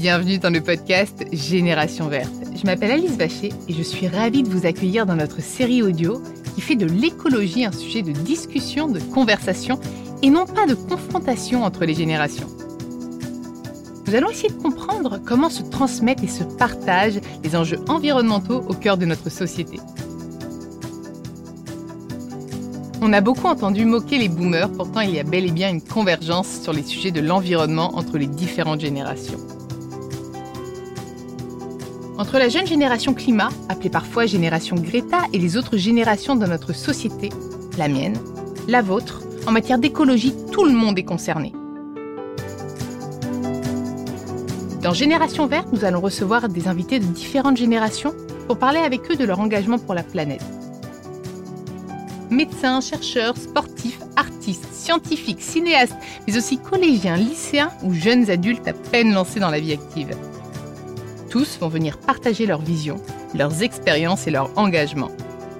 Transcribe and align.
Bienvenue 0.00 0.38
dans 0.38 0.48
le 0.48 0.62
podcast 0.62 1.26
Génération 1.30 2.08
Verte. 2.08 2.32
Je 2.56 2.64
m'appelle 2.64 2.92
Alice 2.92 3.18
Vacher 3.18 3.52
et 3.68 3.72
je 3.74 3.82
suis 3.82 4.08
ravie 4.08 4.42
de 4.42 4.48
vous 4.48 4.64
accueillir 4.64 5.04
dans 5.04 5.14
notre 5.14 5.42
série 5.42 5.82
audio 5.82 6.22
qui 6.54 6.62
fait 6.62 6.74
de 6.74 6.86
l'écologie 6.86 7.66
un 7.66 7.72
sujet 7.72 8.00
de 8.00 8.12
discussion, 8.12 8.88
de 8.88 8.98
conversation 8.98 9.78
et 10.22 10.30
non 10.30 10.46
pas 10.46 10.66
de 10.66 10.72
confrontation 10.72 11.64
entre 11.64 11.84
les 11.84 11.92
générations. 11.92 12.46
Nous 14.06 14.14
allons 14.14 14.30
essayer 14.30 14.48
de 14.48 14.54
comprendre 14.54 15.20
comment 15.22 15.50
se 15.50 15.62
transmettent 15.64 16.24
et 16.24 16.28
se 16.28 16.44
partagent 16.44 17.20
les 17.44 17.54
enjeux 17.54 17.80
environnementaux 17.86 18.64
au 18.70 18.72
cœur 18.72 18.96
de 18.96 19.04
notre 19.04 19.28
société. 19.28 19.80
On 23.02 23.12
a 23.12 23.20
beaucoup 23.20 23.48
entendu 23.48 23.84
moquer 23.84 24.16
les 24.16 24.30
boomers, 24.30 24.72
pourtant 24.72 25.00
il 25.00 25.10
y 25.10 25.20
a 25.20 25.24
bel 25.24 25.44
et 25.44 25.52
bien 25.52 25.68
une 25.68 25.82
convergence 25.82 26.62
sur 26.62 26.72
les 26.72 26.84
sujets 26.84 27.10
de 27.10 27.20
l'environnement 27.20 27.98
entre 27.98 28.16
les 28.16 28.28
différentes 28.28 28.80
générations. 28.80 29.59
Entre 32.20 32.38
la 32.38 32.50
jeune 32.50 32.66
génération 32.66 33.14
climat, 33.14 33.48
appelée 33.70 33.88
parfois 33.88 34.26
génération 34.26 34.76
Greta, 34.76 35.22
et 35.32 35.38
les 35.38 35.56
autres 35.56 35.78
générations 35.78 36.36
de 36.36 36.44
notre 36.44 36.74
société, 36.74 37.30
la 37.78 37.88
mienne, 37.88 38.18
la 38.68 38.82
vôtre, 38.82 39.22
en 39.46 39.52
matière 39.52 39.78
d'écologie, 39.78 40.34
tout 40.52 40.66
le 40.66 40.72
monde 40.72 40.98
est 40.98 41.04
concerné. 41.04 41.54
Dans 44.82 44.92
Génération 44.92 45.46
Verte, 45.46 45.68
nous 45.72 45.86
allons 45.86 46.02
recevoir 46.02 46.50
des 46.50 46.68
invités 46.68 46.98
de 46.98 47.06
différentes 47.06 47.56
générations 47.56 48.12
pour 48.46 48.58
parler 48.58 48.80
avec 48.80 49.10
eux 49.10 49.16
de 49.16 49.24
leur 49.24 49.40
engagement 49.40 49.78
pour 49.78 49.94
la 49.94 50.02
planète 50.02 50.44
médecins, 52.30 52.80
chercheurs, 52.80 53.36
sportifs, 53.36 53.98
artistes, 54.16 54.68
scientifiques, 54.72 55.42
cinéastes, 55.42 55.96
mais 56.28 56.36
aussi 56.36 56.58
collégiens, 56.58 57.16
lycéens 57.16 57.72
ou 57.82 57.92
jeunes 57.92 58.30
adultes 58.30 58.68
à 58.68 58.72
peine 58.72 59.12
lancés 59.12 59.40
dans 59.40 59.50
la 59.50 59.58
vie 59.58 59.72
active. 59.72 60.14
Tous 61.30 61.58
vont 61.60 61.68
venir 61.68 61.98
partager 62.00 62.44
leur 62.44 62.60
vision, 62.60 62.96
leurs 63.36 63.62
expériences 63.62 64.26
et 64.26 64.32
leur 64.32 64.58
engagement. 64.58 65.12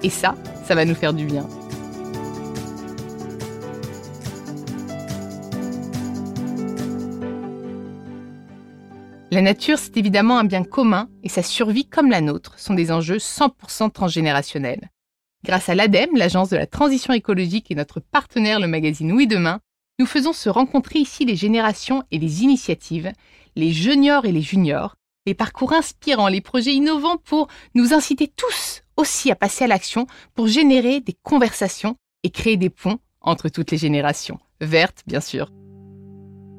Et 0.03 0.09
ça, 0.09 0.35
ça 0.65 0.75
va 0.75 0.83
nous 0.83 0.95
faire 0.95 1.13
du 1.13 1.25
bien. 1.25 1.47
La 9.31 9.41
nature, 9.41 9.79
c'est 9.79 9.95
évidemment 9.95 10.39
un 10.39 10.43
bien 10.43 10.65
commun 10.65 11.07
et 11.23 11.29
sa 11.29 11.41
survie 11.41 11.87
comme 11.87 12.09
la 12.09 12.19
nôtre 12.19 12.59
sont 12.59 12.73
des 12.73 12.91
enjeux 12.91 13.19
100% 13.19 13.91
transgénérationnels. 13.91 14.89
Grâce 15.45 15.69
à 15.69 15.75
l'ADEME, 15.75 16.17
l'agence 16.17 16.49
de 16.49 16.57
la 16.57 16.67
transition 16.67 17.13
écologique 17.13 17.71
et 17.71 17.75
notre 17.75 18.01
partenaire 18.01 18.59
le 18.59 18.67
magazine 18.67 19.13
Oui 19.13 19.25
Demain, 19.25 19.61
nous 19.99 20.05
faisons 20.05 20.33
se 20.33 20.49
rencontrer 20.49 20.99
ici 20.99 21.23
les 21.23 21.37
générations 21.37 22.03
et 22.11 22.19
les 22.19 22.43
initiatives, 22.43 23.13
les 23.55 23.71
juniors 23.71 24.25
et 24.25 24.33
les 24.33 24.41
juniors, 24.41 24.97
les 25.25 25.33
parcours 25.33 25.73
inspirants, 25.73 26.27
les 26.27 26.41
projets 26.41 26.73
innovants 26.73 27.17
pour 27.17 27.47
nous 27.75 27.93
inciter 27.93 28.27
tous 28.27 28.81
aussi 28.97 29.31
à 29.31 29.35
passer 29.35 29.63
à 29.63 29.67
l'action 29.67 30.07
pour 30.35 30.47
générer 30.47 30.99
des 30.99 31.15
conversations 31.23 31.95
et 32.23 32.29
créer 32.29 32.57
des 32.57 32.69
ponts 32.69 32.99
entre 33.21 33.49
toutes 33.49 33.71
les 33.71 33.77
générations. 33.77 34.39
Vertes, 34.59 35.03
bien 35.07 35.21
sûr. 35.21 35.51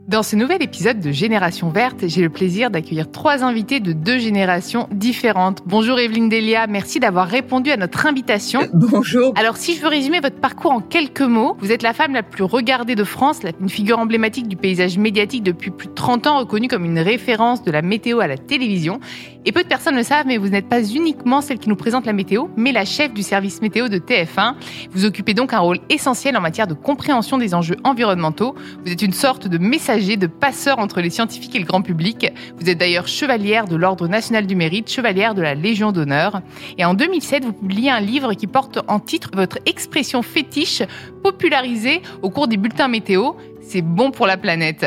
Dans 0.09 0.25
ce 0.25 0.35
nouvel 0.35 0.63
épisode 0.65 0.99
de 0.99 1.13
Génération 1.13 1.69
Verte, 1.71 2.09
j'ai 2.09 2.23
le 2.23 2.29
plaisir 2.29 2.71
d'accueillir 2.71 3.11
trois 3.13 3.45
invités 3.45 3.79
de 3.79 3.93
deux 3.93 4.19
générations 4.19 4.89
différentes. 4.91 5.63
Bonjour 5.65 6.01
Evelyne 6.01 6.29
Delia, 6.29 6.67
merci 6.67 6.99
d'avoir 6.99 7.29
répondu 7.29 7.71
à 7.71 7.77
notre 7.77 8.05
invitation. 8.05 8.63
Euh, 8.63 8.69
bonjour. 8.73 9.33
Alors 9.37 9.57
si 9.57 9.77
je 9.77 9.81
veux 9.81 9.87
résumer 9.87 10.19
votre 10.19 10.41
parcours 10.41 10.73
en 10.73 10.81
quelques 10.81 11.21
mots, 11.21 11.57
vous 11.61 11.71
êtes 11.71 11.85
la 11.85 11.93
femme 11.93 12.15
la 12.15 12.25
plus 12.25 12.43
regardée 12.43 12.97
de 12.97 13.05
France, 13.05 13.41
une 13.61 13.69
figure 13.69 14.01
emblématique 14.01 14.49
du 14.49 14.57
paysage 14.57 14.99
médiatique 14.99 15.45
depuis 15.45 15.71
plus 15.71 15.87
de 15.87 15.95
30 15.95 16.27
ans, 16.27 16.39
reconnue 16.41 16.67
comme 16.67 16.85
une 16.85 16.99
référence 16.99 17.63
de 17.63 17.71
la 17.71 17.81
météo 17.81 18.19
à 18.19 18.27
la 18.27 18.37
télévision. 18.37 18.99
Et 19.45 19.51
peu 19.51 19.65
de 19.65 19.69
personnes 19.69 19.97
le 19.97 20.05
savent, 20.05 20.27
mais 20.27 20.37
vous 20.37 20.49
n'êtes 20.49 20.69
pas 20.69 20.85
uniquement 20.85 21.41
celle 21.41 21.59
qui 21.59 21.69
nous 21.69 21.77
présente 21.77 22.07
la 22.07 22.13
météo, 22.13 22.47
mais 22.57 22.71
la 22.71 22.85
chef 22.85 23.13
du 23.13 23.23
service 23.23 23.61
météo 23.61 23.89
de 23.89 23.99
TF1. 23.99 24.55
Vous 24.93 25.05
occupez 25.05 25.35
donc 25.35 25.53
un 25.53 25.59
rôle 25.59 25.81
essentiel 25.89 26.37
en 26.37 26.41
matière 26.41 26.69
de 26.69 26.75
compréhension 26.75 27.39
des 27.39 27.53
enjeux 27.53 27.77
environnementaux. 27.83 28.55
Vous 28.85 28.93
êtes 28.93 29.03
une 29.03 29.13
sorte 29.13 29.49
de 29.49 29.59
messager, 29.59 30.17
de 30.17 30.29
passeur 30.29 30.79
entre 30.79 31.01
les 31.01 31.11
scientifiques 31.11 31.57
et 31.57 31.59
le 31.59 31.65
grand 31.65 31.83
public. 31.83 32.31
Vous 32.61 32.71
êtes 32.71 32.79
d'ailleurs 32.79 33.09
chevalière 33.09 33.67
de 33.67 33.75
l'Ordre 33.75 34.07
national 34.07 34.47
du 34.47 34.55
mérite, 34.55 34.89
chevalière 34.89 35.35
de 35.35 35.43
la 35.43 35.55
Légion 35.55 35.91
d'honneur. 35.91 36.41
Et 36.79 36.85
en 36.85 36.95
2007, 36.95 37.45
vous 37.45 37.53
publiez 37.53 37.91
un 37.91 38.01
livre 38.01 38.35
qui 38.35 38.47
porte 38.47 38.79
en 38.87 39.01
titre 39.01 39.31
votre 39.35 39.59
expression 39.67 40.23
fétiche 40.23 40.85
popularisée 41.25 42.01
au 42.23 42.31
cours 42.31 42.47
des 42.47 42.57
bulletins 42.57 42.89
météo. 42.89 43.33
C'est 43.61 43.83
bon 43.83 44.13
pour 44.13 44.29
la 44.29 44.37
planète. 44.37 44.87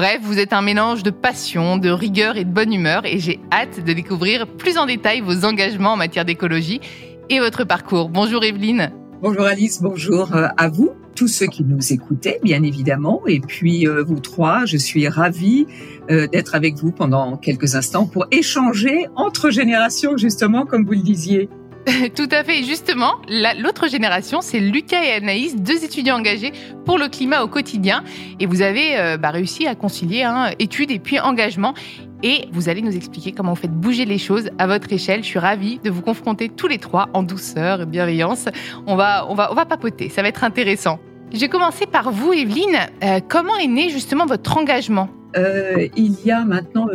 Bref, 0.00 0.20
vous 0.22 0.38
êtes 0.38 0.54
un 0.54 0.62
mélange 0.62 1.02
de 1.02 1.10
passion, 1.10 1.76
de 1.76 1.90
rigueur 1.90 2.38
et 2.38 2.46
de 2.46 2.50
bonne 2.50 2.72
humeur 2.72 3.04
et 3.04 3.18
j'ai 3.18 3.38
hâte 3.52 3.84
de 3.84 3.92
découvrir 3.92 4.46
plus 4.46 4.78
en 4.78 4.86
détail 4.86 5.20
vos 5.20 5.44
engagements 5.44 5.92
en 5.92 5.96
matière 5.98 6.24
d'écologie 6.24 6.80
et 7.28 7.38
votre 7.38 7.64
parcours. 7.64 8.08
Bonjour 8.08 8.42
Evelyne. 8.42 8.92
Bonjour 9.20 9.44
Alice, 9.44 9.82
bonjour 9.82 10.34
euh, 10.34 10.46
à 10.56 10.70
vous, 10.70 10.92
tous 11.14 11.28
ceux 11.28 11.48
qui 11.48 11.64
nous 11.64 11.92
écoutaient 11.92 12.40
bien 12.42 12.62
évidemment, 12.62 13.20
et 13.26 13.40
puis 13.40 13.86
euh, 13.86 14.02
vous 14.02 14.20
trois, 14.20 14.64
je 14.64 14.78
suis 14.78 15.06
ravie 15.06 15.66
euh, 16.10 16.26
d'être 16.28 16.54
avec 16.54 16.76
vous 16.76 16.92
pendant 16.92 17.36
quelques 17.36 17.74
instants 17.74 18.06
pour 18.06 18.24
échanger 18.30 19.06
entre 19.16 19.50
générations 19.50 20.16
justement 20.16 20.64
comme 20.64 20.86
vous 20.86 20.92
le 20.92 21.02
disiez. 21.02 21.50
Tout 22.14 22.28
à 22.30 22.44
fait. 22.44 22.62
justement, 22.62 23.14
l'autre 23.58 23.88
génération, 23.88 24.40
c'est 24.40 24.60
Lucas 24.60 25.02
et 25.02 25.12
Anaïs, 25.12 25.56
deux 25.56 25.84
étudiants 25.84 26.18
engagés 26.18 26.52
pour 26.84 26.98
le 26.98 27.08
climat 27.08 27.42
au 27.42 27.48
quotidien. 27.48 28.04
Et 28.38 28.46
vous 28.46 28.62
avez 28.62 28.98
euh, 28.98 29.16
bah, 29.16 29.30
réussi 29.30 29.66
à 29.66 29.74
concilier 29.74 30.22
hein, 30.22 30.50
études 30.58 30.90
et 30.90 30.98
puis 30.98 31.18
engagement. 31.18 31.74
Et 32.22 32.48
vous 32.52 32.68
allez 32.68 32.82
nous 32.82 32.94
expliquer 32.94 33.32
comment 33.32 33.54
vous 33.54 33.60
faites 33.60 33.72
bouger 33.72 34.04
les 34.04 34.18
choses 34.18 34.50
à 34.58 34.66
votre 34.66 34.92
échelle. 34.92 35.22
Je 35.22 35.28
suis 35.28 35.38
ravie 35.38 35.78
de 35.82 35.90
vous 35.90 36.02
confronter 36.02 36.50
tous 36.50 36.66
les 36.66 36.78
trois 36.78 37.08
en 37.14 37.22
douceur 37.22 37.82
et 37.82 37.86
bienveillance. 37.86 38.46
On 38.86 38.94
va, 38.94 39.26
on 39.30 39.34
va, 39.34 39.50
on 39.50 39.54
va 39.54 39.64
papoter. 39.64 40.10
Ça 40.10 40.20
va 40.20 40.28
être 40.28 40.44
intéressant. 40.44 41.00
Je 41.32 41.38
vais 41.38 41.48
commencer 41.48 41.86
par 41.86 42.10
vous, 42.10 42.32
Evelyne. 42.34 42.76
Euh, 43.02 43.20
comment 43.26 43.56
est 43.56 43.68
né 43.68 43.88
justement 43.88 44.26
votre 44.26 44.58
engagement? 44.58 45.08
Euh, 45.36 45.88
Il 45.96 46.16
y 46.26 46.30
a 46.30 46.44
maintenant 46.44 46.88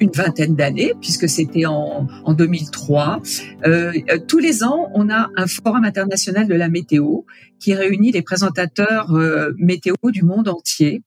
une 0.00 0.10
vingtaine 0.10 0.56
d'années, 0.56 0.94
puisque 1.00 1.28
c'était 1.28 1.66
en, 1.66 2.08
en 2.24 2.34
2003. 2.34 3.20
Euh, 3.66 3.92
tous 4.26 4.38
les 4.38 4.64
ans, 4.64 4.90
on 4.94 5.10
a 5.10 5.30
un 5.36 5.46
forum 5.46 5.84
international 5.84 6.48
de 6.48 6.54
la 6.54 6.68
météo 6.68 7.20
qui 7.60 7.74
réunit 7.74 8.10
les 8.10 8.22
présentateurs 8.22 9.14
euh, 9.14 9.52
météo 9.58 9.94
du 10.04 10.22
monde 10.22 10.48
entier. 10.48 11.02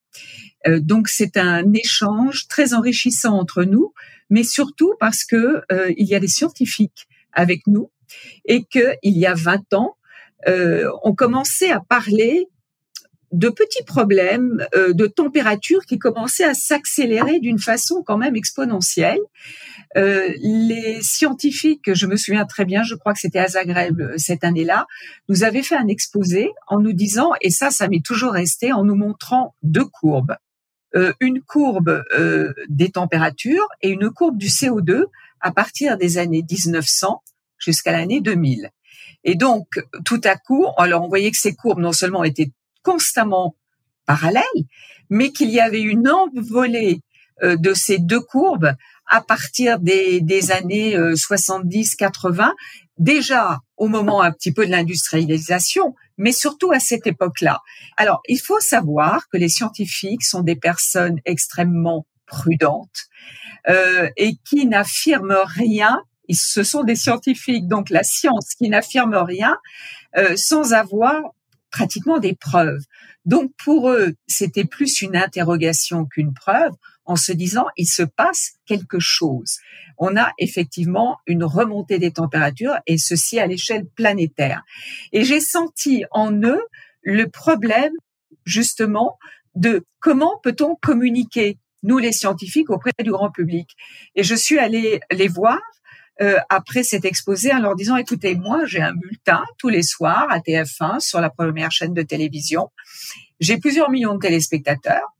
Euh, 0.68 0.80
donc 0.80 1.09
c'est 1.09 1.36
un 1.36 1.74
échange 1.74 2.48
très 2.48 2.74
enrichissant 2.74 3.38
entre 3.38 3.64
nous, 3.64 3.94
mais 4.30 4.44
surtout 4.44 4.94
parce 5.00 5.26
que 5.26 5.62
euh, 5.72 5.92
il 5.98 6.08
y 6.08 6.16
a 6.16 6.20
des 6.20 6.28
scientifiques 6.28 7.08
avec 7.34 7.68
nous 7.68 7.92
et 8.46 8.64
que 8.64 8.96
il 9.02 9.18
y 9.18 9.26
a 9.26 9.34
20 9.34 9.74
ans, 9.74 9.98
on 11.03 11.16
commençait 11.16 11.72
à 11.72 11.80
parler 11.80 12.48
de 13.34 13.50
petits 13.50 13.84
problèmes 13.84 14.66
euh, 14.76 14.94
de 14.94 15.08
température 15.08 15.86
qui 15.86 15.98
commençaient 15.98 16.44
à 16.46 16.54
s'accélérer 16.54 17.40
d'une 17.40 17.60
façon 17.60 18.04
quand 18.06 18.18
même 18.18 18.36
exponentielle. 18.36 19.20
Euh, 19.98 20.32
les 20.40 21.00
scientifiques, 21.02 21.94
je 21.94 22.06
me 22.06 22.16
souviens 22.16 22.46
très 22.46 22.64
bien, 22.64 22.84
je 22.84 22.94
crois 22.94 23.14
que 23.14 23.20
c'était 23.20 23.40
à 23.40 23.48
Zagreb 23.48 24.00
euh, 24.00 24.14
cette 24.18 24.44
année-là, 24.44 24.86
nous 25.30 25.44
avaient 25.44 25.64
fait 25.64 25.76
un 25.76 25.88
exposé 25.88 26.52
en 26.68 26.80
nous 26.80 26.94
disant, 26.94 27.32
et 27.42 27.50
ça, 27.50 27.72
ça 27.72 27.88
m'est 27.88 28.06
toujours 28.06 28.34
resté, 28.34 28.72
en 28.72 28.86
nous 28.86 28.96
montrant 28.96 29.56
deux 29.64 29.86
courbes. 29.86 30.36
une 31.20 31.42
courbe 31.42 32.04
des 32.70 32.92
températures 32.92 33.68
et 33.82 33.90
une 33.90 34.12
courbe 34.12 34.38
du 34.38 34.46
CO2 34.46 35.06
à 35.42 35.52
partir 35.52 35.98
des 35.98 36.20
années 36.20 36.46
1900 36.48 37.24
jusqu'à 37.58 37.92
l'année 37.92 38.22
2000. 38.22 38.70
Et 39.24 39.34
donc, 39.34 39.66
tout 40.06 40.22
à 40.24 40.36
coup, 40.36 40.68
alors 40.78 41.04
on 41.04 41.08
voyait 41.08 41.32
que 41.32 41.38
ces 41.38 41.56
courbes 41.56 41.80
non 41.80 41.94
seulement 41.94 42.24
étaient 42.24 42.52
constamment 42.84 43.56
parallèles, 44.06 44.44
mais 45.09 45.32
qu'il 45.32 45.50
y 45.50 45.59
avait 45.59 45.82
une 45.82 46.09
envolée 46.09 47.02
euh, 47.41 47.56
de 47.56 47.74
ces 47.74 47.97
deux 47.97 48.22
courbes 48.22 48.74
à 49.08 49.22
partir 49.22 49.80
des, 49.80 50.22
des 50.22 50.52
années 50.52 50.96
70-80, 50.96 52.41
euh, 52.41 52.52
déjà 52.97 53.59
au 53.78 53.88
moment 53.88 54.22
un 54.22 54.32
petit 54.32 54.53
peu 54.53 54.66
de 54.66 54.72
l'industrialisation, 54.72 55.96
mais 56.18 56.32
surtout 56.32 56.72
à 56.72 56.80
cette 56.80 57.08
époque-là. 57.08 57.59
Alors, 57.97 58.22
il 58.28 58.40
faut 58.40 58.59
savoir 58.59 59.28
que 59.29 59.38
les 59.38 59.50
scientifiques 59.50 60.24
sont 60.24 60.41
des 60.41 60.56
personnes 60.56 61.20
extrêmement 61.26 62.06
prudentes 62.26 63.08
euh, 63.70 64.09
et 64.18 64.36
qui 64.47 64.66
n'affirment 64.66 65.44
rien. 65.46 66.02
Ce 66.29 66.64
sont 66.64 66.84
des 66.84 66.96
scientifiques, 66.96 67.68
donc 67.68 67.90
la 67.90 68.03
science 68.03 68.56
qui 68.58 68.70
n'affirme 68.70 69.16
rien 69.16 69.58
euh, 70.18 70.36
sans 70.36 70.74
avoir 70.74 71.22
pratiquement 71.73 72.20
des 72.20 72.35
preuves. 72.35 72.84
Donc 73.25 73.52
pour 73.58 73.90
eux, 73.90 74.14
c'était 74.28 74.64
plus 74.64 75.02
une 75.02 75.17
interrogation 75.17 76.05
qu'une 76.05 76.34
preuve 76.34 76.72
en 77.05 77.16
se 77.16 77.34
disant 77.34 77.66
il 77.75 77.87
se 77.87 78.03
passe 78.03 78.53
quelque 78.66 78.99
chose. 78.99 79.58
On 79.97 80.16
a 80.16 80.31
effectivement 80.37 81.17
une 81.25 81.43
remontée 81.43 81.97
des 81.97 82.11
températures 82.11 82.78
et 82.85 82.97
ceci 82.97 83.40
à 83.40 83.47
l'échelle 83.47 83.87
planétaire. 83.96 84.61
Et 85.11 85.25
j'ai 85.25 85.40
senti 85.41 86.05
en 86.11 86.31
eux 86.43 86.61
le 87.02 87.28
problème 87.28 87.93
justement 88.46 89.17
de 89.55 89.84
comment 89.99 90.40
peut-on 90.43 90.76
communiquer 90.76 91.58
nous 91.81 91.97
les 91.97 92.14
scientifiques, 92.14 92.69
auprès 92.69 92.91
du 93.03 93.11
grand 93.11 93.29
public. 93.29 93.72
Et 94.16 94.23
je 94.23 94.35
suis 94.35 94.58
allée 94.58 95.02
les 95.11 95.28
voir 95.28 95.59
euh, 96.22 96.38
après 96.50 96.84
cet 96.84 97.06
exposé 97.06 97.52
en 97.52 97.60
leur 97.60 97.76
disant 97.76 97.98
écoutez 97.98 98.36
moi 98.36 98.66
j'ai 98.66 98.82
un 98.82 98.94
bulletin 98.94 99.44
tous 99.58 99.70
les 99.70 99.82
soirs 99.82 100.28
à 100.30 100.40
TF1 100.40 101.00
sur 101.00 101.20
la 101.20 101.30
première 101.30 101.72
chaîne 101.72 101.94
de 101.94 102.04
télévision. 102.04 102.70
J'ai 103.40 103.58
plusieurs 103.58 103.90
millions 103.90 104.14
de 104.14 104.20
téléspectateurs. 104.20 105.16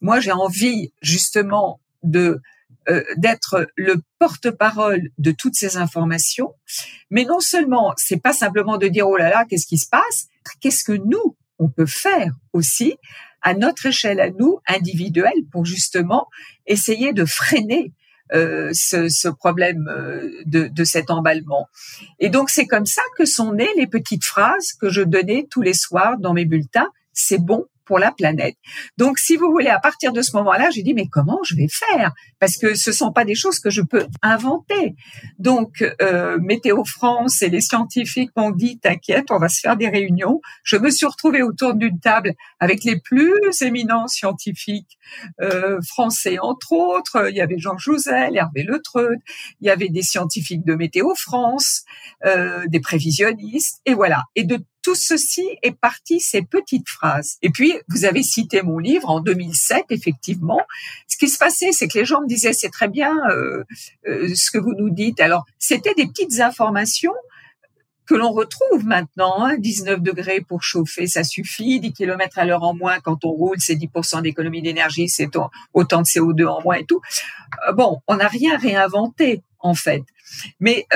Moi 0.00 0.18
j'ai 0.18 0.32
envie 0.32 0.92
justement 1.00 1.80
de 2.02 2.40
euh, 2.88 3.04
d'être 3.16 3.68
le 3.76 4.02
porte-parole 4.18 5.10
de 5.16 5.30
toutes 5.30 5.54
ces 5.54 5.76
informations. 5.76 6.54
Mais 7.10 7.24
non 7.24 7.38
seulement 7.38 7.92
c'est 7.96 8.20
pas 8.20 8.32
simplement 8.32 8.78
de 8.78 8.88
dire 8.88 9.08
oh 9.08 9.16
là 9.16 9.30
là 9.30 9.44
qu'est-ce 9.48 9.66
qui 9.66 9.78
se 9.78 9.88
passe? 9.88 10.26
Qu'est-ce 10.60 10.82
que 10.82 10.92
nous 10.92 11.36
on 11.60 11.68
peut 11.68 11.86
faire 11.86 12.32
aussi 12.52 12.96
à 13.42 13.54
notre 13.54 13.86
échelle 13.86 14.20
à 14.20 14.30
nous 14.30 14.58
individuelle 14.66 15.46
pour 15.52 15.64
justement 15.64 16.28
essayer 16.66 17.12
de 17.12 17.24
freiner 17.24 17.92
euh, 18.34 18.70
ce, 18.72 19.08
ce, 19.08 19.28
problème 19.28 19.88
euh, 19.88 20.30
de, 20.46 20.68
de, 20.68 20.84
cet 20.84 21.10
emballement. 21.10 21.68
Et 22.18 22.28
donc 22.28 22.50
c'est 22.50 22.66
comme 22.66 22.86
ça 22.86 23.02
que 23.18 23.24
sont 23.24 23.52
nées 23.52 23.68
les 23.76 23.86
petites 23.86 24.24
phrases 24.24 24.72
que 24.80 24.88
je 24.88 25.02
donnais 25.02 25.46
tous 25.50 25.62
les 25.62 25.74
soirs 25.74 26.18
dans 26.18 26.32
mes 26.32 26.44
bulletins. 26.44 26.88
C'est 27.12 27.38
bon, 27.38 27.66
pour 27.84 27.98
la 27.98 28.12
planète. 28.12 28.56
Donc, 28.96 29.18
si 29.18 29.36
vous 29.36 29.50
voulez, 29.50 29.68
à 29.68 29.78
partir 29.78 30.12
de 30.12 30.22
ce 30.22 30.36
moment-là, 30.36 30.70
j'ai 30.70 30.82
dit 30.82 30.94
mais 30.94 31.06
comment 31.06 31.40
je 31.44 31.54
vais 31.56 31.68
faire? 31.68 32.12
Parce 32.38 32.56
que 32.56 32.74
ce 32.74 32.92
sont 32.92 33.12
pas 33.12 33.24
des 33.24 33.34
choses 33.34 33.58
que 33.58 33.70
je 33.70 33.82
peux 33.82 34.06
inventer. 34.22 34.94
Donc, 35.38 35.84
euh, 36.00 36.38
Météo 36.40 36.84
France 36.84 37.42
et 37.42 37.48
les 37.48 37.60
scientifiques 37.60 38.30
m'ont 38.36 38.50
dit 38.50 38.78
t'inquiète, 38.78 39.26
on 39.30 39.38
va 39.38 39.48
se 39.48 39.60
faire 39.60 39.76
des 39.76 39.88
réunions. 39.88 40.40
Je 40.64 40.76
me 40.76 40.90
suis 40.90 41.06
retrouvée 41.06 41.42
autour 41.42 41.74
d'une 41.74 42.00
table 42.00 42.34
avec 42.60 42.84
les 42.84 43.00
plus 43.00 43.62
éminents 43.62 44.08
scientifiques 44.08 44.98
euh, 45.40 45.80
français, 45.86 46.38
entre 46.40 46.72
autres. 46.72 47.28
Il 47.30 47.36
y 47.36 47.40
avait 47.40 47.58
Jean 47.58 47.78
Jouzel, 47.78 48.36
Hervé 48.36 48.62
Letreud, 48.62 49.18
il 49.60 49.66
y 49.66 49.70
avait 49.70 49.88
des 49.88 50.02
scientifiques 50.02 50.64
de 50.64 50.74
Météo 50.74 51.14
France, 51.14 51.84
euh, 52.24 52.64
des 52.68 52.80
prévisionnistes, 52.80 53.80
et 53.86 53.94
voilà. 53.94 54.24
Et 54.34 54.44
de 54.44 54.64
tout 54.82 54.96
ceci 54.96 55.46
est 55.62 55.76
parti 55.78 56.20
ces 56.20 56.42
petites 56.42 56.88
phrases. 56.88 57.38
Et 57.40 57.50
puis, 57.50 57.72
vous 57.88 58.04
avez 58.04 58.22
cité 58.22 58.62
mon 58.62 58.78
livre 58.78 59.08
en 59.08 59.20
2007, 59.20 59.86
effectivement. 59.90 60.60
Ce 61.06 61.16
qui 61.16 61.28
se 61.28 61.38
passait, 61.38 61.72
c'est 61.72 61.88
que 61.88 61.98
les 61.98 62.04
gens 62.04 62.20
me 62.20 62.26
disaient, 62.26 62.52
c'est 62.52 62.68
très 62.68 62.88
bien 62.88 63.16
euh, 63.30 63.62
euh, 64.08 64.34
ce 64.34 64.50
que 64.50 64.58
vous 64.58 64.74
nous 64.74 64.90
dites. 64.90 65.20
Alors, 65.20 65.46
c'était 65.58 65.94
des 65.94 66.06
petites 66.06 66.40
informations 66.40 67.14
que 68.06 68.14
l'on 68.14 68.32
retrouve 68.32 68.84
maintenant. 68.84 69.44
Hein, 69.44 69.56
19 69.58 70.00
degrés 70.00 70.40
pour 70.40 70.64
chauffer, 70.64 71.06
ça 71.06 71.22
suffit. 71.22 71.78
10 71.78 71.92
km 71.92 72.40
à 72.40 72.44
l'heure 72.44 72.64
en 72.64 72.74
moins 72.74 72.98
quand 72.98 73.24
on 73.24 73.30
roule, 73.30 73.56
c'est 73.60 73.76
10% 73.76 74.22
d'économie 74.22 74.62
d'énergie, 74.62 75.08
c'est 75.08 75.30
autant 75.72 76.02
de 76.02 76.06
CO2 76.06 76.46
en 76.46 76.60
moins 76.60 76.76
et 76.76 76.84
tout. 76.84 77.00
Euh, 77.68 77.72
bon, 77.72 78.00
on 78.08 78.16
n'a 78.16 78.26
rien 78.26 78.58
réinventé, 78.58 79.42
en 79.60 79.74
fait. 79.74 80.02
Mais 80.58 80.86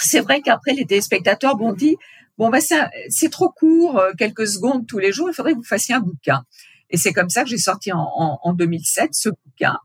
c'est 0.00 0.20
vrai 0.20 0.40
qu'après, 0.40 0.72
les 0.72 0.84
téléspectateurs 0.84 1.56
m'ont 1.56 1.72
dit, 1.72 1.96
bon 2.42 2.50
ben 2.50 2.60
c'est 2.60 3.30
trop 3.30 3.50
court, 3.50 4.00
euh, 4.00 4.10
quelques 4.18 4.48
secondes 4.48 4.84
tous 4.88 4.98
les 4.98 5.12
jours, 5.12 5.30
il 5.30 5.32
faudrait 5.32 5.52
que 5.52 5.58
vous 5.58 5.62
fassiez 5.62 5.94
un 5.94 6.00
bouquin. 6.00 6.44
Et 6.90 6.96
c'est 6.96 7.12
comme 7.12 7.30
ça 7.30 7.44
que 7.44 7.48
j'ai 7.48 7.56
sorti 7.56 7.92
en, 7.92 8.40
en, 8.42 8.52
2007 8.52 9.10
ce 9.14 9.28
bouquin 9.28 9.78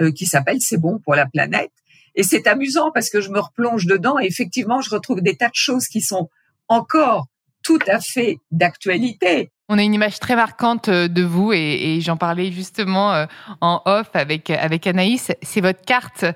euh, 0.00 0.12
qui 0.12 0.26
s'appelle 0.26 0.58
C'est 0.60 0.76
bon 0.76 1.00
pour 1.00 1.16
la 1.16 1.26
planète. 1.26 1.72
Et 2.14 2.22
c'est 2.22 2.46
amusant 2.46 2.92
parce 2.92 3.10
que 3.10 3.20
je 3.20 3.30
me 3.30 3.40
replonge 3.40 3.86
dedans 3.86 4.20
et 4.20 4.26
effectivement 4.26 4.80
je 4.80 4.90
retrouve 4.90 5.22
des 5.22 5.36
tas 5.36 5.48
de 5.48 5.56
choses 5.56 5.88
qui 5.88 6.00
sont 6.00 6.30
encore 6.68 7.26
tout 7.64 7.78
à 7.88 7.98
fait 7.98 8.38
d'actualité. 8.52 9.50
On 9.70 9.78
a 9.78 9.82
une 9.82 9.94
image 9.94 10.20
très 10.20 10.36
marquante 10.36 10.88
euh, 10.88 11.08
de 11.08 11.22
vous 11.22 11.54
et, 11.54 11.96
et 11.96 12.00
j'en 12.02 12.18
parlais 12.18 12.52
justement 12.52 13.14
euh, 13.14 13.24
en 13.62 13.80
off 13.86 14.10
avec 14.12 14.50
avec 14.50 14.86
Anaïs. 14.86 15.32
C'est 15.40 15.62
votre 15.62 15.80
carte, 15.80 16.26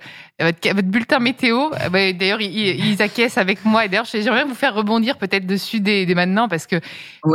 votre, 0.40 0.74
votre 0.74 0.88
bulletin 0.88 1.18
météo. 1.18 1.70
Euh, 1.74 2.12
d'ailleurs, 2.14 2.40
ils, 2.40 2.86
ils 2.86 3.02
acquiescent 3.02 3.36
avec 3.36 3.66
moi 3.66 3.84
et 3.84 3.90
d'ailleurs, 3.90 4.06
j'aimerais 4.06 4.44
vous 4.44 4.54
faire 4.54 4.74
rebondir 4.74 5.18
peut-être 5.18 5.46
dessus 5.46 5.80
dès, 5.80 6.06
dès, 6.06 6.14
maintenant 6.14 6.48
parce 6.48 6.66
que 6.66 6.76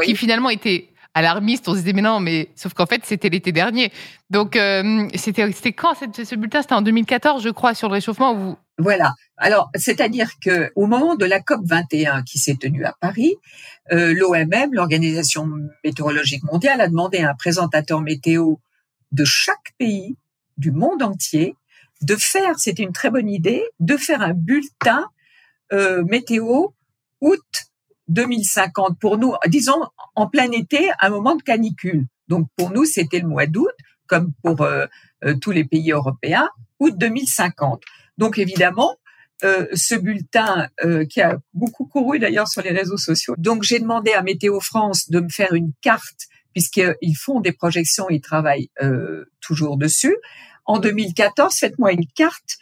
qui 0.03 0.15
finalement 0.15 0.49
était 0.49 0.89
alarmiste. 1.13 1.69
On 1.69 1.73
se 1.73 1.81
disait 1.81 1.93
mais 1.93 2.01
non, 2.01 2.19
mais 2.19 2.49
sauf 2.55 2.73
qu'en 2.73 2.87
fait 2.87 3.05
c'était 3.05 3.29
l'été 3.29 3.51
dernier. 3.51 3.91
Donc 4.31 4.57
c'était 5.13 5.51
c'était 5.51 5.73
quand 5.73 5.93
ce 5.93 6.35
bulletin? 6.35 6.63
C'était 6.63 6.73
en 6.73 6.81
2014, 6.81 7.43
je 7.43 7.49
crois, 7.49 7.75
sur 7.75 7.87
le 7.87 7.93
réchauffement. 7.93 8.33
Où 8.33 8.57
voilà. 8.79 9.13
Alors, 9.37 9.69
c'est-à-dire 9.75 10.31
que 10.43 10.71
au 10.75 10.87
moment 10.87 11.15
de 11.15 11.25
la 11.25 11.39
COP 11.39 11.61
21 11.63 12.23
qui 12.23 12.39
s'est 12.39 12.55
tenue 12.55 12.85
à 12.85 12.95
Paris, 12.99 13.35
euh, 13.91 14.13
l'OMM, 14.13 14.73
l'Organisation 14.73 15.47
météorologique 15.83 16.43
mondiale, 16.43 16.81
a 16.81 16.87
demandé 16.87 17.19
à 17.19 17.31
un 17.31 17.35
présentateur 17.35 18.01
météo 18.01 18.55
de 19.11 19.25
chaque 19.25 19.73
pays 19.77 20.17
du 20.57 20.71
monde 20.71 21.03
entier 21.03 21.55
de 22.01 22.15
faire, 22.15 22.59
c'était 22.59 22.83
une 22.83 22.91
très 22.91 23.09
bonne 23.09 23.29
idée, 23.29 23.63
de 23.79 23.95
faire 23.95 24.21
un 24.21 24.33
bulletin 24.33 25.07
euh, 25.71 26.03
météo 26.03 26.67
août 27.21 27.41
2050 28.09 28.99
pour 28.99 29.17
nous, 29.17 29.33
disons 29.47 29.81
en 30.15 30.27
plein 30.27 30.51
été, 30.51 30.91
un 30.99 31.09
moment 31.09 31.35
de 31.35 31.41
canicule. 31.41 32.05
Donc 32.27 32.47
pour 32.57 32.71
nous, 32.71 32.85
c'était 32.85 33.19
le 33.19 33.27
mois 33.27 33.45
d'août, 33.45 33.71
comme 34.07 34.33
pour 34.43 34.61
euh, 34.61 34.85
tous 35.41 35.51
les 35.51 35.63
pays 35.63 35.91
européens, 35.91 36.49
août 36.79 36.93
2050. 36.97 37.81
Donc 38.17 38.37
évidemment, 38.37 38.97
euh, 39.43 39.67
ce 39.73 39.95
bulletin 39.95 40.69
euh, 40.85 41.05
qui 41.05 41.19
a 41.19 41.37
beaucoup 41.53 41.85
couru 41.85 42.17
d'ailleurs 42.17 42.47
sur 42.47 42.61
les 42.61 42.71
réseaux 42.71 42.97
sociaux. 42.97 43.35
Donc 43.37 43.63
j'ai 43.63 43.79
demandé 43.79 44.13
à 44.13 44.21
Météo 44.21 44.61
France 44.61 45.09
de 45.09 45.19
me 45.19 45.27
faire 45.27 45.53
une 45.53 45.73
carte 45.81 46.27
puisqu'ils 46.53 47.17
font 47.17 47.41
des 47.41 47.51
projections, 47.51 48.09
ils 48.09 48.21
travaillent 48.21 48.69
euh, 48.81 49.25
toujours 49.41 49.75
dessus. 49.75 50.15
En 50.65 50.79
2014, 50.79 51.57
faites-moi 51.57 51.91
une 51.91 52.07
carte 52.07 52.57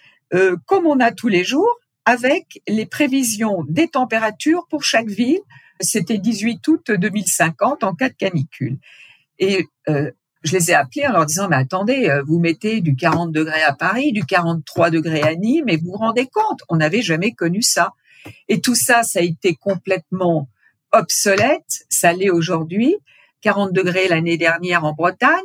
comme 0.66 0.88
on 0.88 1.02
a 1.02 1.12
tous 1.12 1.28
les 1.28 1.44
jours 1.44 1.78
avec 2.06 2.62
les 2.66 2.86
prévisions 2.86 3.66
des 3.68 3.90
températures 3.90 4.66
pour 4.70 4.82
chaque 4.82 5.10
ville. 5.10 5.42
C'était 5.82 6.18
18 6.18 6.66
août 6.70 6.90
2050 6.90 7.84
en 7.84 7.94
cas 7.94 8.08
de 8.08 8.14
canicule. 8.14 8.78
Et 9.40 9.68
je 10.44 10.54
les 10.54 10.72
ai 10.72 10.74
appelés 10.74 11.08
en 11.08 11.12
leur 11.12 11.26
disant, 11.26 11.48
mais 11.50 11.56
attendez, 11.56 12.10
euh, 12.10 12.24
vous 12.26 12.40
mettez 12.40 12.82
du 12.82 12.96
40 12.96 13.32
degrés 13.32 13.62
à 13.64 13.74
Paris, 13.74 14.12
du 14.12 14.26
43 14.26 14.90
degrés 14.90 15.22
à 15.22 15.36
Nîmes, 15.36 15.70
et 15.70 15.78
vous 15.78 15.92
vous 15.92 15.98
rendez 15.98 16.28
compte, 16.28 16.62
on 16.70 16.78
n'avait 16.78 17.02
jamais 17.02 17.32
connu 17.34 17.62
ça. 17.62 17.94
Et 18.48 18.62
tout 18.62 18.76
ça, 18.76 19.04
ça 19.04 19.20
a 19.20 19.24
été 19.24 19.56
complètement 19.56 20.50
obsolète, 20.92 21.86
ça 21.90 22.14
l'est 22.14 22.30
aujourd'hui. 22.30 22.96
40 23.42 23.74
degrés 23.74 24.08
l'année 24.08 24.38
dernière 24.38 24.86
en 24.86 24.94
Bretagne, 24.94 25.40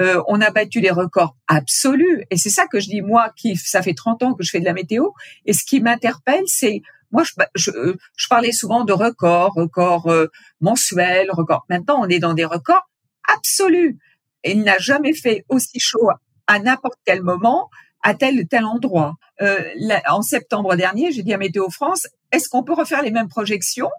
euh, 0.00 0.22
on 0.28 0.40
a 0.42 0.50
battu 0.50 0.82
des 0.82 0.90
records 0.90 1.34
absolus. 1.46 2.24
Et 2.30 2.36
c'est 2.36 2.50
ça 2.50 2.66
que 2.66 2.78
je 2.78 2.88
dis, 2.88 3.00
moi, 3.00 3.32
qui 3.36 3.56
ça 3.56 3.80
fait 3.80 3.94
30 3.94 4.22
ans 4.22 4.34
que 4.34 4.44
je 4.44 4.50
fais 4.50 4.60
de 4.60 4.66
la 4.66 4.74
météo, 4.74 5.08
et 5.46 5.54
ce 5.54 5.64
qui 5.64 5.80
m'interpelle, 5.80 6.44
c'est 6.46 6.82
moi, 7.10 7.22
je, 7.24 7.32
je, 7.54 7.70
je, 8.16 8.28
parlais 8.28 8.52
souvent 8.52 8.84
de 8.84 8.92
records, 8.92 9.54
records 9.54 10.08
euh, 10.08 10.26
mensuels, 10.60 11.30
records. 11.30 11.64
Maintenant, 11.70 11.98
on 12.00 12.08
est 12.08 12.18
dans 12.18 12.34
des 12.34 12.44
records 12.44 12.86
absolus 13.26 13.98
il 14.44 14.62
n'a 14.62 14.78
jamais 14.78 15.14
fait 15.14 15.44
aussi 15.48 15.78
chaud 15.80 16.08
à 16.46 16.58
n'importe 16.58 16.98
quel 17.04 17.22
moment 17.22 17.68
à 18.02 18.14
tel 18.14 18.46
tel 18.48 18.64
endroit. 18.64 19.16
Euh, 19.42 19.60
en 20.08 20.22
septembre 20.22 20.76
dernier, 20.76 21.12
j'ai 21.12 21.22
dit 21.22 21.34
à 21.34 21.38
Météo 21.38 21.68
France, 21.70 22.06
est-ce 22.32 22.48
qu'on 22.48 22.62
peut 22.62 22.74
refaire 22.74 23.02
les 23.02 23.10
mêmes 23.10 23.28
projections 23.28 23.90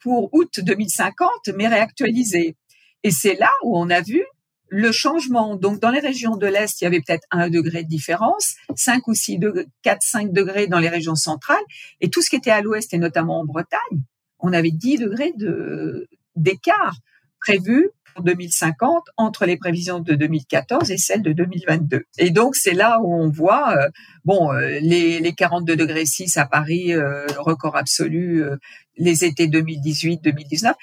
pour 0.00 0.32
août 0.32 0.60
2050, 0.60 1.28
mais 1.54 1.68
réactualisées 1.68 2.56
Et 3.02 3.10
c'est 3.10 3.34
là 3.34 3.50
où 3.62 3.78
on 3.78 3.90
a 3.90 4.00
vu 4.00 4.24
le 4.68 4.90
changement. 4.90 5.54
Donc, 5.54 5.80
dans 5.80 5.90
les 5.90 6.00
régions 6.00 6.36
de 6.36 6.46
l'Est, 6.46 6.80
il 6.80 6.84
y 6.84 6.86
avait 6.86 7.00
peut-être 7.00 7.26
un 7.30 7.50
degré 7.50 7.84
de 7.84 7.88
différence, 7.88 8.54
5 8.74 9.06
ou 9.06 9.14
6 9.14 9.38
degrés, 9.38 9.66
4, 9.82 9.98
5 10.02 10.32
degrés 10.32 10.66
dans 10.66 10.78
les 10.78 10.88
régions 10.88 11.14
centrales, 11.14 11.62
et 12.00 12.08
tout 12.08 12.22
ce 12.22 12.30
qui 12.30 12.36
était 12.36 12.50
à 12.50 12.62
l'Ouest, 12.62 12.94
et 12.94 12.98
notamment 12.98 13.40
en 13.40 13.44
Bretagne, 13.44 14.02
on 14.38 14.52
avait 14.52 14.70
10 14.70 14.98
degrés 14.98 15.32
de, 15.36 16.08
d'écart 16.36 16.96
prévu 17.38 17.90
2050 18.20 19.04
entre 19.16 19.46
les 19.46 19.56
prévisions 19.56 20.00
de 20.00 20.14
2014 20.14 20.90
et 20.90 20.98
celles 20.98 21.22
de 21.22 21.32
2022. 21.32 22.04
Et 22.18 22.30
donc 22.30 22.56
c'est 22.56 22.74
là 22.74 22.98
où 23.02 23.14
on 23.14 23.28
voit 23.30 23.76
euh, 23.76 23.88
bon 24.24 24.52
euh, 24.52 24.78
les, 24.80 25.20
les 25.20 25.32
42 25.32 25.76
degrés 25.76 26.06
6 26.06 26.36
à 26.36 26.46
Paris, 26.46 26.92
euh, 26.92 27.26
record 27.38 27.76
absolu, 27.76 28.44
les 28.96 29.24
étés 29.24 29.46
2018-2019. 29.48 30.74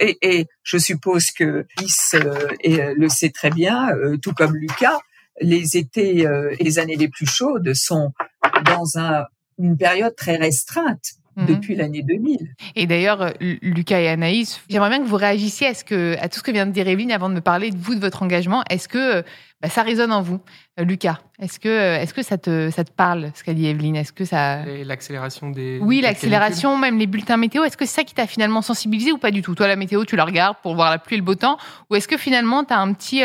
Et, 0.00 0.18
et, 0.20 0.46
je 0.62 0.78
suppose 0.78 1.30
que 1.30 1.64
Lys 1.78 2.16
le 2.64 3.08
sait 3.08 3.30
très 3.30 3.50
bien, 3.50 3.88
tout 4.20 4.32
comme 4.32 4.56
Lucas, 4.56 4.98
les 5.40 5.76
étés 5.76 6.26
et 6.58 6.64
les 6.64 6.78
années 6.80 6.96
les 6.96 7.08
plus 7.08 7.26
chaudes 7.26 7.72
sont 7.72 8.12
dans 8.64 8.98
un, 8.98 9.24
une 9.58 9.76
période 9.76 10.14
très 10.16 10.36
restreinte 10.36 11.14
Mhm. 11.36 11.46
depuis 11.46 11.74
l'année 11.74 12.02
2000. 12.02 12.54
Et 12.76 12.86
d'ailleurs, 12.86 13.20
euh, 13.20 13.30
Lucas 13.60 14.00
et 14.00 14.08
Anaïs, 14.08 14.62
j'aimerais 14.70 14.88
bien 14.88 15.00
que 15.00 15.04
vous 15.06 15.16
réagissiez 15.16 15.66
à, 15.66 15.74
ce 15.74 15.84
que, 15.84 16.16
à 16.18 16.30
tout 16.30 16.38
ce 16.38 16.42
que 16.42 16.50
vient 16.50 16.64
de 16.64 16.72
dire 16.72 16.88
Evelyne 16.88 17.12
avant 17.12 17.28
de 17.28 17.34
me 17.34 17.42
parler 17.42 17.70
de 17.70 17.76
vous, 17.76 17.94
de 17.94 18.00
votre 18.00 18.22
engagement. 18.22 18.62
Est-ce 18.70 18.88
que 18.88 19.18
euh, 19.18 19.22
bah, 19.60 19.68
ça 19.68 19.82
résonne 19.82 20.12
en 20.12 20.22
vous 20.22 20.40
euh, 20.80 20.84
Lucas, 20.84 21.18
est-ce 21.38 21.60
que, 21.60 21.68
est-ce 21.68 22.14
que 22.14 22.22
ça, 22.22 22.38
te, 22.38 22.70
ça 22.70 22.84
te 22.84 22.90
parle, 22.90 23.32
ce 23.34 23.44
qu'a 23.44 23.52
dit 23.52 23.66
Evelyne? 23.66 23.96
Est-ce 23.96 24.14
que 24.14 24.24
ça... 24.24 24.64
L'accélération 24.64 25.50
des... 25.50 25.78
Oui, 25.82 26.00
l'accélération, 26.00 26.78
même 26.78 26.98
les 26.98 27.06
bulletins 27.06 27.36
météo. 27.36 27.64
Est-ce 27.64 27.76
que 27.76 27.84
c'est 27.84 27.96
ça 27.96 28.04
qui 28.04 28.14
t'a 28.14 28.26
finalement 28.26 28.62
sensibilisé 28.62 29.12
ou 29.12 29.18
pas 29.18 29.30
du 29.30 29.42
tout? 29.42 29.54
Toi, 29.54 29.68
la 29.68 29.76
météo, 29.76 30.06
tu 30.06 30.16
la 30.16 30.24
regardes 30.24 30.56
pour 30.62 30.74
voir 30.74 30.90
la 30.90 30.98
pluie 30.98 31.16
et 31.16 31.18
le 31.18 31.24
beau 31.24 31.34
temps? 31.34 31.58
Ou 31.90 31.96
est-ce 31.96 32.08
que 32.08 32.16
finalement, 32.16 32.64
tu 32.64 32.72
as 32.72 32.78
un 32.78 32.94
petit 32.94 33.22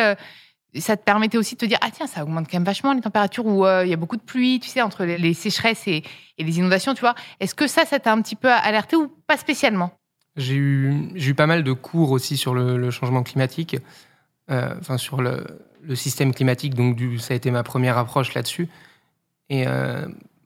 ça 0.79 0.95
te 0.95 1.03
permettait 1.03 1.37
aussi 1.37 1.55
de 1.55 1.59
te 1.59 1.65
dire 1.65 1.77
ah 1.81 1.89
tiens 1.91 2.07
ça 2.07 2.23
augmente 2.23 2.47
quand 2.49 2.57
même 2.57 2.63
vachement 2.63 2.93
les 2.93 3.01
températures 3.01 3.45
où 3.45 3.65
il 3.65 3.87
y 3.87 3.93
a 3.93 3.97
beaucoup 3.97 4.15
de 4.15 4.21
pluie 4.21 4.59
tu 4.59 4.69
sais 4.69 4.81
entre 4.81 5.03
les, 5.03 5.33
sécheresses 5.33 5.87
et, 5.87 6.03
les 6.37 6.57
inondations 6.57 6.93
tu 6.93 7.01
vois. 7.01 7.15
Est-ce 7.39 7.55
que 7.55 7.67
ça 7.67 7.85
ça 7.85 7.99
t'a 7.99 8.13
un 8.13 8.21
petit 8.21 8.35
peu 8.35 8.49
alerté 8.49 8.95
ou 8.95 9.07
pas 9.27 9.37
spécialement? 9.37 9.91
J'ai 10.37 10.55
eu 10.55 11.11
eu 11.13 11.33
pas 11.33 11.47
mal 11.47 11.63
de 11.63 11.73
cours 11.73 12.11
aussi 12.11 12.37
sur 12.37 12.53
le, 12.53 12.89
changement 12.89 13.23
climatique 13.23 13.77
enfin 14.49 14.97
sur 14.97 15.21
le, 15.21 15.45
système 15.95 16.33
climatique. 16.33 16.73
Donc 16.75 16.97
ça 17.19 17.33
a 17.33 17.37
été 17.37 17.51
ma 17.51 17.63
première 17.63 17.97
approche 17.97 18.33
là-dessus. 18.33 18.69
Et 19.49 19.65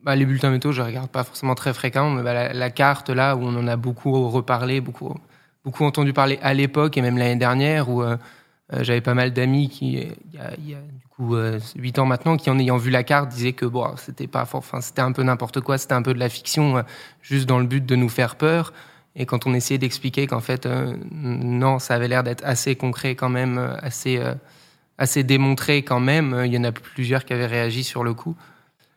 bah, 0.05 0.15
les 0.15 0.27
bulletins 0.27 0.51
météo, 0.51 0.71
je 0.71 0.83
ne 0.83 0.85
regarde 0.85 1.09
pas 1.09 1.23
forcément 1.23 1.55
très 1.55 1.73
fréquemment, 1.73 2.11
mais 2.11 2.21
bah, 2.21 2.53
la, 2.53 2.69
carte, 2.69 3.09
là, 3.09 3.35
où 3.35 3.41
on 3.41 3.55
en 3.57 3.67
a 3.67 3.75
beaucoup 3.75 4.29
reparlé, 4.29 4.79
beaucoup, 4.79 5.15
beaucoup 5.63 5.83
entendu 5.83 6.13
parler 6.13 6.37
à 6.43 6.53
l'époque 6.53 6.95
et 6.95 7.01
même 7.01 7.17
l'année 7.17 7.37
dernière, 7.37 7.89
où 7.89 8.03
euh, 8.03 8.11
euh, 8.11 8.17
j'avais 8.71 9.01
pas 9.01 9.13
mal 9.13 9.31
d'amis 9.31 9.69
qui, 9.69 9.93
il 9.93 10.33
y 10.33 10.39
a, 10.39 10.51
y 10.59 10.73
a, 10.73 10.79
du 10.79 11.07
coup 11.15 11.35
euh, 11.35 11.59
8 11.75 11.99
ans 11.99 12.05
maintenant, 12.05 12.37
qui 12.37 12.49
en 12.49 12.57
ayant 12.57 12.77
vu 12.77 12.89
la 12.89 13.03
carte 13.03 13.29
disaient 13.29 13.53
que 13.53 13.65
bon, 13.65 13.95
c'était 13.97 14.27
pas, 14.27 14.47
enfin, 14.51 14.81
c'était 14.81 15.01
un 15.01 15.11
peu 15.11 15.23
n'importe 15.23 15.61
quoi, 15.61 15.77
c'était 15.77 15.93
un 15.93 16.01
peu 16.01 16.13
de 16.13 16.19
la 16.19 16.29
fiction, 16.29 16.77
euh, 16.77 16.81
juste 17.21 17.47
dans 17.47 17.59
le 17.59 17.67
but 17.67 17.85
de 17.85 17.95
nous 17.95 18.09
faire 18.09 18.35
peur. 18.35 18.73
Et 19.15 19.25
quand 19.25 19.47
on 19.47 19.53
essayait 19.53 19.77
d'expliquer 19.77 20.27
qu'en 20.27 20.41
fait, 20.41 20.67
non, 21.11 21.79
ça 21.79 21.93
avait 21.93 22.09
l'air 22.09 22.21
d'être 22.21 22.43
assez 22.43 22.75
concret 22.75 23.15
quand 23.15 23.29
même, 23.29 23.77
assez, 23.81 24.21
assez 24.97 25.23
démontré 25.23 25.83
quand 25.83 26.01
même, 26.01 26.41
il 26.45 26.53
y 26.53 26.57
en 26.57 26.65
a 26.65 26.73
plusieurs 26.73 27.23
qui 27.23 27.31
avaient 27.31 27.45
réagi 27.45 27.85
sur 27.85 28.03
le 28.03 28.13
coup. 28.13 28.35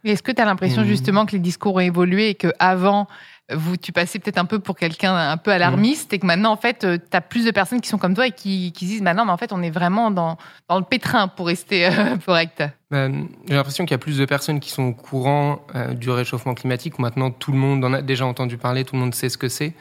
Est-ce 0.05 0.23
que 0.25 0.33
tu 0.33 0.43
as 0.43 0.45
l'impression 0.45 0.83
mmh. 0.83 0.87
justement 0.87 1.25
que 1.25 1.33
les 1.33 1.39
discours 1.39 1.77
ont 1.77 1.81
évolué 1.81 2.31
et 2.31 2.35
qu'avant, 2.35 3.07
vous, 3.55 3.79
tu 3.79 3.93
passais 3.93 4.19
peut-être 4.19 4.37
un 4.37 4.45
peu 4.45 4.59
pour 4.59 4.77
quelqu'un 4.77 5.15
un 5.17 5.37
peu 5.39 5.51
alarmiste 5.51 6.13
et 6.13 6.19
que 6.19 6.27
maintenant, 6.27 6.53
en 6.53 6.57
fait, 6.59 6.85
euh, 6.85 6.99
tu 6.99 7.17
as 7.17 7.23
plus 7.23 7.47
de 7.47 7.51
personnes 7.51 7.81
qui 7.81 7.89
sont 7.89 7.97
comme 7.97 8.15
toi 8.15 8.27
et 8.27 8.33
qui, 8.33 8.73
qui 8.73 8.85
disent, 8.85 9.01
maintenant, 9.01 9.25
mais 9.25 9.33
en 9.33 9.39
fait, 9.39 9.53
on 9.53 9.63
est 9.63 9.71
vraiment 9.71 10.11
dans, 10.11 10.37
le 10.71 10.83
pétrin 10.83 11.29
pour 11.29 11.47
rester 11.47 11.87
euh, 11.87 12.17
correct 12.27 12.63
ben, 12.91 13.27
J'ai 13.49 13.55
l'impression 13.55 13.87
qu'il 13.87 13.93
y 13.93 13.95
a 13.95 13.99
plus 13.99 14.19
de 14.19 14.27
personnes 14.27 14.61
qui 14.61 14.71
sont 14.71 14.83
au 14.83 14.93
courant 14.93 15.63
euh, 15.75 15.95
du 15.95 16.11
réchauffement 16.11 16.55
climatique. 16.55 16.99
Maintenant, 16.99 17.31
tout 17.31 17.53
le 17.53 17.59
monde 17.59 17.83
en 17.85 17.95
a 17.95 18.03
déjà 18.03 18.27
entendu 18.27 18.59
parler, 18.59 18.85
tout 18.85 18.97
le 18.97 19.01
monde 19.01 19.15
sait 19.15 19.31
ce 19.31 19.39
que 19.39 19.49
c'est. 19.49 19.73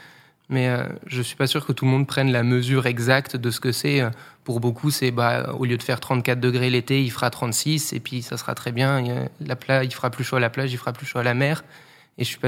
Mais 0.50 0.70
je 1.08 1.22
suis 1.22 1.36
pas 1.36 1.46
sûr 1.46 1.66
que 1.66 1.74
tout 1.74 1.84
le 1.84 1.92
monde 1.92 2.08
prenne 2.08 2.32
la 2.32 2.42
mesure 2.42 2.86
exacte 2.86 3.36
de 3.36 3.52
ce 3.52 3.60
que 3.60 3.74
c'est. 3.74 4.02
Pour 4.46 4.62
beaucoup, 4.62 4.92
c'est 4.92 5.12
bah, 5.12 5.52
au 5.60 5.66
lieu 5.66 5.76
de 5.76 5.84
faire 5.84 6.00
34 6.00 6.40
degrés 6.40 6.70
l'été, 6.70 7.04
il 7.04 7.12
fera 7.12 7.30
36 7.30 7.92
et 7.92 8.00
puis 8.00 8.22
ça 8.22 8.38
sera 8.38 8.56
très 8.56 8.72
bien. 8.72 9.02
Il, 9.02 9.30
la 9.46 9.58
plage, 9.58 9.88
il 9.88 9.94
fera 9.94 10.10
plus 10.10 10.24
chaud 10.24 10.38
à 10.38 10.40
la 10.40 10.50
plage, 10.50 10.72
il 10.72 10.78
fera 10.78 10.94
plus 10.94 11.06
chaud 11.06 11.20
à 11.20 11.24
la 11.24 11.34
mer. 11.34 11.66
Et 12.18 12.24
je 12.24 12.30
suis 12.30 12.40
pas, 12.40 12.48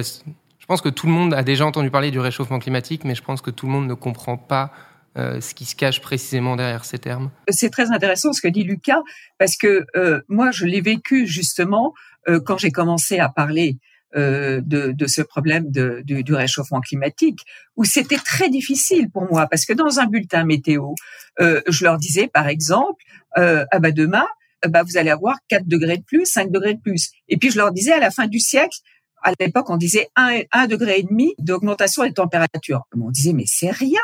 pense 0.69 0.81
que 0.81 0.89
tout 0.89 1.07
le 1.07 1.13
monde 1.13 1.33
a 1.33 1.41
déjà 1.41 1.65
entendu 1.65 1.89
parler 1.89 2.11
du 2.11 2.19
réchauffement 2.19 2.59
climatique, 2.59 3.03
mais 3.03 3.15
je 3.15 3.23
pense 3.23 3.41
que 3.41 3.49
tout 3.49 3.65
le 3.65 3.71
monde 3.71 3.87
ne 3.87 3.95
comprend 3.95 4.37
pas 4.37 4.71
euh, 5.17 5.41
ce 5.41 5.55
qui 5.55 5.65
se 5.65 5.75
cache 5.75 5.99
précisément 5.99 6.55
derrière 6.55 6.85
ces 6.85 6.99
termes. 6.99 7.31
C'est 7.49 7.71
très 7.71 7.91
intéressant 7.91 8.33
ce 8.33 8.41
que 8.41 8.47
dit 8.47 8.63
Lucas, 8.63 9.01
parce 9.39 9.57
que 9.57 9.87
euh, 9.95 10.21
moi, 10.29 10.51
je 10.51 10.65
l'ai 10.65 10.81
vécu 10.81 11.25
justement 11.25 11.93
euh, 12.27 12.39
quand 12.39 12.59
j'ai 12.59 12.69
commencé 12.69 13.17
à 13.17 13.29
parler 13.29 13.79
euh, 14.15 14.59
de, 14.63 14.91
de, 14.91 15.05
ce 15.07 15.21
problème 15.21 15.71
de, 15.71 16.01
du 16.03 16.33
réchauffement 16.33 16.81
climatique, 16.81 17.41
où 17.75 17.83
c'était 17.83 18.17
très 18.17 18.49
difficile 18.49 19.09
pour 19.11 19.31
moi, 19.31 19.45
parce 19.45 19.65
que 19.65 19.73
dans 19.73 19.99
un 19.99 20.07
bulletin 20.07 20.45
météo, 20.45 20.93
euh, 21.39 21.61
je 21.67 21.83
leur 21.83 21.97
disais 21.97 22.27
par 22.27 22.47
exemple, 22.47 23.03
euh, 23.37 23.65
ah 23.71 23.77
bah 23.77 23.91
demain, 23.91 24.25
bah 24.67 24.81
vous 24.81 24.97
allez 24.97 25.11
avoir 25.11 25.37
4 25.49 25.67
degrés 25.67 25.97
de 25.97 26.03
plus, 26.03 26.25
5 26.25 26.51
degrés 26.51 26.73
de 26.73 26.81
plus. 26.81 27.11
Et 27.27 27.37
puis 27.37 27.51
je 27.51 27.57
leur 27.57 27.71
disais 27.71 27.91
à 27.91 27.99
la 27.99 28.09
fin 28.09 28.25
du 28.25 28.39
siècle, 28.39 28.79
à 29.23 29.31
l'époque, 29.39 29.69
on 29.69 29.77
disait 29.77 30.07
un, 30.15 30.39
un 30.51 30.67
degré 30.67 30.99
et 30.99 31.03
demi 31.03 31.33
d'augmentation 31.39 32.03
des 32.03 32.13
températures. 32.13 32.83
On 32.99 33.11
disait, 33.11 33.33
mais 33.33 33.45
c'est 33.45 33.71
rien. 33.71 34.01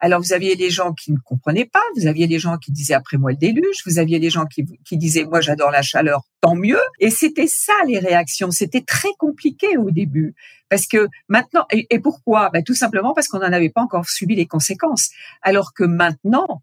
Alors, 0.00 0.20
vous 0.20 0.32
aviez 0.32 0.56
des 0.56 0.70
gens 0.70 0.94
qui 0.94 1.12
ne 1.12 1.18
comprenaient 1.18 1.66
pas, 1.66 1.82
vous 1.96 2.06
aviez 2.06 2.26
des 2.26 2.38
gens 2.38 2.56
qui 2.56 2.72
disaient 2.72 2.94
après 2.94 3.18
moi 3.18 3.32
le 3.32 3.36
déluge, 3.36 3.82
vous 3.84 3.98
aviez 3.98 4.18
des 4.18 4.30
gens 4.30 4.46
qui, 4.46 4.64
qui 4.84 4.96
disaient 4.96 5.24
moi 5.24 5.42
j'adore 5.42 5.70
la 5.70 5.82
chaleur, 5.82 6.22
tant 6.40 6.54
mieux. 6.54 6.80
Et 7.00 7.10
c'était 7.10 7.46
ça 7.46 7.74
les 7.86 7.98
réactions. 7.98 8.50
C'était 8.50 8.80
très 8.80 9.10
compliqué 9.18 9.76
au 9.76 9.90
début. 9.90 10.34
Parce 10.70 10.86
que 10.86 11.08
maintenant, 11.28 11.66
et, 11.70 11.86
et 11.90 11.98
pourquoi? 11.98 12.48
Ben, 12.50 12.62
Tout 12.64 12.74
simplement 12.74 13.12
parce 13.12 13.28
qu'on 13.28 13.40
n'en 13.40 13.52
avait 13.52 13.70
pas 13.70 13.82
encore 13.82 14.08
subi 14.08 14.36
les 14.36 14.46
conséquences. 14.46 15.10
Alors 15.42 15.74
que 15.74 15.84
maintenant, 15.84 16.62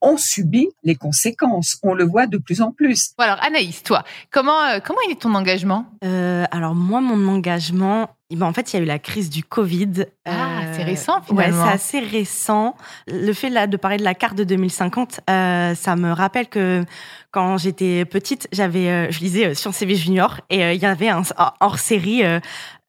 on 0.00 0.16
subit 0.16 0.68
les 0.84 0.94
conséquences. 0.94 1.78
On 1.82 1.94
le 1.94 2.04
voit 2.04 2.26
de 2.26 2.38
plus 2.38 2.62
en 2.62 2.72
plus. 2.72 3.12
alors 3.18 3.38
Anaïs, 3.42 3.82
toi, 3.82 4.04
comment 4.30 4.60
euh, 4.62 4.78
comment 4.84 4.98
est 5.10 5.20
ton 5.20 5.34
engagement? 5.34 5.86
Euh, 6.04 6.44
Alors 6.50 6.74
moi, 6.74 7.00
mon 7.00 7.28
engagement, 7.28 8.10
eh 8.30 8.36
ben, 8.36 8.46
en 8.46 8.52
fait, 8.52 8.72
il 8.72 8.76
y 8.76 8.78
a 8.80 8.82
eu 8.82 8.86
la 8.86 8.98
crise 8.98 9.30
du 9.30 9.42
Covid. 9.42 10.06
Ah, 10.24 10.60
c'est 10.72 10.84
récent 10.84 11.20
finalement. 11.22 11.64
Ouais, 11.64 11.68
c'est 11.68 11.74
assez 11.74 12.00
récent. 12.00 12.76
Le 13.06 13.32
fait 13.32 13.50
là 13.50 13.66
de 13.66 13.76
parler 13.76 13.96
de 13.96 14.04
la 14.04 14.14
carte 14.14 14.36
de 14.36 14.44
2050, 14.44 15.20
euh, 15.28 15.74
ça 15.74 15.96
me 15.96 16.12
rappelle 16.12 16.48
que 16.48 16.84
quand 17.30 17.58
j'étais 17.58 18.04
petite, 18.04 18.48
j'avais, 18.52 19.10
je 19.10 19.20
lisais 19.20 19.54
Sciences 19.54 19.82
et 19.82 19.94
Junior 19.94 20.40
et 20.50 20.74
il 20.74 20.80
y 20.80 20.86
avait 20.86 21.08
un 21.08 21.22
hors 21.60 21.78
série 21.78 22.22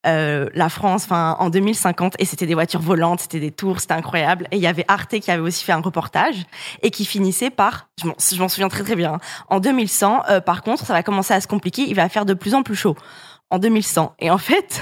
euh, 0.08 0.48
la 0.53 0.70
France, 0.70 1.08
en 1.12 1.50
2050, 1.50 2.15
et 2.20 2.25
c'était 2.25 2.46
des 2.46 2.53
voitures 2.53 2.82
volantes, 2.82 3.22
c'était 3.22 3.39
des 3.39 3.51
tours, 3.51 3.82
c'était 3.82 3.94
incroyable. 3.94 4.48
Et 4.51 4.56
il 4.56 4.62
y 4.62 4.68
avait 4.68 4.86
Arte 4.88 5.20
qui 5.20 5.29
avait 5.29 5.41
aussi 5.41 5.65
fait 5.65 5.74
un 5.74 5.82
reportage 5.82 6.46
et 6.82 6.89
qui 6.89 7.06
finissait 7.06 7.50
par, 7.50 7.89
je 8.01 8.39
m'en 8.39 8.48
souviens 8.48 8.70
très 8.70 8.84
très 8.84 8.96
bien, 8.96 9.15
hein, 9.15 9.20
en 9.50 9.60
2100. 9.60 10.24
Euh, 10.29 10.39
par 10.41 10.63
contre, 10.63 10.86
ça 10.86 10.94
va 10.94 11.03
commencer 11.03 11.34
à 11.34 11.41
se 11.41 11.48
compliquer, 11.48 11.84
il 11.88 11.96
va 11.96 12.08
faire 12.08 12.25
de 12.25 12.34
plus 12.34 12.53
en 12.56 12.63
plus 12.63 12.75
chaud 12.75 12.96
en 13.50 13.60
2100. 13.60 14.13
Et 14.20 14.32
en 14.32 14.38
fait, 14.38 14.82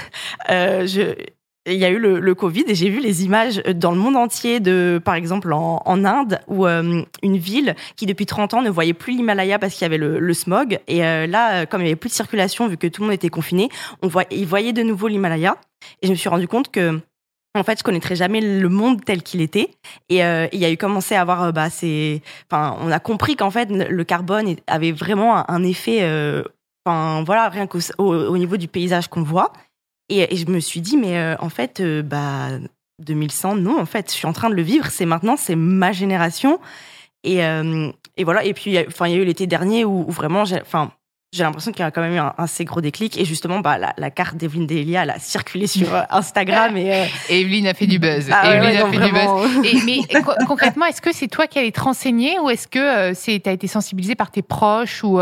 euh, 0.50 0.86
je, 0.86 1.14
il 1.68 1.78
y 1.78 1.84
a 1.84 1.90
eu 1.90 1.98
le, 1.98 2.34
Covid 2.34 2.64
et 2.68 2.74
j'ai 2.74 2.88
vu 2.88 3.00
les 3.00 3.24
images 3.24 3.62
dans 3.74 3.90
le 3.90 3.98
monde 3.98 4.16
entier 4.16 4.60
de, 4.60 5.00
par 5.04 5.14
exemple, 5.14 5.52
en, 5.52 6.04
Inde, 6.04 6.40
où 6.46 6.66
euh, 6.66 7.02
une 7.22 7.36
ville 7.36 7.74
qui 7.96 8.06
depuis 8.06 8.26
30 8.26 8.54
ans 8.54 8.62
ne 8.62 8.70
voyait 8.70 8.94
plus 8.94 9.16
l'Himalaya 9.16 9.58
parce 9.58 9.74
qu'il 9.74 9.82
y 9.82 9.86
avait 9.86 9.98
le, 9.98 10.34
smog. 10.34 10.78
Et 10.86 11.04
euh, 11.04 11.26
là, 11.26 11.66
comme 11.66 11.80
il 11.80 11.84
y 11.84 11.88
avait 11.88 11.96
plus 11.96 12.10
de 12.10 12.14
circulation, 12.14 12.68
vu 12.68 12.76
que 12.76 12.86
tout 12.86 13.02
le 13.02 13.08
monde 13.08 13.14
était 13.14 13.28
confiné, 13.28 13.68
on 14.02 14.08
voit, 14.08 14.24
ils 14.30 14.46
voyaient 14.46 14.72
de 14.72 14.82
nouveau 14.82 15.08
l'Himalaya. 15.08 15.56
Et 16.02 16.06
je 16.06 16.12
me 16.12 16.16
suis 16.16 16.28
rendu 16.28 16.48
compte 16.48 16.70
que 16.70 17.00
en 17.54 17.64
fait, 17.64 17.78
je 17.78 17.82
connaîtrais 17.82 18.14
jamais 18.14 18.40
le 18.40 18.68
monde 18.68 19.04
tel 19.04 19.22
qu'il 19.22 19.40
était. 19.40 19.70
Et 20.08 20.24
euh, 20.24 20.46
il 20.52 20.60
y 20.60 20.64
a 20.64 20.70
eu 20.70 20.76
commencé 20.76 21.14
à 21.16 21.22
avoir, 21.22 21.52
bah, 21.52 21.70
c'est, 21.70 22.22
enfin, 22.50 22.76
on 22.80 22.90
a 22.92 23.00
compris 23.00 23.34
qu'en 23.34 23.50
fait, 23.50 23.68
le 23.70 24.04
carbone 24.04 24.54
avait 24.66 24.92
vraiment 24.92 25.50
un, 25.50 25.64
effet, 25.64 26.02
enfin, 26.84 27.24
voilà, 27.24 27.48
rien 27.48 27.66
qu'au 27.66 27.80
au 27.98 28.38
niveau 28.38 28.56
du 28.56 28.68
paysage 28.68 29.08
qu'on 29.08 29.22
voit. 29.22 29.52
Et, 30.08 30.36
je 30.36 30.46
me 30.46 30.60
suis 30.60 30.80
dit, 30.80 30.96
mais 30.96 31.18
euh, 31.18 31.36
en 31.38 31.50
fait, 31.50 31.80
euh, 31.80 32.02
bah, 32.02 32.48
2100, 33.00 33.56
non, 33.56 33.78
en 33.78 33.86
fait, 33.86 34.10
je 34.10 34.14
suis 34.14 34.26
en 34.26 34.32
train 34.32 34.48
de 34.48 34.54
le 34.54 34.62
vivre. 34.62 34.86
C'est 34.90 35.06
maintenant, 35.06 35.36
c'est 35.36 35.56
ma 35.56 35.92
génération. 35.92 36.60
Et, 37.24 37.44
euh, 37.44 37.90
et 38.16 38.24
voilà. 38.24 38.44
Et 38.44 38.54
puis, 38.54 38.78
enfin, 38.86 39.06
il 39.08 39.14
y 39.14 39.18
a 39.18 39.22
eu 39.22 39.24
l'été 39.24 39.46
dernier 39.46 39.84
où, 39.84 40.10
vraiment, 40.10 40.46
j'ai, 40.46 40.60
enfin, 40.62 40.92
j'ai 41.34 41.42
l'impression 41.42 41.72
qu'il 41.72 41.80
y 41.80 41.84
a 41.84 41.90
quand 41.90 42.00
même 42.00 42.14
eu 42.14 42.18
un, 42.18 42.32
assez 42.38 42.64
gros 42.64 42.80
déclic. 42.80 43.18
Et 43.18 43.26
justement, 43.26 43.60
bah, 43.60 43.76
la, 43.98 44.10
carte 44.10 44.38
d'Evelyne 44.38 44.66
Delia, 44.66 45.02
elle 45.02 45.10
a 45.10 45.18
circulé 45.18 45.66
sur 45.66 45.88
Instagram. 46.08 46.74
Et, 46.78 47.06
Evelyne 47.28 47.66
a 47.66 47.74
fait 47.74 47.86
du 47.86 47.98
buzz. 47.98 48.30
Ah 48.32 48.56
Evelyne 48.56 48.78
a 48.78 48.90
fait 48.90 49.06
du 49.06 49.12
buzz. 49.12 49.84
mais 49.84 50.46
concrètement, 50.46 50.86
est-ce 50.86 51.02
que 51.02 51.12
c'est 51.12 51.28
toi 51.28 51.46
qui 51.46 51.58
allais 51.58 51.70
te 51.70 51.80
renseigner 51.82 52.38
ou 52.40 52.48
est-ce 52.48 52.66
que 52.66 53.12
c'est, 53.12 53.46
as 53.46 53.52
été 53.52 53.66
sensibilisé 53.66 54.14
par 54.14 54.30
tes 54.30 54.42
proches 54.42 55.04
ou 55.04 55.20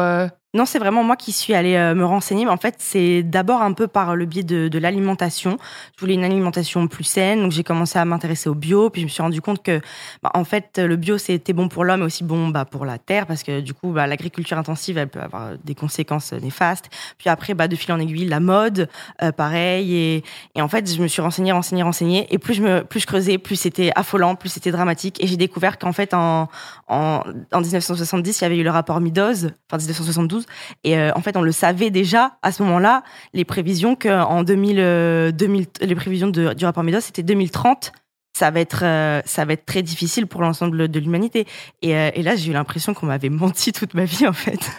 non, 0.56 0.64
c'est 0.64 0.78
vraiment 0.78 1.04
moi 1.04 1.16
qui 1.16 1.32
suis 1.32 1.54
allée 1.54 1.76
euh, 1.76 1.94
me 1.94 2.04
renseigner. 2.06 2.46
Mais 2.46 2.50
en 2.50 2.56
fait, 2.56 2.76
c'est 2.78 3.22
d'abord 3.22 3.60
un 3.60 3.74
peu 3.74 3.86
par 3.86 4.16
le 4.16 4.24
biais 4.24 4.42
de, 4.42 4.78
l'alimentation. 4.78 5.58
Je 5.94 6.00
voulais 6.00 6.14
une 6.14 6.24
alimentation 6.24 6.88
plus 6.88 7.04
saine, 7.04 7.42
donc 7.42 7.52
j'ai 7.52 7.62
commencé 7.62 7.98
à 7.98 8.04
m'intéresser 8.06 8.48
au 8.48 8.54
bio. 8.54 8.88
Puis 8.88 9.02
je 9.02 9.06
me 9.06 9.10
suis 9.10 9.22
rendu 9.22 9.42
compte 9.42 9.62
que, 9.62 9.80
bah, 10.22 10.30
en 10.32 10.44
fait, 10.44 10.78
le 10.78 10.96
bio 10.96 11.18
c'était 11.18 11.52
bon 11.52 11.68
pour 11.68 11.84
l'homme, 11.84 12.00
mais 12.00 12.06
aussi 12.06 12.24
bon 12.24 12.48
bah, 12.48 12.64
pour 12.64 12.86
la 12.86 12.96
terre, 12.96 13.26
parce 13.26 13.42
que 13.42 13.60
du 13.60 13.74
coup, 13.74 13.90
bah, 13.92 14.06
l'agriculture 14.06 14.56
intensive, 14.56 14.96
elle 14.96 15.08
peut 15.08 15.20
avoir 15.20 15.58
des 15.62 15.74
conséquences 15.74 16.32
néfastes. 16.32 16.88
Puis 17.18 17.28
après, 17.28 17.54
de 17.54 17.76
fil 17.76 17.92
en 17.92 18.00
aiguille, 18.00 18.26
la 18.26 18.40
mode, 18.40 18.88
euh, 19.22 19.32
pareil. 19.32 19.94
Et, 19.94 20.62
en 20.62 20.68
fait, 20.68 20.90
je 20.90 21.02
me 21.02 21.06
suis 21.06 21.20
renseignée, 21.20 21.52
renseignée, 21.52 21.82
renseignée. 21.82 22.26
Et 22.30 22.38
plus 22.38 22.54
je 22.54 23.06
creusais, 23.06 23.36
plus 23.36 23.56
c'était 23.56 23.92
affolant, 23.94 24.36
plus 24.36 24.48
c'était 24.48 24.70
dramatique. 24.70 25.22
Et 25.22 25.26
j'ai 25.26 25.36
découvert 25.36 25.78
qu'en 25.78 25.92
fait, 25.92 26.14
en, 26.14 26.48
en, 26.88 27.22
en 27.52 27.60
1970, 27.60 28.40
il 28.40 28.42
y 28.42 28.46
avait 28.46 28.56
eu 28.56 28.64
le 28.64 28.70
rapport 28.70 29.00
Meadows, 29.02 29.48
enfin 29.68 29.76
1972 29.76 30.45
et 30.84 30.98
euh, 30.98 31.12
en 31.14 31.20
fait, 31.20 31.36
on 31.36 31.42
le 31.42 31.52
savait 31.52 31.90
déjà 31.90 32.38
à 32.42 32.52
ce 32.52 32.62
moment-là, 32.62 33.02
les 33.34 33.44
prévisions 33.44 33.96
qu'en 33.96 34.42
2000, 34.42 35.32
2000, 35.34 35.66
les 35.80 35.94
prévisions 35.94 36.28
du 36.28 36.64
rapport 36.64 36.82
Meadows, 36.82 37.00
c'était 37.00 37.22
2030 37.22 37.92
ça 38.36 38.50
va 38.50 38.60
être 38.60 38.84
euh, 38.84 39.22
ça 39.24 39.46
va 39.46 39.54
être 39.54 39.64
très 39.64 39.82
difficile 39.82 40.26
pour 40.26 40.42
l'ensemble 40.42 40.88
de 40.88 41.00
l'humanité. 41.00 41.46
Et, 41.80 41.96
euh, 41.96 42.10
là 42.18 42.36
j'ai 42.36 42.50
eu 42.50 42.52
l'impression 42.52 42.92
qu'on 42.92 43.06
m'avait 43.06 43.28
menti 43.44 43.72
toute 43.72 43.94
ma 43.94 44.04
vie 44.04 44.26
en 44.26 44.34
fait. 44.34 44.70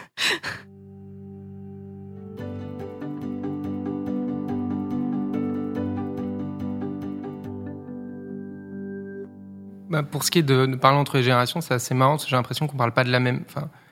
Bah 9.90 10.04
pour 10.04 10.24
ce 10.24 10.30
qui 10.30 10.40
est 10.40 10.44
de, 10.44 10.76
parler 10.76 10.98
entre 10.98 11.18
les 11.18 11.24
générations 11.24 11.62
c'est 11.62 11.74
assez 11.74 11.96
marrant 11.96 12.18
j'ai 12.18 12.36
l'impression 12.36 12.68
qu'on 12.68 12.76
parle 12.76 12.92
pas 12.92 13.06
de 13.06 13.10
la 13.10 13.22
même 13.22 13.46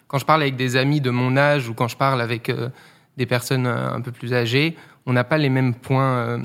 quand 0.07 0.17
je 0.17 0.25
parle 0.25 0.41
avec 0.41 0.55
des 0.55 0.75
amis 0.75 1.01
de 1.01 1.09
mon 1.09 1.37
âge 1.37 1.69
ou 1.69 1.73
quand 1.73 1.87
je 1.87 1.97
parle 1.97 2.21
avec 2.21 2.49
euh, 2.49 2.69
des 3.17 3.25
personnes 3.25 3.67
euh, 3.67 3.93
un 3.93 4.01
peu 4.01 4.11
plus 4.11 4.33
âgées, 4.33 4.75
on 5.05 5.13
n'a 5.13 5.23
pas 5.23 5.37
les 5.37 5.49
mêmes 5.49 5.73
points, 5.73 6.17
euh, 6.17 6.39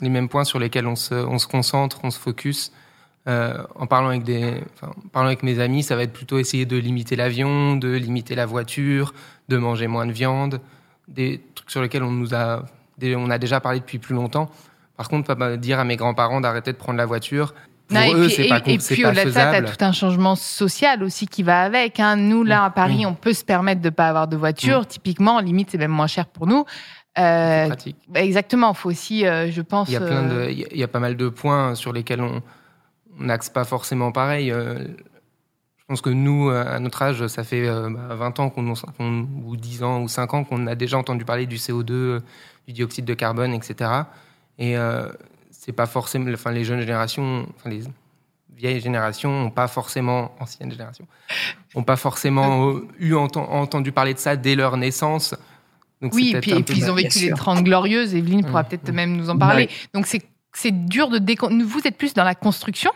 les 0.00 0.08
mêmes 0.08 0.28
points 0.28 0.44
sur 0.44 0.58
lesquels 0.58 0.86
on 0.86 0.96
se, 0.96 1.14
on 1.14 1.38
se, 1.38 1.46
concentre, 1.46 2.00
on 2.04 2.10
se 2.10 2.18
focus. 2.18 2.72
en 3.26 3.86
parlant 3.86 4.08
avec 4.08 4.24
des, 4.24 4.60
en 4.82 5.08
parlant 5.12 5.28
avec 5.28 5.42
mes 5.42 5.58
amis, 5.60 5.82
ça 5.82 5.96
va 5.96 6.02
être 6.02 6.12
plutôt 6.12 6.38
essayer 6.38 6.66
de 6.66 6.76
limiter 6.76 7.16
l'avion, 7.16 7.76
de 7.76 7.88
limiter 7.88 8.34
la 8.34 8.46
voiture, 8.46 9.14
de 9.48 9.56
manger 9.56 9.86
moins 9.86 10.06
de 10.06 10.12
viande, 10.12 10.60
des 11.08 11.40
trucs 11.54 11.70
sur 11.70 11.82
lesquels 11.82 12.02
on 12.02 12.10
nous 12.10 12.34
a, 12.34 12.64
on 13.02 13.30
a 13.30 13.38
déjà 13.38 13.60
parlé 13.60 13.80
depuis 13.80 13.98
plus 13.98 14.14
longtemps. 14.14 14.50
Par 14.96 15.08
contre, 15.08 15.34
pas 15.34 15.56
dire 15.56 15.78
à 15.78 15.84
mes 15.84 15.96
grands-parents 15.96 16.40
d'arrêter 16.40 16.72
de 16.72 16.76
prendre 16.76 16.98
la 16.98 17.06
voiture. 17.06 17.54
Pour 17.92 18.14
eux, 18.16 18.28
c'est 18.28 18.48
pas 18.48 18.60
Et 18.66 18.78
puis 18.78 19.04
au-delà 19.04 19.24
de 19.24 19.30
ça, 19.30 19.50
tu 19.50 19.56
as 19.56 19.62
tout 19.62 19.84
un 19.84 19.92
changement 19.92 20.34
social 20.34 21.02
aussi 21.02 21.26
qui 21.26 21.42
va 21.42 21.62
avec. 21.62 22.00
Hein. 22.00 22.16
Nous, 22.16 22.44
là, 22.44 22.64
à. 22.64 22.70
Paris, 22.70 23.04
on 23.06 23.14
peut 23.14 23.32
se 23.32 23.44
permettre 23.44 23.80
de 23.80 23.88
ne 23.88 23.94
pas 23.94 24.08
avoir 24.08 24.28
de 24.28 24.36
voiture. 24.36 24.80
Mm. 24.80 24.86
Typiquement, 24.86 25.40
limite, 25.40 25.70
c'est 25.70 25.78
même 25.78 25.90
moins 25.90 26.06
cher 26.06 26.26
pour 26.26 26.46
nous. 26.46 26.64
Euh, 27.18 27.66
pratique. 27.66 27.96
Bah, 28.08 28.22
exactement. 28.22 28.72
Il 28.72 28.76
faut 28.76 28.90
aussi, 28.90 29.26
euh, 29.26 29.50
je 29.50 29.60
pense. 29.60 29.88
Il 29.88 29.94
y, 29.94 29.96
a 29.96 30.00
plein 30.00 30.26
de, 30.26 30.34
euh, 30.34 30.50
il 30.50 30.78
y 30.78 30.82
a 30.82 30.88
pas 30.88 31.00
mal 31.00 31.16
de 31.16 31.28
points 31.28 31.74
sur 31.74 31.92
lesquels 31.92 32.22
on 32.22 32.42
n'axe 33.18 33.50
pas 33.50 33.64
forcément 33.64 34.12
pareil. 34.12 34.50
Euh, 34.50 34.78
je 35.78 35.84
pense 35.86 36.00
que 36.00 36.10
nous, 36.10 36.48
à 36.48 36.78
notre 36.78 37.02
âge, 37.02 37.26
ça 37.26 37.44
fait 37.44 37.68
20 37.68 37.90
bah, 37.90 38.32
ans 38.38 38.48
qu'on, 38.48 38.72
ou 39.44 39.56
10 39.56 39.82
ans 39.82 40.00
ou 40.00 40.08
5 40.08 40.32
ans 40.32 40.44
qu'on 40.44 40.66
a 40.66 40.74
déjà 40.74 40.96
entendu 40.96 41.24
parler 41.26 41.44
du 41.44 41.56
CO2, 41.56 42.20
du 42.66 42.72
dioxyde 42.72 43.04
de 43.04 43.12
carbone, 43.12 43.52
etc. 43.52 43.90
Et 44.58 44.74
c'est 45.64 45.72
pas 45.72 45.86
forcément, 45.86 46.28
enfin 46.32 46.50
les 46.50 46.64
jeunes 46.64 46.80
générations, 46.80 47.46
enfin 47.54 47.70
les 47.70 47.84
vieilles 48.56 48.80
générations 48.80 49.30
n'ont 49.44 49.50
pas 49.50 49.68
forcément, 49.68 50.34
anciennes 50.40 50.72
générations, 50.72 51.06
n'ont 51.76 51.84
pas 51.84 51.94
forcément 51.94 52.74
eu 52.98 53.14
entendu 53.14 53.92
parler 53.92 54.12
de 54.12 54.18
ça 54.18 54.34
dès 54.34 54.56
leur 54.56 54.76
naissance. 54.76 55.36
Donc 56.00 56.14
oui, 56.14 56.32
et 56.34 56.40
puis, 56.40 56.50
et 56.50 56.62
puis 56.64 56.78
ils 56.78 56.90
ont 56.90 56.94
vécu 56.94 57.20
les 57.20 57.30
30 57.30 57.62
glorieuses. 57.62 58.12
Evelyne 58.12 58.44
pourra 58.44 58.64
peut-être 58.64 58.90
même 58.90 59.16
nous 59.16 59.30
en 59.30 59.38
parler. 59.38 59.68
Donc 59.94 60.06
c'est 60.06 60.26
c'est 60.52 60.72
dur 60.72 61.08
de 61.08 61.18
déconstruire. 61.18 61.64
Vous 61.64 61.86
êtes 61.86 61.96
plus 61.96 62.12
dans 62.12 62.24
la 62.24 62.34
construction. 62.34 62.90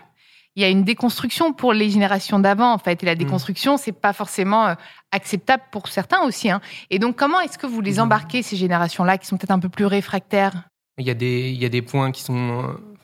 Il 0.56 0.62
y 0.62 0.64
a 0.64 0.68
une 0.68 0.82
déconstruction 0.82 1.52
pour 1.52 1.72
les 1.72 1.88
générations 1.88 2.40
d'avant, 2.40 2.72
en 2.72 2.78
fait. 2.78 3.02
Et 3.02 3.06
la 3.06 3.14
mm. 3.14 3.18
déconstruction, 3.18 3.76
c'est 3.76 3.92
pas 3.92 4.12
forcément 4.12 4.66
euh, 4.66 4.74
acceptable 5.12 5.62
pour 5.70 5.86
certains 5.86 6.22
aussi. 6.22 6.50
Hein. 6.50 6.60
Et 6.90 6.98
donc, 6.98 7.16
comment 7.16 7.40
est-ce 7.40 7.58
que 7.58 7.66
vous 7.66 7.80
les 7.80 8.00
embarquez, 8.00 8.42
ces 8.42 8.56
générations-là, 8.56 9.18
qui 9.18 9.26
sont 9.26 9.36
peut-être 9.36 9.52
un 9.52 9.58
peu 9.58 9.68
plus 9.68 9.86
réfractaires? 9.86 10.68
Il 10.98 11.06
y, 11.06 11.10
a 11.10 11.14
des, 11.14 11.50
il 11.50 11.60
y 11.60 11.64
a 11.64 11.68
des 11.68 11.82
points 11.82 12.10
qui 12.10 12.22
sont, 12.22 12.62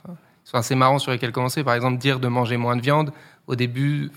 euh, 0.08 0.12
sont 0.44 0.56
assez 0.56 0.74
marrants 0.74 0.98
sur 0.98 1.12
lesquels 1.12 1.32
commencer. 1.32 1.62
Par 1.62 1.74
exemple, 1.74 1.98
dire 1.98 2.20
de 2.20 2.28
manger 2.28 2.56
moins 2.56 2.76
de 2.76 2.80
viande 2.80 3.12
au 3.46 3.56
début, 3.56 4.10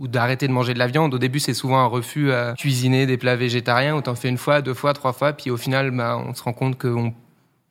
ou 0.00 0.08
d'arrêter 0.08 0.48
de 0.48 0.52
manger 0.52 0.74
de 0.74 0.78
la 0.78 0.86
viande. 0.86 1.14
Au 1.14 1.18
début, 1.18 1.38
c'est 1.38 1.54
souvent 1.54 1.78
un 1.78 1.86
refus 1.86 2.32
à 2.32 2.54
cuisiner 2.54 3.06
des 3.06 3.18
plats 3.18 3.36
végétariens. 3.36 3.94
Autant 3.94 4.14
fait 4.14 4.30
une 4.30 4.38
fois, 4.38 4.62
deux 4.62 4.74
fois, 4.74 4.94
trois 4.94 5.12
fois, 5.12 5.32
puis 5.34 5.50
au 5.50 5.56
final, 5.56 5.90
bah, 5.90 6.16
on 6.16 6.34
se 6.34 6.42
rend 6.42 6.54
compte 6.54 6.80
qu'on 6.80 7.14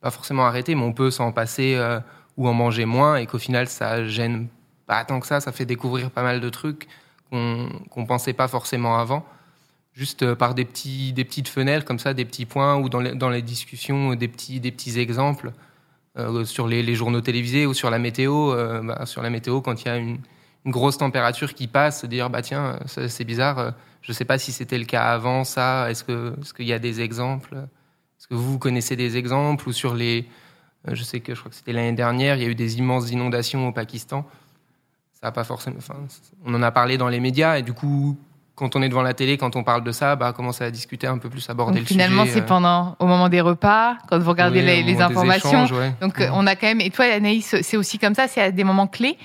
pas 0.01 0.11
forcément 0.11 0.45
arrêter, 0.45 0.75
mais 0.75 0.83
on 0.83 0.93
peut 0.93 1.11
s'en 1.11 1.31
passer 1.31 1.75
euh, 1.75 1.99
ou 2.37 2.47
en 2.47 2.53
manger 2.53 2.85
moins, 2.85 3.15
et 3.15 3.25
qu'au 3.25 3.39
final, 3.39 3.67
ça 3.67 4.05
gêne 4.05 4.47
pas 4.85 5.03
tant 5.03 5.19
que 5.19 5.27
ça. 5.27 5.39
Ça 5.39 5.51
fait 5.51 5.65
découvrir 5.65 6.11
pas 6.11 6.23
mal 6.23 6.39
de 6.39 6.49
trucs 6.49 6.87
qu'on 7.31 8.05
pensait 8.05 8.33
pas 8.33 8.47
forcément 8.47 8.99
avant 8.99 9.25
juste 9.93 10.23
euh, 10.23 10.35
par 10.35 10.55
des, 10.55 10.65
petits, 10.65 11.13
des 11.13 11.23
petites 11.23 11.47
fenêtres 11.47 11.85
comme 11.85 11.99
ça, 11.99 12.13
des 12.13 12.25
petits 12.25 12.45
points, 12.45 12.75
ou 12.77 12.89
dans 12.89 12.99
les, 12.99 13.13
dans 13.13 13.29
les 13.29 13.41
discussions, 13.41 14.15
des 14.15 14.27
petits, 14.27 14.59
des 14.59 14.71
petits 14.71 14.99
exemples 14.99 15.53
euh, 16.17 16.45
sur 16.45 16.67
les, 16.67 16.95
journaux 16.95 17.21
télévisés 17.21 17.65
ou 17.65 17.73
sur 17.73 17.89
la 17.89 17.99
météo. 17.99 18.53
Euh, 18.53 18.81
bah, 18.81 19.05
sur 19.05 19.21
la 19.21 19.29
météo, 19.29 19.61
quand 19.61 19.83
il 19.83 19.87
y 19.87 19.91
a 19.91 19.97
une, 19.97 20.19
grosse 20.65 20.97
température 20.97 21.53
qui 21.53 21.67
passe, 21.67 22.05
dire 22.05 22.29
bah 22.29 22.41
tiens, 22.41 22.79
c'est 22.85 23.25
bizarre, 23.25 23.73
je 24.01 24.11
ne 24.11 24.13
sais 24.13 24.23
pas 24.23 24.37
si 24.37 24.53
c'était 24.53 24.77
le 24.77 24.85
cas 24.85 25.11
avant 25.11 25.43
ça, 25.43 25.91
est-ce 25.91 26.05
qu'il 26.05 26.15
est 26.15 26.53
qu'il 26.55 26.65
y 26.65 26.71
a 26.71 26.79
des 26.79 27.01
exemples 27.01 27.55
Est-ce 27.55 28.29
que 28.29 28.33
vous 28.33 28.57
connaissez 28.59 28.95
des 28.95 29.17
exemples 29.17 29.67
Ou 29.67 29.73
sur 29.73 29.93
les. 29.93 30.25
je 30.87 31.03
sais 31.03 31.19
que 31.19 31.35
je 31.35 31.39
crois 31.41 31.49
que 31.49 31.57
c'était 31.57 31.73
l'année 31.73 31.91
dernière, 31.91 32.37
il 32.37 32.43
y 32.43 32.45
a 32.45 32.47
eu 32.47 32.55
des 32.55 32.77
immenses 32.77 33.11
inondations 33.11 33.67
au 33.67 33.73
Pakistan. 33.73 34.25
Ça 35.19 35.27
a 35.27 35.31
pas 35.33 35.43
forcément. 35.43 35.79
Enfin, 35.79 35.95
on 36.45 36.53
en 36.53 36.63
a 36.63 36.71
parlé 36.71 36.97
dans 36.97 37.09
les 37.09 37.19
médias 37.19 37.57
et 37.57 37.61
du 37.61 37.73
coup, 37.73 38.17
quand 38.55 38.75
on 38.75 38.81
est 38.81 38.89
devant 38.89 39.01
la 39.01 39.13
télé, 39.13 39.37
quand 39.37 39.55
on 39.55 39.63
parle 39.63 39.83
de 39.83 39.91
ça, 39.91 40.15
bah, 40.15 40.31
commencer 40.33 40.63
à 40.63 40.71
discuter 40.71 41.07
un 41.07 41.17
peu 41.17 41.29
plus, 41.29 41.49
aborder 41.49 41.79
Donc, 41.79 41.87
finalement, 41.87 42.25
c'est 42.25 42.41
euh. 42.41 42.45
pendant, 42.45 42.95
au 42.99 43.05
moment 43.05 43.29
des 43.29 43.41
repas, 43.41 43.97
quand 44.07 44.19
vous 44.19 44.29
regardez 44.29 44.61
les, 44.61 45.01
informations. 45.01 45.65
Donc, 46.01 46.21
on 46.33 46.45
a 46.45 46.55
quand 46.55 46.67
même, 46.67 46.81
et 46.81 46.89
toi, 46.89 47.05
Anaïs, 47.05 47.55
c'est 47.61 47.77
aussi 47.77 47.97
comme 47.97 48.13
ça, 48.13 48.27
c'est 48.27 48.41
à 48.41 48.51
des 48.51 48.63
moments 48.63 48.87
clés, 48.87 49.17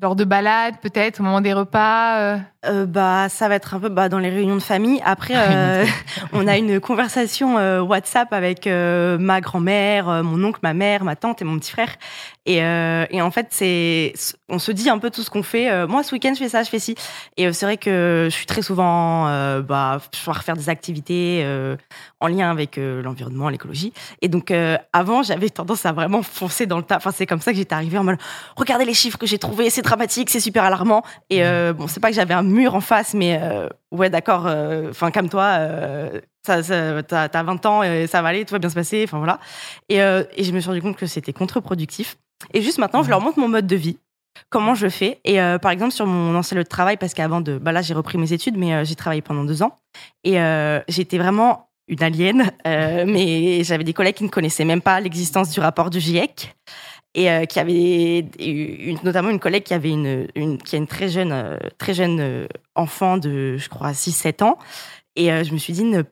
lors 0.00 0.16
de 0.16 0.24
balades, 0.24 0.76
peut-être, 0.80 1.20
au 1.20 1.22
moment 1.22 1.40
des 1.40 1.52
repas. 1.52 2.18
Euh? 2.18 2.38
Euh, 2.66 2.86
bah, 2.86 3.28
ça 3.28 3.48
va 3.48 3.54
être 3.54 3.74
un 3.74 3.80
peu 3.80 3.88
bah, 3.88 4.08
dans 4.08 4.18
les 4.18 4.30
réunions 4.30 4.56
de 4.56 4.62
famille. 4.62 5.00
Après, 5.04 5.34
euh, 5.36 5.84
on 6.32 6.46
a 6.46 6.56
une 6.56 6.80
conversation 6.80 7.58
euh, 7.58 7.80
WhatsApp 7.80 8.32
avec 8.32 8.66
ma 8.66 9.40
grand-mère, 9.40 10.22
mon 10.24 10.42
oncle, 10.44 10.60
ma 10.62 10.74
mère, 10.74 11.04
ma 11.04 11.16
tante 11.16 11.42
et 11.42 11.44
mon 11.44 11.58
petit 11.58 11.72
frère. 11.72 11.94
Et, 12.46 12.56
et 12.56 13.22
en 13.22 13.30
fait, 13.30 13.48
c'est, 13.50 14.14
on 14.48 14.58
se 14.58 14.72
dit 14.72 14.88
un 14.88 14.98
peu 14.98 15.10
tout 15.10 15.22
ce 15.22 15.30
qu'on 15.30 15.42
fait. 15.42 15.86
moi, 15.86 16.02
ce 16.02 16.14
week-end, 16.14 16.32
je 16.34 16.38
fais 16.38 16.48
ça, 16.48 16.62
je 16.62 16.70
fais 16.70 16.78
ci. 16.78 16.94
Et 17.36 17.52
c'est 17.52 17.66
vrai 17.66 17.76
que 17.76 18.28
je 18.30 18.34
suis 18.34 18.46
très 18.46 18.62
souvent, 18.62 19.26
bah, 19.60 20.00
faire 20.12 20.56
des 20.56 20.68
activités 20.68 21.46
en 22.18 22.26
lien 22.26 22.50
avec 22.50 22.76
l'environnement, 22.76 23.48
l'écologie. 23.48 23.92
Et 24.22 24.28
donc, 24.28 24.52
avant, 24.92 25.22
j'avais 25.22 25.50
tendance 25.50 25.86
à 25.86 25.92
vraiment 25.92 26.22
foncer 26.22 26.66
dans 26.66 26.78
le 26.78 26.82
tas. 26.82 26.96
Enfin, 26.96 27.12
c'est 27.12 27.26
comme 27.26 27.40
ça 27.40 27.52
que 27.52 27.58
j'étais 27.58 27.74
arrivée 27.74 27.98
en 27.98 28.04
mode, 28.04 28.18
regardez 28.56 28.84
les 28.84 28.94
chiffres 28.94 29.18
que 29.18 29.26
j'ai 29.26 29.38
trouvés, 29.38 29.70
c'est 29.70 29.82
dramatique, 29.82 30.30
c'est 30.30 30.40
super 30.40 30.64
alarmant. 30.64 31.02
Et 31.28 31.42
bon, 31.74 31.86
c'est 31.86 32.00
pas 32.00 32.08
que 32.08 32.16
j'avais 32.16 32.34
un 32.34 32.42
mur 32.42 32.74
en 32.74 32.80
face, 32.80 33.14
mais 33.14 33.38
euh, 33.40 33.68
ouais, 33.90 34.10
d'accord, 34.10 34.46
euh, 34.46 34.90
enfin, 34.90 35.10
calme-toi, 35.10 35.42
euh, 35.42 36.20
ça, 36.44 36.62
t'as 37.02 37.42
20 37.42 37.66
ans, 37.66 37.82
et 37.82 38.06
ça 38.06 38.22
va 38.22 38.28
aller, 38.28 38.44
tout 38.44 38.52
va 38.52 38.58
bien 38.58 38.70
se 38.70 38.74
passer, 38.74 39.04
enfin 39.04 39.18
voilà. 39.18 39.38
Et, 39.88 39.96
et, 39.96 40.44
je 40.44 40.52
me 40.52 40.60
suis 40.60 40.68
rendu 40.68 40.82
compte 40.82 40.96
que 40.96 41.06
c'était 41.06 41.32
contre-productif. 41.32 42.16
Et 42.52 42.62
juste 42.62 42.78
maintenant, 42.78 43.02
je 43.02 43.10
leur 43.10 43.20
montre 43.20 43.38
mon 43.38 43.48
mode 43.48 43.66
de 43.66 43.76
vie, 43.76 43.98
comment 44.48 44.74
je 44.74 44.88
fais. 44.88 45.20
Et 45.24 45.36
par 45.60 45.70
exemple, 45.70 45.92
sur 45.92 46.06
mon 46.06 46.34
ancien 46.34 46.56
lieu 46.56 46.64
de 46.64 46.68
travail, 46.68 46.96
parce 46.96 47.14
qu'avant 47.14 47.40
de. 47.40 47.58
Bah 47.58 47.72
là, 47.72 47.82
j'ai 47.82 47.94
repris 47.94 48.18
mes 48.18 48.32
études, 48.32 48.56
mais 48.56 48.84
j'ai 48.84 48.94
travaillé 48.94 49.22
pendant 49.22 49.44
deux 49.44 49.62
ans. 49.62 49.76
Et 50.24 50.38
j'étais 50.88 51.18
vraiment 51.18 51.68
une 51.86 52.02
alien, 52.02 52.50
mais 52.64 53.62
j'avais 53.64 53.84
des 53.84 53.92
collègues 53.92 54.16
qui 54.16 54.24
ne 54.24 54.30
connaissaient 54.30 54.64
même 54.64 54.80
pas 54.80 55.00
l'existence 55.00 55.50
du 55.50 55.60
rapport 55.60 55.90
du 55.90 56.00
GIEC 56.00 56.54
et 57.14 57.30
euh, 57.30 57.44
qui 57.44 57.58
avait 57.58 58.20
une, 58.38 58.98
notamment 59.02 59.30
une 59.30 59.40
collègue 59.40 59.64
qui 59.64 59.74
avait 59.74 59.90
une, 59.90 60.28
une 60.34 60.58
qui 60.58 60.76
a 60.76 60.78
une 60.78 60.86
très 60.86 61.08
jeune 61.08 61.32
euh, 61.32 61.58
très 61.78 61.94
jeune 61.94 62.20
euh, 62.20 62.46
enfant 62.74 63.16
de 63.16 63.56
je 63.56 63.68
crois 63.68 63.94
6 63.94 64.12
7 64.12 64.42
ans 64.42 64.58
et 65.16 65.26
je 65.44 65.52
me 65.52 65.58
suis 65.58 65.72
dit 65.72 65.84
ne 65.84 66.02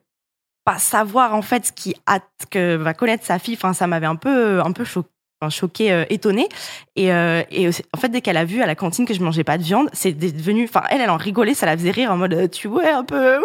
pas 0.65 0.77
savoir 0.77 1.33
en 1.33 1.41
fait 1.41 1.67
ce 1.67 1.71
qui 1.71 1.95
hâte 2.07 2.29
que 2.49 2.75
va 2.75 2.93
connaître 2.93 3.25
sa 3.25 3.39
fille 3.39 3.55
enfin 3.55 3.73
ça 3.73 3.87
m'avait 3.87 4.07
un 4.07 4.17
peu 4.17 4.61
un 4.61 4.71
peu 4.73 4.83
choqué 4.83 5.09
Choquée, 5.47 6.03
étonnée. 6.09 6.49
Et, 6.97 7.05
et, 7.05 7.69
en 7.93 7.97
fait, 7.97 8.09
dès 8.09 8.19
qu'elle 8.19 8.35
a 8.35 8.43
vu 8.43 8.61
à 8.61 8.67
la 8.67 8.75
cantine 8.75 9.05
que 9.05 9.13
je 9.13 9.21
mangeais 9.21 9.45
pas 9.45 9.57
de 9.57 9.63
viande, 9.63 9.89
c'est 9.93 10.11
devenu. 10.11 10.65
Enfin, 10.65 10.83
elle, 10.89 10.99
elle 10.99 11.09
en 11.09 11.15
rigolait, 11.15 11.53
ça 11.53 11.65
la 11.65 11.77
faisait 11.77 11.91
rire 11.91 12.11
en 12.11 12.17
mode 12.17 12.51
tu 12.51 12.67
vois 12.67 12.93
un 12.93 13.05
peu. 13.05 13.39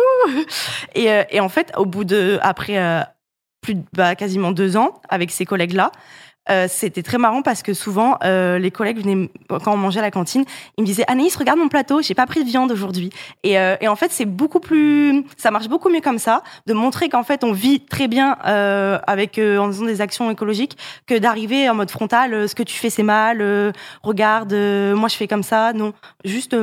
Et, 0.97 1.41
en 1.41 1.49
fait, 1.49 1.73
au 1.77 1.87
bout 1.87 2.05
de 2.05 2.39
après 2.43 3.07
plus 3.65 3.77
bah, 3.95 4.15
quasiment 4.15 4.53
deux 4.53 4.77
ans 4.77 5.01
avec 5.09 5.31
ces 5.31 5.47
collègues 5.47 5.73
là, 5.73 5.91
euh, 6.51 6.67
c'était 6.69 7.03
très 7.03 7.19
marrant 7.19 7.43
parce 7.43 7.63
que 7.63 7.73
souvent 7.73 8.19
euh, 8.23 8.59
les 8.59 8.71
collègues 8.71 8.99
venaient 8.99 9.31
quand 9.49 9.73
on 9.73 9.77
mangeait 9.77 10.01
à 10.01 10.03
la 10.03 10.11
cantine, 10.11 10.45
ils 10.77 10.83
me 10.83 10.87
disaient 10.87 11.05
Anaïs 11.07 11.35
regarde 11.37 11.59
mon 11.59 11.69
plateau, 11.69 12.03
j'ai 12.03 12.15
pas 12.15 12.27
pris 12.27 12.45
de 12.45 12.49
viande 12.49 12.71
aujourd'hui. 12.71 13.11
Et, 13.43 13.59
euh, 13.59 13.77
et, 13.81 13.89
en 13.89 13.97
fait 13.97 14.13
c'est 14.13 14.27
beaucoup 14.27 14.61
plus, 14.61 15.25
ça 15.37 15.51
marche 15.51 15.69
beaucoup 15.69 15.89
mieux 15.89 16.01
comme 16.01 16.19
ça, 16.19 16.43
de 16.67 16.75
montrer 16.75 17.09
qu'en 17.09 17.23
fait 17.23 17.45
on 17.45 17.53
vit 17.53 17.81
très 17.81 18.09
bien 18.09 18.37
euh, 18.47 18.99
avec 19.07 19.39
euh, 19.39 19.59
en 19.59 19.69
faisant 19.69 19.87
des 19.87 20.01
actions 20.01 20.31
écologiques 20.31 20.77
que 21.07 21.17
d'arriver 21.19 21.69
en 21.69 21.75
mode 21.75 21.91
frontal, 21.91 22.49
ce 22.49 22.55
que 22.55 22.63
tu 22.63 22.77
fais 22.77 22.91
c'est 22.91 23.03
mal, 23.03 23.73
regarde 24.03 24.53
moi 24.53 25.09
je 25.09 25.17
fais 25.17 25.29
comme 25.29 25.43
ça, 25.43 25.73
non, 25.73 25.95
juste 26.25 26.57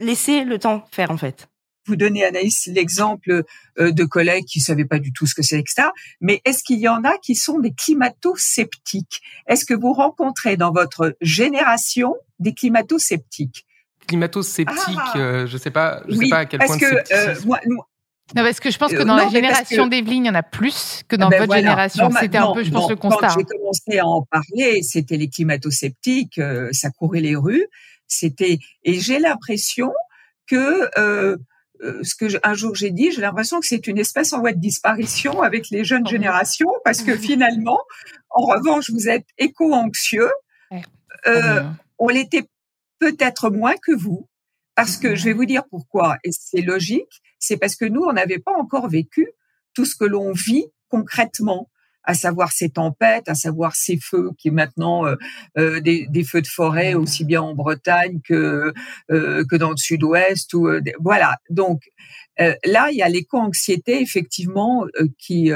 laisser 0.00 0.44
le 0.44 0.58
temps 0.58 0.84
faire 0.92 1.10
en 1.10 1.16
fait 1.16 1.48
vous 1.86 1.96
donnez, 1.96 2.24
Anaïs, 2.24 2.66
l'exemple 2.66 3.44
euh, 3.78 3.92
de 3.92 4.04
collègues 4.04 4.44
qui 4.44 4.60
savaient 4.60 4.84
pas 4.84 4.98
du 4.98 5.12
tout 5.12 5.26
ce 5.26 5.34
que 5.34 5.42
c'est, 5.42 5.58
etc. 5.58 5.88
Mais 6.20 6.40
est-ce 6.44 6.62
qu'il 6.62 6.78
y 6.78 6.88
en 6.88 7.04
a 7.04 7.16
qui 7.18 7.34
sont 7.34 7.58
des 7.58 7.72
climato-sceptiques? 7.72 9.20
Est-ce 9.46 9.64
que 9.64 9.74
vous 9.74 9.92
rencontrez 9.92 10.56
dans 10.56 10.72
votre 10.72 11.16
génération 11.20 12.14
des 12.38 12.54
climato-sceptiques? 12.54 13.66
Climato-sceptiques, 14.06 14.96
ah. 14.96 15.18
euh, 15.18 15.46
je 15.46 15.56
sais 15.56 15.70
pas, 15.70 16.02
je 16.08 16.14
sais 16.14 16.28
pas 16.28 16.38
à 16.38 16.46
quel 16.46 16.60
point. 16.60 16.78
Que, 16.78 17.12
euh, 17.12 17.34
moi, 17.44 17.60
non, 18.34 18.42
parce 18.42 18.58
que 18.58 18.70
je 18.70 18.78
pense 18.78 18.92
que 18.92 19.02
dans 19.02 19.14
la 19.14 19.28
génération 19.28 19.86
d'Evelyne, 19.86 20.24
il 20.24 20.28
y 20.28 20.30
en 20.30 20.34
a 20.34 20.42
plus 20.42 21.02
que 21.06 21.14
dans 21.14 21.28
ben 21.28 21.38
votre 21.38 21.54
génération. 21.54 22.10
C'était 22.20 22.38
un 22.38 22.52
peu, 22.52 22.64
je 22.64 22.72
pense, 22.72 22.90
le 22.90 22.96
constat. 22.96 23.28
Quand 23.28 23.38
j'ai 23.38 23.44
commencé 23.44 23.98
à 23.98 24.06
en 24.06 24.22
parler, 24.22 24.82
c'était 24.82 25.16
les 25.16 25.28
climato-sceptiques, 25.28 26.40
ça 26.72 26.90
courait 26.90 27.20
les 27.20 27.36
rues. 27.36 27.66
C'était 28.08 28.58
et 28.84 29.00
j'ai 29.00 29.18
l'impression 29.18 29.92
que 30.46 30.88
euh, 31.82 32.02
ce 32.02 32.14
que 32.14 32.26
un 32.42 32.54
jour 32.54 32.74
j'ai 32.74 32.90
dit, 32.90 33.10
j'ai 33.12 33.20
l'impression 33.20 33.60
que 33.60 33.66
c'est 33.66 33.86
une 33.86 33.98
espèce 33.98 34.32
en 34.32 34.40
voie 34.40 34.52
de 34.52 34.60
disparition 34.60 35.42
avec 35.42 35.70
les 35.70 35.84
jeunes 35.84 36.04
oh 36.06 36.10
générations, 36.10 36.72
parce 36.84 37.02
que 37.02 37.16
finalement, 37.16 37.80
en 38.30 38.42
revanche, 38.42 38.90
vous 38.90 39.08
êtes 39.08 39.26
éco-anxieux. 39.38 40.30
Euh, 41.26 41.62
on 41.98 42.08
l'était 42.08 42.48
peut-être 42.98 43.50
moins 43.50 43.74
que 43.84 43.92
vous, 43.92 44.28
parce 44.74 44.96
que 44.96 45.16
je 45.16 45.24
vais 45.24 45.32
vous 45.32 45.46
dire 45.46 45.64
pourquoi, 45.70 46.18
et 46.22 46.30
c'est 46.30 46.60
logique, 46.60 47.22
c'est 47.38 47.56
parce 47.56 47.74
que 47.74 47.84
nous, 47.84 48.02
on 48.02 48.12
n'avait 48.12 48.38
pas 48.38 48.52
encore 48.52 48.88
vécu 48.88 49.28
tout 49.74 49.84
ce 49.84 49.96
que 49.96 50.04
l'on 50.04 50.32
vit 50.32 50.66
concrètement. 50.88 51.68
À 52.06 52.14
savoir 52.14 52.52
ces 52.52 52.70
tempêtes, 52.70 53.28
à 53.28 53.34
savoir 53.34 53.74
ces 53.74 53.98
feux 53.98 54.30
qui 54.38 54.48
est 54.48 54.52
maintenant 54.52 55.04
euh, 55.58 55.80
des, 55.80 56.06
des, 56.08 56.24
feux 56.24 56.40
de 56.40 56.46
forêt 56.46 56.94
aussi 56.94 57.24
bien 57.24 57.42
en 57.42 57.54
Bretagne 57.54 58.20
que 58.24 58.72
que 59.08 59.56
dans 59.56 59.70
le 59.70 59.76
Sud-Ouest 59.76 60.54
ou 60.54 60.68
voilà. 61.00 61.36
Donc 61.50 61.82
là, 62.38 62.90
il 62.90 62.96
y 62.96 63.02
a 63.02 63.08
l'éco-anxiété 63.08 64.00
effectivement 64.00 64.86
qui 65.18 65.50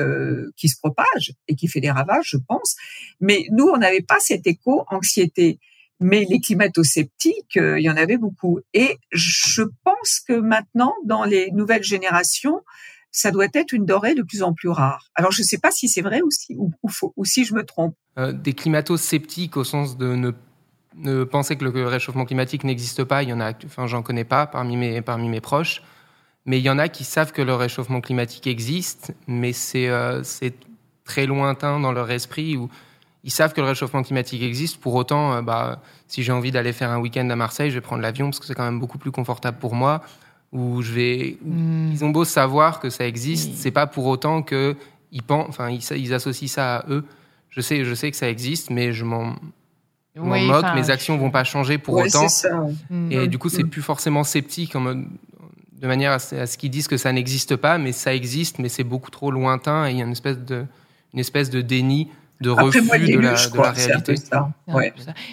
qui 0.57 0.69
se 0.69 0.79
propage 0.79 1.33
et 1.49 1.55
qui 1.55 1.69
fait 1.69 1.81
des 1.81 1.91
ravages, 1.91 2.29
je 2.31 2.39
pense. 2.49 2.77
Mais 3.21 3.47
nous, 3.51 3.69
on 3.69 3.79
n'avait 3.79 4.03
pas 4.03 4.19
cette 4.21 4.47
éco-anxiété 4.47 5.59
mais 6.01 6.25
les 6.29 6.41
climato-sceptiques, 6.41 7.59
euh, 7.59 7.79
il 7.79 7.85
y 7.85 7.91
en 7.91 7.97
avait 7.97 8.17
beaucoup. 8.17 8.61
Et 8.73 8.97
je 9.13 9.63
pense 9.85 10.21
que 10.27 10.33
maintenant, 10.33 10.95
dans 11.05 11.25
les 11.25 11.51
nouvelles 11.53 11.85
générations, 11.85 12.63
ça 13.13 13.31
doit 13.31 13.47
être 13.53 13.73
une 13.73 13.85
dorée 13.85 14.15
de 14.15 14.23
plus 14.23 14.43
en 14.43 14.53
plus 14.53 14.69
rare. 14.69 15.11
Alors, 15.15 15.33
je 15.33 15.43
ne 15.43 15.47
sais 15.47 15.59
pas 15.59 15.71
si 15.71 15.89
c'est 15.89 16.03
vrai 16.03 16.21
ou 16.23 16.31
si, 17.25 17.45
je 17.45 17.55
me 17.55 17.65
trompe. 17.65 17.95
Euh, 18.19 18.33
des 18.33 18.53
climato-sceptiques 18.53 19.57
au 19.57 19.65
sens 19.65 19.97
de 19.97 20.33
ne, 20.95 21.25
penser 21.25 21.57
que 21.57 21.65
le 21.65 21.87
réchauffement 21.87 22.25
climatique 22.25 22.65
n'existe 22.65 23.05
pas, 23.05 23.23
il 23.23 23.31
y 23.31 23.33
en 23.33 23.41
a, 23.41 23.53
enfin, 23.65 23.87
j'en 23.87 24.03
connais 24.03 24.25
pas 24.25 24.47
parmi 24.47 24.77
mes, 24.77 25.41
proches. 25.41 25.83
Mais 26.47 26.59
il 26.59 26.65
y 26.65 26.71
en 26.71 26.79
a 26.79 26.89
qui 26.89 27.05
savent 27.05 27.33
que 27.33 27.43
le 27.43 27.55
réchauffement 27.55 28.01
climatique 28.01 28.47
existe, 28.47 29.13
mais 29.27 29.53
c'est 29.53 29.89
euh, 29.89 30.23
très 31.05 31.27
lointain 31.27 31.81
dans 31.81 31.93
leur 31.93 32.11
esprit. 32.11 32.57
Ou 32.57 32.71
ils 33.25 33.31
savent 33.31 33.53
que 33.53 33.61
le 33.61 33.67
réchauffement 33.67 34.03
climatique 34.03 34.43
existe. 34.43 34.81
Pour 34.81 34.95
autant, 34.95 35.35
euh, 35.35 35.43
bah, 35.43 35.83
si 36.07 36.23
j'ai 36.23 36.33
envie 36.33 36.51
d'aller 36.51 36.73
faire 36.73 36.91
un 36.91 36.99
week-end 36.99 37.29
à 37.29 37.37
Marseille, 37.37 37.71
je 37.71 37.75
vais 37.75 37.81
prendre 37.81 38.03
l'avion 38.03 38.27
parce 38.27 38.39
que 38.39 38.47
c'est 38.47 38.55
quand 38.55 38.65
même 38.65 38.81
beaucoup 38.81 38.99
plus 38.99 39.11
confortable 39.11 39.59
pour 39.59 39.75
moi. 39.75 40.03
Ou 40.53 40.83
je 40.83 40.93
vais. 40.93 41.39
Hmm. 41.45 41.91
Ils 41.93 42.05
ont 42.05 42.11
beau 42.11 42.25
savoir 42.25 42.81
que 42.81 42.91
ça 42.91 43.07
existe, 43.07 43.55
c'est 43.55 43.71
pas 43.71 43.87
pour 43.87 44.07
autant 44.07 44.43
que 44.43 44.77
ils 45.13 45.23
pensent, 45.23 45.49
enfin, 45.49 45.71
ils, 45.71 46.15
associent 46.15 46.49
ça 46.49 46.77
à 46.79 46.85
eux. 46.89 47.05
Je 47.49 47.61
sais, 47.61 47.85
je 47.85 47.95
sais 47.95 48.11
que 48.11 48.17
ça 48.17 48.29
existe, 48.29 48.71
mais 48.71 48.93
je 48.93 49.05
m'en 49.05 49.35
moque. 50.17 50.67
Mes 50.75 50.91
actions 50.91 51.17
vont 51.17 51.31
pas 51.31 51.45
changer 51.45 51.79
pour 51.79 51.97
autant. 51.97 52.27
Et 53.11 53.29
du 53.29 53.39
coup, 53.39 53.49
c'est 53.49 53.65
hmm. 53.65 53.71
plus 53.71 53.83
forcément 53.83 54.25
sceptique 54.25 54.75
en 54.77 54.81
mode 54.81 55.05
de 55.81 55.87
manière 55.87 56.13
à 56.13 56.19
ce 56.19 56.59
qu'ils 56.59 56.71
disent 56.71 56.89
que 56.89 56.99
ça 56.99 57.11
n'existe 57.13 57.57
pas, 57.57 57.79
mais 57.79 57.93
ça 57.93 58.15
existe, 58.15 58.59
mais 58.59 58.69
c'est 58.69 58.85
beaucoup 58.85 59.11
trop 59.11 59.31
lointain 59.31 59.87
et 59.87 59.93
il 59.93 59.97
y 59.97 60.03
a 60.03 60.05
une 60.05 60.13
espèce 60.13 60.39
de, 60.39 60.67
une 61.15 61.21
espèce 61.21 61.49
de 61.49 61.63
déni 61.63 62.11
de 62.41 62.51
refus 62.51 62.83
de, 62.83 63.19
la, 63.19 63.35
de 63.35 63.57
la 63.57 63.71
réalité. 63.71 64.15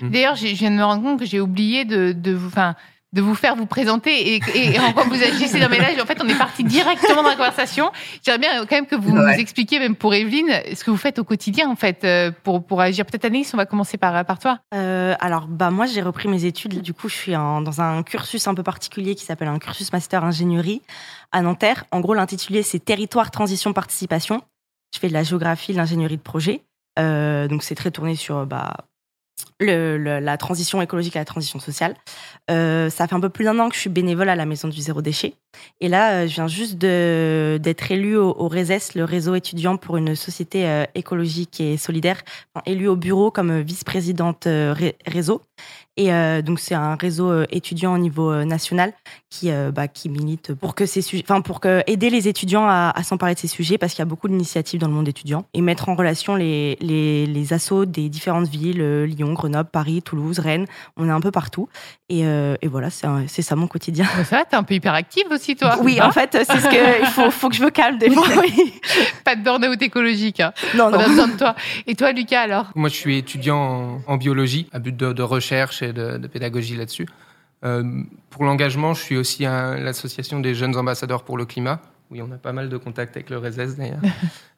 D'ailleurs, 0.02 0.36
je 0.36 0.48
viens 0.48 0.72
de 0.72 0.76
me 0.76 0.84
rendre 0.84 1.04
compte 1.04 1.20
que 1.20 1.26
j'ai 1.26 1.40
oublié 1.40 1.86
de, 1.86 2.12
de 2.12 2.34
vous, 2.34 2.48
enfin, 2.48 2.76
de 3.14 3.22
vous 3.22 3.36
faire 3.36 3.56
vous 3.56 3.66
présenter 3.66 4.36
et, 4.36 4.42
et, 4.54 4.80
en 4.80 4.92
quoi 4.92 5.04
vous 5.06 5.22
agissez 5.24 5.60
dans 5.60 5.70
mes 5.70 5.80
En 5.80 6.06
fait, 6.06 6.20
on 6.22 6.28
est 6.28 6.38
parti 6.38 6.64
directement 6.64 7.24
dans 7.24 7.30
la 7.30 7.36
conversation. 7.36 7.92
J'aimerais 8.24 8.40
bien 8.40 8.66
quand 8.66 8.76
même 8.76 8.86
que 8.86 8.96
vous 8.96 9.12
nous 9.12 9.28
expliquiez, 9.30 9.80
même 9.80 9.96
pour 9.96 10.14
Evelyne, 10.14 10.52
ce 10.74 10.84
que 10.84 10.92
vous 10.92 10.98
faites 10.98 11.18
au 11.18 11.24
quotidien, 11.24 11.70
en 11.70 11.76
fait, 11.76 12.04
euh, 12.04 12.32
pour, 12.44 12.66
pour 12.66 12.82
agir. 12.82 13.06
Peut-être 13.06 13.26
Anaïs, 13.26 13.54
on 13.54 13.58
va 13.58 13.66
commencer 13.66 13.98
par, 13.98 14.26
par 14.26 14.40
toi. 14.40 14.60
Euh, 14.74 15.16
alors, 15.20 15.48
bah, 15.48 15.72
moi, 15.72 15.86
j'ai 15.86 16.02
repris 16.02 16.28
mes 16.28 16.46
études. 16.46 16.82
Du 16.82 16.94
coup, 16.94 17.08
je 17.08 17.16
suis 17.16 17.32
dans 17.32 17.82
un 17.82 18.04
cursus 18.04 18.48
un 18.48 18.54
peu 18.54 18.64
particulier 18.64 19.16
qui 19.16 19.24
s'appelle 19.24 19.48
un 19.48 19.60
cursus 19.60 19.92
master 19.94 20.26
ingénierie 20.26 20.82
à 21.32 21.42
Nanterre. 21.42 21.86
En 21.92 22.02
gros, 22.02 22.14
l'intitulé, 22.14 22.62
c'est 22.62 22.80
Territoire, 22.80 23.32
Transition, 23.32 23.72
Participation. 23.72 24.42
Je 24.94 25.00
fais 25.00 25.08
de 25.08 25.14
la 25.14 25.24
géographie, 25.24 25.72
de 25.72 25.78
l'ingénierie 25.78 26.18
de 26.18 26.22
projet. 26.22 26.62
Euh, 27.00 27.48
donc 27.48 27.64
c'est 27.64 27.76
très 27.76 27.92
tourné 27.92 28.16
sur 28.16 28.46
bah, 28.46 28.76
la 29.60 30.38
transition 30.38 30.82
écologique 30.82 31.16
et 31.16 31.20
la 31.20 31.26
transition 31.26 31.60
sociale. 31.60 31.96
Euh, 32.50 32.90
ça 32.90 33.08
fait 33.08 33.16
un 33.16 33.20
peu 33.20 33.30
plus 33.30 33.46
d'un 33.46 33.58
an 33.60 33.70
que 33.70 33.76
je 33.76 33.82
suis 33.82 33.90
bénévole 33.90 34.30
à 34.30 34.36
la 34.36 34.46
Maison 34.46 34.68
du 34.68 34.80
Zéro 34.82 35.02
Déchet. 35.02 35.34
Et 35.82 35.90
là, 35.90 36.12
euh, 36.12 36.28
je 36.28 36.36
viens 36.36 36.48
juste 36.48 36.78
d'être 36.78 37.92
élue 37.92 38.18
au, 38.18 38.30
au, 38.38 38.48
RESES, 38.48 38.96
le 38.96 39.04
réseau 39.04 39.36
étudiant 39.36 39.78
pour 39.78 39.98
une 39.98 40.16
société 40.16 40.86
écologique 40.96 41.60
et 41.60 41.78
solidaire, 41.78 42.22
élue 42.66 42.88
au 42.88 42.96
bureau 42.96 43.32
comme 43.32 43.62
vice-présidente 43.62 44.48
réseau. 45.06 45.42
Et 45.98 46.14
euh, 46.14 46.44
donc 46.44 46.60
c'est 46.60 46.76
un 46.76 46.96
réseau 46.96 47.32
euh, 47.32 47.46
étudiant 47.50 47.96
au 47.96 47.98
niveau 47.98 48.32
euh, 48.32 48.46
national 48.46 48.94
qui 49.30 49.52
bah, 49.74 49.88
qui 49.88 50.10
milite 50.10 50.54
pour 50.54 50.76
que 50.76 50.86
ces 50.86 51.02
sujets, 51.02 51.24
enfin 51.28 51.42
pour 51.42 51.60
que 51.60 51.84
aider 51.88 52.10
les 52.10 52.28
étudiants 52.28 52.66
à, 52.68 52.94
à 52.96 53.04
s'emparer 53.04 53.34
de 53.34 53.40
ces 53.40 53.48
sujets 53.48 53.78
parce 53.78 53.94
qu'il 53.94 54.00
y 54.00 54.04
a 54.04 54.06
beaucoup 54.06 54.28
d'initiatives 54.28 54.80
dans 54.80 54.88
le 54.88 54.94
monde 54.94 55.08
étudiant 55.08 55.46
et 55.54 55.62
mettre 55.62 55.90
en 55.90 55.96
relation 55.96 56.36
les 56.36 56.78
les, 56.80 57.26
les 57.26 57.54
assos 57.54 57.86
des 57.86 58.10
différentes 58.10 58.48
villes 58.48 59.04
Lyon, 59.04 59.34
Grenoble, 59.34 59.70
Paris, 59.70 60.02
Toulouse, 60.02 60.40
Rennes. 60.40 60.66
On 60.96 61.08
est 61.08 61.12
un 61.12 61.20
peu 61.20 61.32
partout 61.32 61.68
et, 62.10 62.22
et 62.22 62.68
voilà 62.68 62.90
c'est 62.90 63.08
c'est 63.28 63.42
ça 63.42 63.56
mon 63.56 63.68
quotidien. 63.68 64.06
Ça 64.24 64.46
t'es 64.50 64.56
un 64.56 64.64
peu 64.64 64.76
hyperactive 64.76 65.26
aussi 65.32 65.56
toi. 65.56 65.78
Oui 65.82 66.02
en 66.02 66.12
fait 66.12 66.32
c'est 66.32 66.60
ce 66.60 66.68
que 66.70 67.02
il 67.02 67.08
faut 67.08 67.30
faut 67.32 67.50
que 67.50 67.56
je 67.56 67.64
me 67.64 67.70
calme 67.70 67.98
des 67.98 68.10
fois. 68.12 68.26
Pas 69.26 69.36
de 69.36 69.44
burn-out 69.44 69.82
écologique. 69.82 70.40
Hein. 70.40 70.54
Non 70.76 70.90
non. 70.90 71.00
On 71.00 71.02
a 71.02 71.08
besoin 71.08 71.28
de 71.28 71.38
toi. 71.38 71.56
Et 71.86 71.96
toi 71.96 72.12
Lucas 72.14 72.42
alors? 72.42 72.72
Moi 72.76 72.90
je 72.90 72.96
suis 72.96 73.18
étudiant 73.18 73.58
en, 73.58 74.02
en 74.08 74.18
biologie 74.18 74.68
à 74.72 74.80
but 74.80 74.96
de, 74.96 75.12
de 75.14 75.24
recherche 75.24 75.84
de, 75.84 76.28
pédagogie 76.28 76.76
là-dessus. 76.76 77.08
Euh, 77.66 78.04
pour 78.30 78.44
l'engagement, 78.44 78.94
je 78.94 79.02
suis 79.02 79.18
aussi 79.18 79.46
à 79.46 79.78
l'association 79.78 80.40
des 80.40 80.54
jeunes 80.54 80.76
ambassadeurs 80.76 81.24
pour 81.24 81.38
le 81.38 81.46
climat. 81.46 81.82
Oui, 82.10 82.22
on 82.22 82.32
a 82.32 82.38
pas 82.38 82.54
mal 82.54 82.70
de 82.70 82.78
contacts 82.78 83.16
avec 83.18 83.30
le 83.30 83.38
RESES 83.38 83.76
d'ailleurs. 83.78 84.02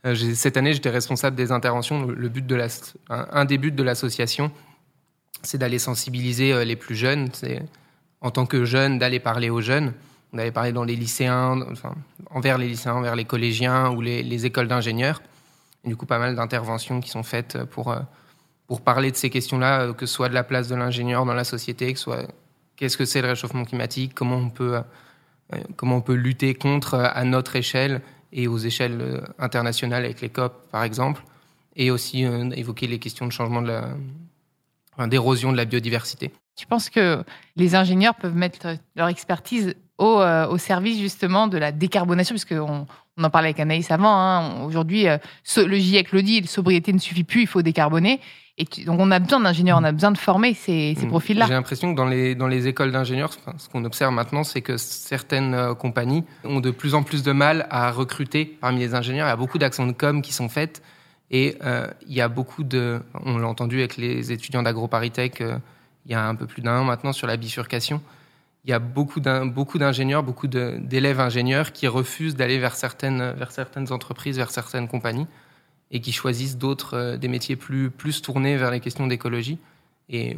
Euh, 0.05 0.15
cette 0.15 0.55
année, 0.55 0.71
j'étais 0.71 0.89
responsable 0.89 1.35
des 1.35 1.51
interventions. 1.51 2.05
Le 2.05 2.29
but 2.29 2.47
de 2.47 2.55
la, 2.55 2.67
un, 3.09 3.43
des 3.43 3.57
buts 3.57 3.73
de 3.73 3.83
l'association, 3.83 4.49
c'est 5.43 5.57
d'aller 5.57 5.77
sensibiliser 5.77 6.53
euh, 6.53 6.63
les 6.63 6.77
plus 6.77 6.95
jeunes. 6.95 7.27
C'est 7.33 7.62
en 8.21 8.31
tant 8.31 8.45
que 8.45 8.63
jeune 8.63 8.97
d'aller 8.97 9.19
parler 9.19 9.49
aux 9.49 9.59
jeunes. 9.59 9.91
On 10.31 10.38
avait 10.38 10.53
parlé 10.53 10.71
dans 10.71 10.85
les 10.85 10.95
lycéens, 10.95 11.65
enfin, 11.69 11.95
envers 12.29 12.57
les 12.57 12.69
lycéens, 12.69 12.93
envers 12.93 13.17
les 13.17 13.25
collégiens 13.25 13.89
ou 13.89 13.99
les, 13.99 14.23
les 14.23 14.45
écoles 14.45 14.69
d'ingénieurs. 14.69 15.21
Du 15.83 15.97
coup, 15.97 16.05
pas 16.05 16.17
mal 16.17 16.33
d'interventions 16.33 17.01
qui 17.01 17.09
sont 17.09 17.23
faites 17.23 17.62
pour 17.65 17.93
pour 18.67 18.81
parler 18.81 19.12
de 19.12 19.17
ces 19.17 19.31
questions-là, 19.31 19.93
que 19.93 20.05
ce 20.05 20.13
soit 20.13 20.29
de 20.29 20.33
la 20.35 20.43
place 20.43 20.67
de 20.67 20.75
l'ingénieur 20.75 21.25
dans 21.25 21.33
la 21.33 21.43
société, 21.43 21.91
que 21.91 21.97
ce 21.97 22.03
soit 22.05 22.27
qu'est-ce 22.79 22.97
que 22.97 23.03
c'est 23.03 23.21
le 23.21 23.27
réchauffement 23.27 23.65
climatique, 23.65 24.13
comment 24.15 24.37
on 24.37 24.49
peut, 24.49 24.77
euh, 25.53 25.57
comment 25.75 25.97
on 25.97 26.01
peut 26.01 26.13
lutter 26.13 26.55
contre 26.55 26.93
euh, 26.93 27.07
à 27.13 27.25
notre 27.25 27.57
échelle 27.57 28.01
et 28.31 28.47
aux 28.47 28.57
échelles 28.57 29.21
internationales 29.37 30.05
avec 30.05 30.21
les 30.21 30.29
COP, 30.29 30.69
par 30.71 30.83
exemple, 30.83 31.23
et 31.75 31.91
aussi 31.91 32.23
évoquer 32.23 32.87
les 32.87 32.99
questions 32.99 33.25
de 33.25 33.31
changement 33.31 33.61
de 33.61 33.81
d'érosion 35.07 35.51
de 35.51 35.57
la 35.57 35.65
biodiversité. 35.65 36.31
Tu 36.55 36.67
penses 36.67 36.89
que 36.89 37.23
les 37.55 37.73
ingénieurs 37.73 38.15
peuvent 38.15 38.35
mettre 38.35 38.75
leur 38.95 39.07
expertise 39.07 39.75
au, 39.99 40.23
au 40.23 40.57
service 40.57 40.99
justement 40.99 41.47
de 41.47 41.57
la 41.57 41.71
décarbonation, 41.71 42.33
puisqu'on 42.33 42.88
on 43.17 43.23
en 43.23 43.29
parlait 43.29 43.49
avec 43.49 43.59
Anaïs 43.59 43.91
avant, 43.91 44.15
hein, 44.15 44.63
aujourd'hui, 44.63 45.05
le 45.05 45.77
GIEC 45.77 46.12
le 46.12 46.23
dit, 46.23 46.41
la 46.41 46.47
sobriété 46.47 46.91
ne 46.93 46.99
suffit 46.99 47.23
plus, 47.23 47.41
il 47.41 47.47
faut 47.47 47.62
décarboner. 47.62 48.19
Et 48.59 48.65
donc 48.83 48.99
on 48.99 49.09
a 49.09 49.19
besoin 49.19 49.39
d'ingénieurs, 49.39 49.79
on 49.79 49.85
a 49.85 49.93
besoin 49.93 50.12
de 50.12 50.17
former 50.17 50.53
ces, 50.53 50.93
ces 50.99 51.05
mm. 51.05 51.09
profils-là. 51.09 51.45
J'ai 51.47 51.53
l'impression 51.53 51.93
que 51.93 51.97
dans 51.97 52.05
les, 52.05 52.35
dans 52.35 52.47
les 52.47 52.67
écoles 52.67 52.91
d'ingénieurs, 52.91 53.31
ce 53.57 53.69
qu'on 53.69 53.85
observe 53.85 54.13
maintenant, 54.13 54.43
c'est 54.43 54.62
que 54.62 54.75
certaines 54.75 55.53
euh, 55.53 55.73
compagnies 55.73 56.25
ont 56.43 56.59
de 56.59 56.69
plus 56.69 56.93
en 56.93 57.01
plus 57.01 57.23
de 57.23 57.31
mal 57.31 57.67
à 57.69 57.89
recruter 57.91 58.43
parmi 58.43 58.79
les 58.79 58.95
ingénieurs. 58.95 59.27
Il 59.27 59.29
y 59.29 59.33
a 59.33 59.38
beaucoup 59.38 59.59
d'actions 59.59 59.88
de 59.88 59.93
com 59.93 60.21
qui 60.21 60.33
sont 60.33 60.49
faites 60.49 60.83
et 61.31 61.55
euh, 61.63 61.88
il 62.05 62.13
y 62.13 62.19
a 62.19 62.27
beaucoup 62.27 62.65
de... 62.65 63.01
On 63.23 63.38
l'a 63.38 63.47
entendu 63.47 63.79
avec 63.79 63.95
les 63.95 64.33
étudiants 64.33 64.62
d'AgroParisTech 64.62 65.39
euh, 65.39 65.57
il 66.05 66.12
y 66.12 66.15
a 66.15 66.25
un 66.25 66.35
peu 66.35 66.45
plus 66.45 66.62
d'un 66.62 66.79
an 66.79 66.83
maintenant 66.83 67.13
sur 67.13 67.27
la 67.27 67.38
bifurcation. 67.38 68.01
Il 68.69 68.73
y 68.73 68.75
a 68.75 68.77
beaucoup 68.77 69.19
d'ingénieurs, 69.19 70.21
beaucoup 70.21 70.45
d'élèves 70.45 71.19
ingénieurs 71.19 71.71
qui 71.71 71.88
refusent 71.88 72.36
d'aller 72.36 72.60
vers 72.60 72.75
certaines, 72.75 73.34
entreprises, 73.89 74.38
vers 74.38 74.51
certaines 74.51 74.88
compagnies 74.88 75.25
et 75.89 76.01
qui 76.01 76.12
choisissent 76.12 76.55
d'autres, 76.55 76.95
euh, 76.95 77.17
des 77.17 77.29
métiers 77.29 77.55
plus, 77.55 77.89
plus 77.89 78.21
tournés 78.21 78.58
vers 78.58 78.69
les 78.69 78.79
questions 78.79 79.08
d'écologie. 79.08 79.58
Et 80.08 80.38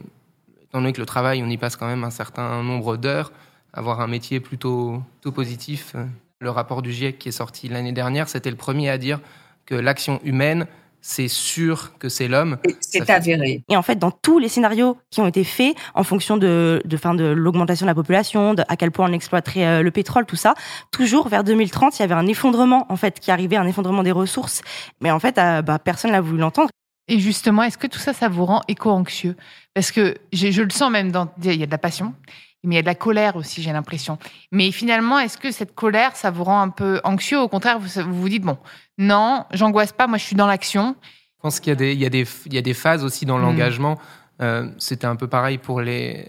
étant 0.64 0.80
donné 0.80 0.94
que 0.94 1.02
le 1.02 1.06
travail, 1.06 1.44
on 1.44 1.50
y 1.50 1.58
passe 1.58 1.76
quand 1.76 1.88
même 1.88 2.06
un 2.06 2.10
certain 2.10 2.64
nombre 2.64 2.96
d'heures, 2.96 3.34
avoir 3.74 4.00
un 4.00 4.08
métier 4.08 4.40
plutôt, 4.40 5.04
plutôt 5.20 5.34
positif. 5.34 5.92
Euh, 5.96 6.06
le 6.40 6.52
rapport 6.52 6.82
du 6.82 6.94
GIEC 6.94 7.20
qui 7.20 7.28
est 7.28 7.34
sorti 7.34 7.68
l'année 7.68 7.92
dernière, 7.92 8.30
c'était 8.30 8.50
le 8.50 8.56
premier 8.56 8.90
à 8.90 8.98
dire 8.98 9.20
que 9.66 9.76
l'action 9.76 10.22
humaine 10.24 10.68
c'est 11.02 11.28
sûr 11.28 11.98
que 11.98 12.10
c'est 12.10 12.28
l'homme. 12.28 12.58
C'est 12.80 13.10
avéré. 13.10 13.64
Et 13.70 13.76
en 13.76 13.82
fait, 13.82 13.98
dans 13.98 14.12
tous 14.12 14.40
les 14.40 14.48
scénarios 14.48 14.98
qui 15.10 15.20
ont 15.20 15.28
été 15.28 15.44
faits, 15.44 15.76
en 15.96 16.04
fonction 16.04 16.38
de, 16.38 16.82
de, 16.86 16.98
fin, 16.98 17.16
de 17.16 17.26
l'augmentation 17.26 17.86
de 17.86 17.90
la 17.90 17.96
population, 17.96 18.54
de 18.54 18.64
à 18.68 18.78
quel 18.78 18.92
point 18.92 19.10
on 19.10 19.14
exploiterait 19.14 19.66
euh, 19.66 19.82
le 19.82 19.92
pétrole, 19.92 20.26
tout 20.26 20.36
ça, 20.36 20.54
toujours 20.92 21.28
vers 21.28 21.44
2030, 21.44 21.98
il 21.98 22.02
y 22.02 22.04
avait 22.04 22.14
un 22.14 22.28
effondrement 22.28 22.86
en 22.90 22.96
fait 22.96 23.20
qui 23.20 23.32
arrivait, 23.32 23.56
un 23.58 23.68
effondrement 23.68 24.04
des 24.04 24.12
ressources. 24.12 24.62
Mais 25.02 25.12
en 25.12 25.20
fait, 25.20 25.38
euh, 25.38 25.62
bah, 25.62 25.80
personne 25.80 26.12
n'a 26.12 26.22
voulu 26.22 26.38
l'entendre. 26.38 26.70
Et 27.08 27.20
justement, 27.20 27.64
est-ce 27.64 27.78
que 27.78 27.88
tout 27.88 28.00
ça, 28.00 28.14
ça 28.14 28.30
vous 28.30 28.46
rend 28.46 28.62
éco-anxieux? 28.68 29.36
Parce 29.74 29.92
que 29.92 30.16
je 30.32 30.62
le 30.62 30.70
sens 30.70 30.92
même 30.92 31.12
dans, 31.12 31.30
il 31.44 31.56
y 31.56 31.64
a 31.64 31.66
de 31.66 31.72
la 31.72 31.78
passion, 31.78 32.14
mais 32.64 32.76
il 32.76 32.78
y 32.78 32.80
a 32.80 32.84
de 32.84 32.88
la 32.88 32.96
colère 32.96 33.36
aussi, 33.36 33.62
j'ai 33.62 33.72
l'impression. 33.72 34.18
Mais 34.52 34.72
finalement, 34.72 35.20
est-ce 35.20 35.38
que 35.38 35.52
cette 35.52 35.74
colère, 35.74 36.16
ça 36.16 36.30
vous 36.30 36.44
rend 36.44 36.62
un 36.62 36.70
peu 36.70 37.02
anxieux? 37.04 37.40
Au 37.40 37.48
contraire, 37.48 37.80
vous 37.80 38.14
vous, 38.14 38.30
dites, 38.30 38.44
bon, 38.44 38.58
non, 38.98 39.46
j'angoisse 39.52 39.92
pas, 39.94 40.08
moi 40.08 40.18
je 40.18 40.26
suis 40.26 40.36
dans 40.36 40.48
l'action. 40.48 40.96
Je 41.38 41.42
pense 41.42 41.60
qu'il 41.60 41.72
y, 41.72 41.74
a 41.74 41.76
des, 41.76 41.94
il 41.94 42.00
y, 42.00 42.06
a 42.06 42.10
des, 42.10 42.28
il 42.46 42.54
y 42.54 42.58
a 42.58 42.62
des 42.62 42.76
phases 42.76 43.04
aussi 43.04 43.26
dans 43.26 43.40
hmm. 43.40 43.42
l'engagement. 43.42 44.00
Euh, 44.42 44.70
C'était 44.78 45.08
un 45.08 45.16
peu 45.16 45.28
pareil 45.28 45.58
pour 45.58 45.82
les, 45.82 46.28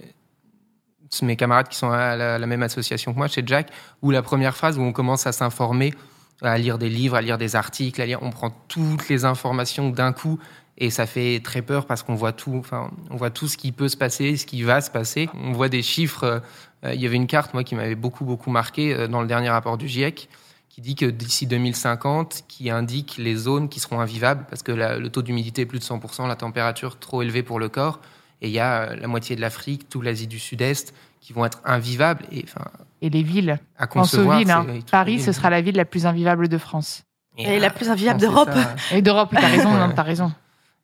mes 1.20 1.36
camarades 1.36 1.68
qui 1.68 1.76
sont 1.76 1.90
à 1.90 2.16
la, 2.16 2.46
même 2.46 2.62
association 2.62 3.12
que 3.12 3.18
moi, 3.18 3.28
chez 3.28 3.42
Jack, 3.44 3.70
où 4.00 4.10
la 4.10 4.22
première 4.22 4.56
phase 4.56 4.78
où 4.78 4.82
on 4.82 4.92
commence 4.92 5.26
à 5.26 5.32
s'informer 5.32 5.92
à 6.40 6.56
lire 6.58 6.78
des 6.78 6.88
livres, 6.88 7.16
à 7.16 7.20
lire 7.20 7.38
des 7.38 7.54
articles, 7.54 8.00
à 8.00 8.06
lire, 8.06 8.18
on 8.22 8.30
prend 8.30 8.50
toutes 8.68 9.08
les 9.08 9.24
informations 9.24 9.90
d'un 9.90 10.12
coup 10.12 10.38
et 10.78 10.90
ça 10.90 11.06
fait 11.06 11.40
très 11.44 11.62
peur 11.62 11.86
parce 11.86 12.02
qu'on 12.02 12.14
voit 12.14 12.32
tout, 12.32 12.56
enfin, 12.56 12.90
on 13.10 13.16
voit 13.16 13.30
tout 13.30 13.46
ce 13.46 13.56
qui 13.56 13.72
peut 13.72 13.88
se 13.88 13.96
passer, 13.96 14.36
ce 14.36 14.46
qui 14.46 14.62
va 14.62 14.80
se 14.80 14.90
passer. 14.90 15.28
On 15.34 15.52
voit 15.52 15.68
des 15.68 15.82
chiffres. 15.82 16.42
Euh, 16.84 16.94
il 16.94 17.00
y 17.00 17.06
avait 17.06 17.16
une 17.16 17.26
carte, 17.26 17.54
moi, 17.54 17.62
qui 17.62 17.74
m'avait 17.74 17.94
beaucoup, 17.94 18.24
beaucoup 18.24 18.50
marqué 18.50 18.94
euh, 18.94 19.06
dans 19.06 19.20
le 19.20 19.28
dernier 19.28 19.50
rapport 19.50 19.76
du 19.76 19.86
GIEC, 19.86 20.28
qui 20.68 20.80
dit 20.80 20.94
que 20.94 21.06
d'ici 21.06 21.46
2050, 21.46 22.44
qui 22.48 22.70
indique 22.70 23.16
les 23.18 23.36
zones 23.36 23.68
qui 23.68 23.80
seront 23.80 24.00
invivables 24.00 24.46
parce 24.48 24.62
que 24.62 24.72
le 24.72 25.08
taux 25.10 25.22
d'humidité 25.22 25.62
est 25.62 25.66
plus 25.66 25.78
de 25.78 25.84
100%, 25.84 26.26
la 26.26 26.36
température 26.36 26.98
trop 26.98 27.22
élevée 27.22 27.42
pour 27.42 27.58
le 27.58 27.68
corps. 27.68 28.00
Et 28.40 28.48
il 28.48 28.52
y 28.52 28.58
a 28.58 28.82
euh, 28.82 28.96
la 28.96 29.06
moitié 29.06 29.36
de 29.36 29.40
l'Afrique, 29.40 29.88
toute 29.88 30.02
l'Asie 30.02 30.26
du 30.26 30.38
Sud-Est 30.38 30.94
qui 31.20 31.32
vont 31.32 31.44
être 31.44 31.60
invivables. 31.64 32.24
Et, 32.32 32.44
enfin, 32.44 32.64
et 33.02 33.10
les 33.10 33.22
villes. 33.22 33.58
À 33.76 33.86
concevoir. 33.86 34.38
Hein. 34.38 34.66
Paris, 34.90 35.20
ce 35.20 35.32
sera 35.32 35.50
la 35.50 35.60
ville 35.60 35.76
la 35.76 35.84
plus 35.84 36.06
invivable 36.06 36.48
de 36.48 36.58
France. 36.58 37.04
Et, 37.38 37.60
la 37.60 37.70
plus 37.70 37.88
invivable 37.88 38.20
d'Europe. 38.20 38.50
Et 38.92 39.02
d'Europe, 39.02 39.30
tu 39.30 39.36
as 39.36 39.48
raison, 39.48 39.72
ouais. 39.72 39.98
as 39.98 40.02
raison. 40.02 40.32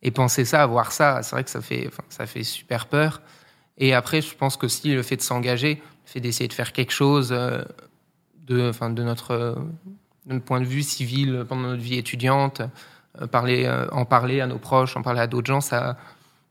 Et 0.02 0.10
penser 0.10 0.44
ça, 0.44 0.64
voir 0.66 0.92
ça, 0.92 1.22
c'est 1.22 1.32
vrai 1.32 1.44
que 1.44 1.50
ça 1.50 1.60
fait, 1.60 1.90
ça 2.08 2.26
fait 2.26 2.44
super 2.44 2.86
peur. 2.86 3.20
Et 3.78 3.94
après, 3.94 4.20
je 4.20 4.34
pense 4.34 4.56
que 4.56 4.68
si 4.68 4.94
le 4.94 5.02
fait 5.02 5.16
de 5.16 5.22
s'engager, 5.22 5.74
le 5.74 6.10
fait 6.10 6.20
d'essayer 6.20 6.48
de 6.48 6.52
faire 6.52 6.72
quelque 6.72 6.92
chose 6.92 7.30
euh, 7.32 7.62
de, 8.46 8.68
enfin, 8.68 8.90
de 8.90 9.02
notre, 9.02 9.56
point 10.44 10.60
de 10.60 10.66
vue 10.66 10.82
civil 10.82 11.44
pendant 11.48 11.68
notre 11.68 11.82
vie 11.82 11.96
étudiante, 11.96 12.62
euh, 13.20 13.26
parler, 13.26 13.64
euh, 13.66 13.86
en 13.90 14.04
parler 14.04 14.40
à 14.40 14.46
nos 14.46 14.58
proches, 14.58 14.96
en 14.96 15.02
parler 15.02 15.20
à 15.20 15.26
d'autres 15.26 15.46
gens, 15.46 15.60
ça, 15.60 15.96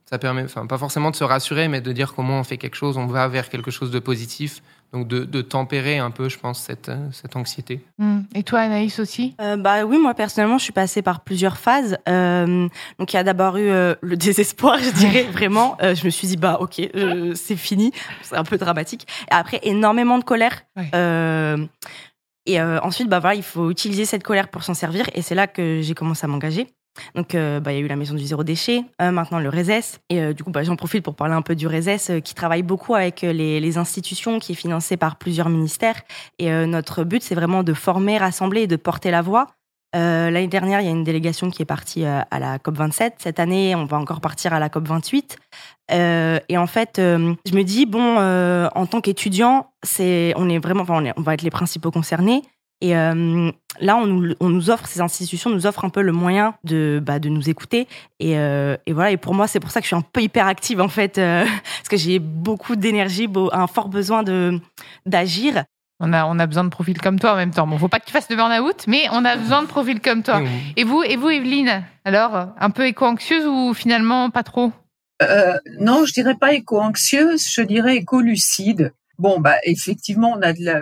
ça 0.06 0.18
permet, 0.18 0.44
enfin, 0.44 0.66
pas 0.66 0.78
forcément 0.78 1.12
de 1.12 1.16
se 1.16 1.24
rassurer, 1.24 1.68
mais 1.68 1.82
de 1.82 1.92
dire 1.92 2.14
comment 2.14 2.40
on 2.40 2.44
fait 2.44 2.58
quelque 2.58 2.76
chose, 2.76 2.98
on 2.98 3.06
va 3.06 3.28
vers 3.28 3.50
quelque 3.50 3.72
chose 3.72 3.92
de 3.92 4.00
positif. 4.00 4.62
Donc 4.94 5.08
de, 5.08 5.26
de 5.26 5.42
tempérer 5.42 5.98
un 5.98 6.12
peu, 6.12 6.30
je 6.30 6.40
pense, 6.40 6.60
cette, 6.62 6.90
cette 7.12 7.36
anxiété. 7.36 7.82
Mmh. 7.98 8.20
Et 8.36 8.44
toi, 8.44 8.60
Anaïs 8.62 9.00
aussi? 9.00 9.36
Euh, 9.42 9.58
Bah 9.58 9.84
oui, 9.84 9.98
moi 9.98 10.14
personnellement, 10.14 10.58
je 10.58 10.64
suis 10.64 10.74
passée 10.74 11.02
par 11.02 11.22
plusieurs 11.22 11.58
phases. 11.58 11.98
Euh, 12.08 12.70
donc 12.98 13.12
il 13.12 13.18
y 13.18 13.20
a 13.20 13.24
d'abord 13.24 13.58
eu 13.58 13.70
euh, 13.70 13.96
le 14.02 14.16
désespoir, 14.18 14.78
je 14.80 14.90
dirais 14.92 15.24
vraiment. 15.24 15.78
Euh, 15.82 15.94
je 15.94 16.06
me 16.06 16.10
suis 16.10 16.28
dit 16.28 16.38
bah 16.38 16.58
ok, 16.62 16.80
euh, 16.96 17.34
c'est 17.36 17.58
fini. 17.58 17.92
C'est 18.22 18.38
un 18.38 18.44
peu 18.44 18.58
dramatique. 18.58 19.08
Et 19.30 19.34
après, 19.34 19.60
énormément 19.64 20.18
de 20.20 20.24
colère. 20.24 20.64
Ouais. 20.76 20.90
et 22.46 22.62
ensuite, 22.62 23.10
bah 23.10 23.20
voilà, 23.20 23.36
il 23.36 23.44
faut 23.44 23.70
utiliser 23.72 24.06
cette 24.06 24.24
colère 24.24 24.48
pour 24.48 24.64
s'en 24.64 24.74
servir. 24.74 25.10
Et 25.14 25.22
c'est 25.22 25.36
là 25.36 25.48
que 25.48 25.82
j'ai 25.82 25.94
commencé 25.96 26.24
à 26.24 26.28
m'engager. 26.28 26.68
Donc, 27.16 27.36
euh, 27.36 27.60
bah, 27.60 27.72
il 27.72 27.80
y 27.80 27.82
a 27.82 27.86
eu 27.86 27.88
la 27.88 27.96
maison 27.96 28.16
du 28.16 28.26
zéro 28.26 28.44
déchet, 28.44 28.84
euh, 29.02 29.12
maintenant 29.12 29.40
le 29.40 29.50
RESES. 29.50 30.00
Et 30.10 30.20
euh, 30.20 30.34
du 30.34 30.44
coup, 30.44 30.52
bah, 30.52 30.64
j'en 30.64 30.76
profite 30.76 31.04
pour 31.04 31.16
parler 31.16 31.34
un 31.34 31.42
peu 31.42 31.56
du 31.56 31.68
RESES, 31.68 32.22
qui 32.24 32.34
travaille 32.34 32.64
beaucoup 32.64 32.96
avec 32.96 33.22
les, 33.22 33.78
institutions, 33.78 34.40
qui 34.40 34.54
est 34.54 34.56
financé 34.56 34.98
par 34.98 35.18
plusieurs 35.18 35.50
ministères. 35.50 36.02
Et 36.40 36.50
notre 36.66 37.04
but, 37.04 37.22
c'est 37.22 37.36
vraiment 37.36 37.64
de 37.64 37.74
former, 37.74 38.18
rassembler 38.18 38.62
et 38.62 38.68
de 38.68 38.78
porter 38.78 39.12
la 39.12 39.22
voix. 39.22 39.48
L'année 39.94 40.48
dernière, 40.48 40.80
il 40.82 40.86
y 40.86 40.88
a 40.88 40.92
une 40.92 41.04
délégation 41.04 41.50
qui 41.50 41.62
est 41.62 41.66
partie 41.66 42.06
à 42.06 42.40
la 42.40 42.60
COP 42.60 42.78
27. 42.78 43.16
Cette 43.18 43.40
année, 43.40 43.76
on 43.76 43.86
va 43.86 43.98
encore 43.98 44.22
partir 44.22 44.54
à 44.54 44.60
la 44.60 44.70
COP 44.70 44.88
28. 44.88 45.38
et 45.92 46.58
en 46.58 46.68
fait, 46.68 46.94
je 46.98 47.56
me 47.56 47.64
dis 47.64 47.86
bon, 47.86 48.18
en 48.18 48.86
tant 48.86 49.02
qu'étudiant, 49.02 49.70
on 50.00 50.50
est 50.50 50.60
vraiment, 50.60 50.86
on 50.88 51.22
va 51.22 51.34
être 51.34 51.44
les 51.44 51.52
principaux 51.52 51.92
concernés. 51.92 52.42
Et 52.82 52.96
euh, 52.96 53.52
là, 53.80 53.98
on 53.98 54.06
nous, 54.06 54.36
on 54.40 54.50
nous, 54.50 54.70
offre, 54.70 54.88
ces 54.88 55.02
institutions 55.02 55.50
nous 55.50 55.66
offrent 55.66 55.86
un 55.86 55.90
peu 55.90 56.02
le 56.02 56.12
moyen 56.12 56.54
de, 56.64 57.02
bah, 57.04 57.20
de 57.20 57.30
nous 57.30 57.50
écouter. 57.50 57.88
Et, 58.20 58.38
euh, 58.38 58.78
et, 58.86 58.94
voilà, 58.94 59.12
et 59.12 59.18
pour 59.18 59.34
moi, 59.34 59.48
c'est 59.48 59.60
pour 59.60 59.72
ça 59.72 59.80
que 59.80 59.86
je 59.86 59.90
suis 59.90 59.96
un 59.96 60.02
peu 60.02 60.22
hyper 60.22 60.46
active, 60.46 60.80
en 60.80 60.88
fait, 60.88 61.18
euh, 61.18 61.46
parce 61.78 61.90
que 61.90 61.98
j'ai 61.98 62.20
beaucoup 62.20 62.76
d'énergie, 62.76 63.28
un 63.52 63.68
fort 63.68 63.90
besoin 63.90 64.24
d'agir. 65.06 65.64
On 66.00 66.14
a, 66.14 66.26
on 66.28 66.38
a 66.38 66.46
besoin 66.46 66.64
de 66.64 66.70
profils 66.70 67.02
comme 67.02 67.20
toi 67.20 67.34
en 67.34 67.38
même 67.38 67.50
temps. 67.50 67.66
Bon, 67.66 67.80
faut 67.80 67.88
pas 67.88 68.00
que 68.00 68.06
tu 68.06 68.12
fasses 68.12 68.28
de 68.28 68.36
burn-out, 68.36 68.86
mais 68.86 69.08
on 69.12 69.26
a 69.26 69.36
besoin 69.36 69.64
de 69.64 69.68
profils 69.68 70.00
comme 70.00 70.22
toi. 70.22 70.44
Et 70.76 70.84
vous, 70.84 71.02
et 71.02 71.16
vous, 71.16 71.30
Evelyne 71.30 71.84
Alors, 72.06 72.50
un 72.60 72.70
peu 72.70 72.86
éco-anxieuse 72.86 73.48
ou 73.48 73.74
finalement 73.74 74.30
pas 74.30 74.44
trop? 74.44 74.72
Non, 75.80 76.06
je 76.06 76.14
dirais 76.14 76.36
pas 76.36 76.54
éco-anxieuse, 76.54 77.44
je 77.52 77.62
dirais 77.64 77.96
éco-lucide. 77.96 78.94
Bon, 79.18 79.40
bah, 79.40 79.56
effectivement, 79.64 80.36
on 80.38 80.42
a 80.44 80.54
de 80.54 80.64
la, 80.64 80.82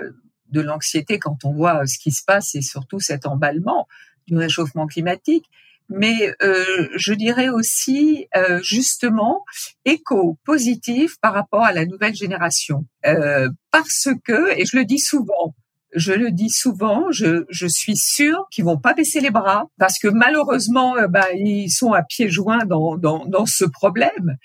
de 0.55 0.61
l'anxiété 0.61 1.19
quand 1.19 1.43
on 1.43 1.53
voit 1.53 1.85
ce 1.85 1.99
qui 1.99 2.11
se 2.11 2.23
passe 2.25 2.55
et 2.55 2.61
surtout 2.61 2.99
cet 2.99 3.25
emballement 3.27 3.87
du 4.27 4.37
réchauffement 4.37 4.87
climatique. 4.87 5.45
Mais 5.87 6.33
euh, 6.41 6.87
je 6.95 7.13
dirais 7.13 7.49
aussi 7.49 8.27
euh, 8.35 8.59
justement 8.63 9.43
écho 9.85 10.39
positif 10.43 11.17
par 11.21 11.33
rapport 11.33 11.63
à 11.63 11.73
la 11.73 11.85
nouvelle 11.85 12.15
génération, 12.15 12.85
euh, 13.05 13.49
parce 13.69 14.07
que 14.23 14.59
et 14.59 14.65
je 14.65 14.77
le 14.77 14.85
dis 14.85 14.97
souvent, 14.97 15.53
je 15.93 16.11
le 16.11 16.31
dis 16.31 16.49
souvent, 16.49 17.11
je, 17.11 17.45
je 17.49 17.67
suis 17.67 17.97
sûre 17.97 18.47
qu'ils 18.51 18.65
vont 18.65 18.79
pas 18.79 18.95
baisser 18.95 19.19
les 19.19 19.29
bras 19.29 19.65
parce 19.77 19.99
que 19.99 20.07
malheureusement, 20.07 20.95
bah, 21.07 21.27
ils 21.35 21.69
sont 21.69 21.93
à 21.93 22.01
pieds 22.01 22.29
joints 22.29 22.65
dans, 22.65 22.97
dans, 22.97 23.25
dans 23.25 23.45
ce 23.45 23.65
problème. 23.65 24.37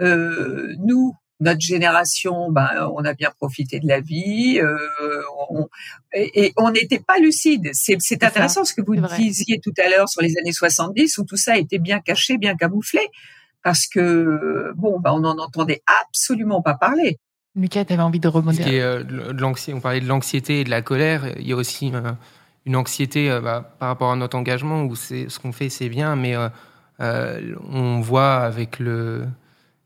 Euh, 0.00 0.74
nous, 0.80 1.14
notre 1.40 1.60
génération, 1.60 2.50
ben, 2.50 2.90
on 2.94 3.04
a 3.04 3.14
bien 3.14 3.30
profité 3.36 3.80
de 3.80 3.86
la 3.86 4.00
vie, 4.00 4.60
euh, 4.60 4.76
on, 5.50 5.68
et, 6.12 6.46
et, 6.46 6.52
on 6.56 6.70
n'était 6.70 6.98
pas 6.98 7.18
lucide. 7.18 7.70
C'est 7.72 8.24
intéressant 8.24 8.64
ce 8.64 8.74
que 8.74 8.82
vous 8.82 8.96
disiez 9.16 9.60
tout 9.60 9.74
à 9.78 9.88
l'heure 9.88 10.08
sur 10.08 10.22
les 10.22 10.36
années 10.38 10.52
70 10.52 11.18
où 11.18 11.24
tout 11.24 11.36
ça 11.36 11.56
était 11.58 11.78
bien 11.78 12.00
caché, 12.00 12.38
bien 12.38 12.56
camouflé, 12.56 13.00
parce 13.62 13.86
que 13.86 14.72
bon, 14.76 14.98
ben, 15.00 15.12
on 15.12 15.20
n'en 15.20 15.38
entendait 15.38 15.82
absolument 16.02 16.62
pas 16.62 16.74
parler. 16.74 17.18
Lucas, 17.58 17.84
tu 17.84 17.92
avais 17.92 18.02
envie 18.02 18.20
de 18.20 18.28
rebondir. 18.28 18.66
Euh, 18.68 19.02
de 19.02 19.72
on 19.72 19.80
parlait 19.80 20.00
de 20.00 20.06
l'anxiété 20.06 20.60
et 20.60 20.64
de 20.64 20.70
la 20.70 20.82
colère. 20.82 21.36
Il 21.38 21.46
y 21.46 21.52
a 21.52 21.56
aussi 21.56 21.90
euh, 21.92 22.12
une 22.66 22.76
anxiété 22.76 23.30
euh, 23.30 23.40
bah, 23.40 23.74
par 23.78 23.88
rapport 23.88 24.12
à 24.12 24.16
notre 24.16 24.36
engagement 24.36 24.84
où 24.84 24.94
c'est 24.94 25.28
ce 25.28 25.40
qu'on 25.40 25.52
fait, 25.52 25.68
c'est 25.68 25.88
bien, 25.88 26.14
mais 26.14 26.36
euh, 26.36 27.56
on 27.70 28.00
voit 28.00 28.36
avec 28.36 28.78
le 28.78 29.26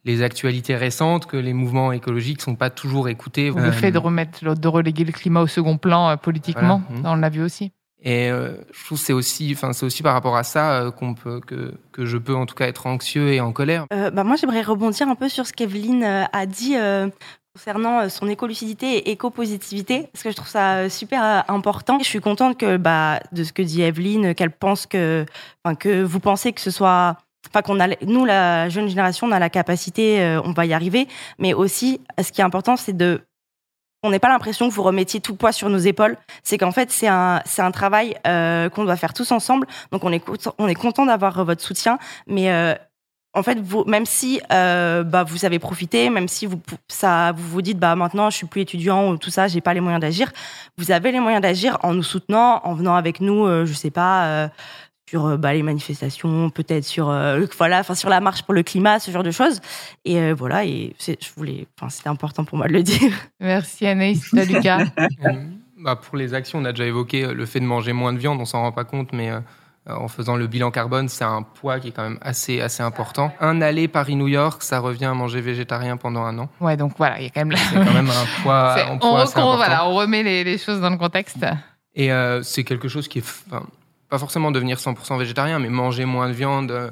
les 0.04 0.22
actualités 0.22 0.76
récentes 0.76 1.26
que 1.26 1.36
les 1.36 1.52
mouvements 1.52 1.92
écologiques 1.92 2.38
ne 2.38 2.42
sont 2.42 2.56
pas 2.56 2.70
toujours 2.70 3.08
écoutés. 3.08 3.50
Le 3.54 3.70
fait 3.70 3.92
de 3.92 3.98
remettre, 3.98 4.54
de 4.54 4.68
reléguer 4.68 5.04
le 5.04 5.12
climat 5.12 5.40
au 5.40 5.46
second 5.46 5.78
plan 5.78 6.08
euh, 6.08 6.16
politiquement, 6.16 6.82
voilà. 6.88 7.12
on 7.12 7.16
l'a 7.16 7.28
vu 7.30 7.42
aussi. 7.42 7.72
Et 8.04 8.30
euh, 8.30 8.56
je 8.72 8.84
trouve 8.84 8.98
c'est 8.98 9.12
aussi, 9.12 9.52
enfin 9.54 9.72
c'est 9.72 9.86
aussi 9.86 10.02
par 10.02 10.12
rapport 10.12 10.36
à 10.36 10.42
ça 10.42 10.72
euh, 10.72 10.90
qu'on 10.90 11.14
peut 11.14 11.40
que 11.40 11.72
que 11.92 12.04
je 12.04 12.18
peux 12.18 12.34
en 12.34 12.46
tout 12.46 12.56
cas 12.56 12.66
être 12.66 12.86
anxieux 12.86 13.32
et 13.32 13.40
en 13.40 13.52
colère. 13.52 13.86
Euh, 13.92 14.10
bah 14.10 14.24
moi 14.24 14.34
j'aimerais 14.34 14.62
rebondir 14.62 15.08
un 15.08 15.14
peu 15.14 15.28
sur 15.28 15.46
ce 15.46 15.52
qu'Evelyne 15.52 16.02
euh, 16.02 16.24
a 16.32 16.46
dit 16.46 16.74
concernant 17.54 18.08
son 18.08 18.28
écolucidité 18.28 18.96
et 18.96 19.10
éco-positivité, 19.12 20.08
parce 20.12 20.24
que 20.24 20.30
je 20.30 20.36
trouve 20.36 20.48
ça 20.48 20.88
super 20.88 21.44
important. 21.48 21.98
Je 21.98 22.06
suis 22.06 22.20
contente 22.20 22.58
que 22.58 22.76
bah 22.76 23.20
de 23.30 23.44
ce 23.44 23.52
que 23.52 23.62
dit 23.62 23.82
Evelyne, 23.82 24.34
qu'elle 24.34 24.50
pense 24.50 24.86
que, 24.86 25.26
enfin 25.62 25.74
que 25.74 26.02
vous 26.02 26.18
pensez 26.18 26.52
que 26.52 26.62
ce 26.62 26.70
soit 26.70 27.18
enfin 27.48 27.62
qu'on 27.62 27.80
a 27.80 27.88
nous 28.06 28.24
la 28.24 28.68
jeune 28.68 28.88
génération 28.88 29.26
on 29.26 29.32
a 29.32 29.38
la 29.38 29.50
capacité 29.50 30.22
euh, 30.22 30.40
on 30.44 30.52
va 30.52 30.66
y 30.66 30.72
arriver. 30.72 31.08
Mais 31.38 31.54
aussi 31.54 32.00
ce 32.20 32.32
qui 32.32 32.40
est 32.40 32.44
important 32.44 32.76
c'est 32.76 32.96
de 32.96 33.20
on 34.04 34.10
n'est 34.10 34.18
pas 34.18 34.28
l'impression 34.28 34.68
que 34.68 34.74
vous 34.74 34.82
remettiez 34.82 35.20
tout 35.20 35.32
le 35.32 35.38
poids 35.38 35.52
sur 35.52 35.68
nos 35.68 35.78
épaules. 35.78 36.16
C'est 36.42 36.58
qu'en 36.58 36.72
fait 36.72 36.90
c'est 36.90 37.08
un 37.08 37.40
c'est 37.44 37.62
un 37.62 37.70
travail 37.70 38.16
euh, 38.26 38.68
qu'on 38.68 38.84
doit 38.84 38.96
faire 38.96 39.14
tous 39.14 39.30
ensemble. 39.32 39.66
Donc 39.92 40.04
on 40.04 40.12
est 40.12 40.24
on 40.58 40.68
est 40.68 40.74
content 40.74 41.06
d'avoir 41.06 41.44
votre 41.44 41.62
soutien. 41.62 41.98
Mais 42.26 42.50
euh, 42.50 42.74
en 43.34 43.42
fait, 43.42 43.58
même 43.86 44.04
si 44.04 44.40
euh, 44.52 45.04
bah, 45.04 45.24
vous 45.24 45.46
avez 45.46 45.58
profité, 45.58 46.10
même 46.10 46.28
si 46.28 46.44
vous 46.44 46.60
ça 46.88 47.32
vous 47.32 47.48
vous 47.48 47.62
dites 47.62 47.78
bah 47.78 47.96
maintenant 47.96 48.28
je 48.28 48.36
suis 48.36 48.46
plus 48.46 48.60
étudiant 48.60 49.10
ou 49.10 49.16
tout 49.16 49.30
ça, 49.30 49.48
j'ai 49.48 49.62
pas 49.62 49.72
les 49.72 49.80
moyens 49.80 50.02
d'agir, 50.02 50.32
vous 50.76 50.90
avez 50.90 51.12
les 51.12 51.20
moyens 51.20 51.40
d'agir 51.40 51.78
en 51.82 51.94
nous 51.94 52.02
soutenant, 52.02 52.60
en 52.64 52.74
venant 52.74 52.94
avec 52.94 53.20
nous, 53.20 53.46
euh, 53.46 53.64
je 53.64 53.72
sais 53.72 53.90
pas, 53.90 54.26
euh, 54.26 54.48
sur 55.12 55.36
bah, 55.36 55.52
les 55.52 55.62
manifestations, 55.62 56.48
peut-être 56.48 56.84
sur 56.84 57.10
euh, 57.10 57.44
voilà, 57.58 57.80
enfin 57.80 57.94
sur 57.94 58.08
la 58.08 58.20
marche 58.20 58.44
pour 58.44 58.54
le 58.54 58.62
climat, 58.62 58.98
ce 58.98 59.10
genre 59.10 59.22
de 59.22 59.30
choses. 59.30 59.60
Et 60.06 60.18
euh, 60.18 60.34
voilà, 60.34 60.64
et 60.64 60.96
je 60.98 61.28
voulais, 61.36 61.66
enfin 61.76 61.90
c'était 61.90 62.08
important 62.08 62.44
pour 62.44 62.56
moi 62.56 62.66
de 62.66 62.72
le 62.72 62.82
dire. 62.82 63.12
Merci 63.38 63.86
Anaïs, 63.86 64.32
Lucas. 64.32 64.86
bah, 65.78 65.96
pour 65.96 66.16
les 66.16 66.32
actions, 66.32 66.60
on 66.60 66.64
a 66.64 66.72
déjà 66.72 66.86
évoqué 66.86 67.24
euh, 67.24 67.34
le 67.34 67.44
fait 67.44 67.60
de 67.60 67.66
manger 67.66 67.92
moins 67.92 68.14
de 68.14 68.18
viande, 68.18 68.40
on 68.40 68.46
s'en 68.46 68.62
rend 68.62 68.72
pas 68.72 68.84
compte, 68.84 69.12
mais 69.12 69.30
en 69.86 70.08
faisant 70.08 70.36
le 70.36 70.46
bilan 70.46 70.70
carbone, 70.70 71.10
c'est 71.10 71.24
un 71.24 71.42
poids 71.42 71.78
qui 71.78 71.88
est 71.88 71.90
quand 71.90 72.04
même 72.04 72.18
assez 72.22 72.62
assez 72.62 72.82
important. 72.82 73.34
Un 73.38 73.60
aller 73.60 73.88
Paris-New 73.88 74.28
York, 74.28 74.62
ça 74.62 74.78
revient 74.78 75.06
à 75.06 75.14
manger 75.14 75.42
végétarien 75.42 75.98
pendant 75.98 76.22
un 76.22 76.38
an. 76.38 76.48
Ouais, 76.62 76.78
donc 76.78 76.94
voilà, 76.96 77.20
il 77.20 77.24
y 77.24 77.26
a 77.26 77.30
quand 77.30 77.44
même, 77.44 77.58
c'est 77.58 77.74
quand 77.74 77.92
même 77.92 78.08
un 78.08 78.42
poids. 78.42 78.76
on, 79.02 79.56
voilà, 79.56 79.86
on 79.86 79.94
remet 79.94 80.22
les, 80.22 80.42
les, 80.42 80.56
choses 80.56 80.80
dans 80.80 80.88
le 80.88 80.96
contexte. 80.96 81.44
Et 81.94 82.08
c'est 82.42 82.64
quelque 82.64 82.88
chose 82.88 83.08
qui 83.08 83.18
est, 83.18 83.46
enfin, 83.50 83.66
pas 84.12 84.18
forcément 84.18 84.50
devenir 84.50 84.76
100% 84.76 85.18
végétarien, 85.18 85.58
mais 85.58 85.70
manger 85.70 86.04
moins 86.04 86.28
de 86.28 86.34
viande, 86.34 86.70
euh, 86.70 86.90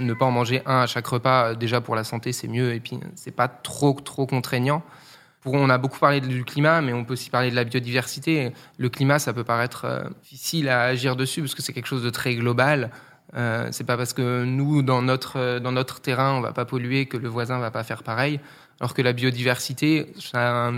ne 0.00 0.12
pas 0.14 0.24
en 0.24 0.32
manger 0.32 0.62
un 0.66 0.80
à 0.80 0.86
chaque 0.88 1.06
repas, 1.06 1.50
euh, 1.50 1.54
déjà 1.54 1.80
pour 1.80 1.94
la 1.94 2.02
santé, 2.02 2.32
c'est 2.32 2.48
mieux. 2.48 2.74
Et 2.74 2.80
puis, 2.80 2.98
c'est 3.14 3.30
pas 3.30 3.46
trop, 3.46 3.92
trop 3.92 4.26
contraignant. 4.26 4.82
Pour, 5.42 5.54
on 5.54 5.70
a 5.70 5.78
beaucoup 5.78 6.00
parlé 6.00 6.20
du 6.20 6.44
climat, 6.44 6.80
mais 6.80 6.92
on 6.92 7.04
peut 7.04 7.12
aussi 7.12 7.30
parler 7.30 7.52
de 7.52 7.54
la 7.54 7.62
biodiversité. 7.62 8.52
Le 8.78 8.88
climat, 8.88 9.20
ça 9.20 9.32
peut 9.32 9.44
paraître 9.44 9.84
euh, 9.84 10.08
difficile 10.24 10.68
à 10.68 10.82
agir 10.82 11.14
dessus 11.14 11.40
parce 11.40 11.54
que 11.54 11.62
c'est 11.62 11.72
quelque 11.72 11.86
chose 11.86 12.02
de 12.02 12.10
très 12.10 12.34
global. 12.34 12.90
Euh, 13.36 13.68
c'est 13.70 13.84
pas 13.84 13.96
parce 13.96 14.12
que 14.12 14.42
nous, 14.42 14.82
dans 14.82 15.02
notre, 15.02 15.60
dans 15.60 15.70
notre 15.70 16.00
terrain, 16.00 16.32
on 16.32 16.40
va 16.40 16.52
pas 16.52 16.64
polluer 16.64 17.06
que 17.06 17.16
le 17.16 17.28
voisin 17.28 17.60
va 17.60 17.70
pas 17.70 17.84
faire 17.84 18.02
pareil. 18.02 18.40
Alors 18.80 18.92
que 18.92 19.02
la 19.02 19.12
biodiversité, 19.12 20.12
ça 20.18 20.72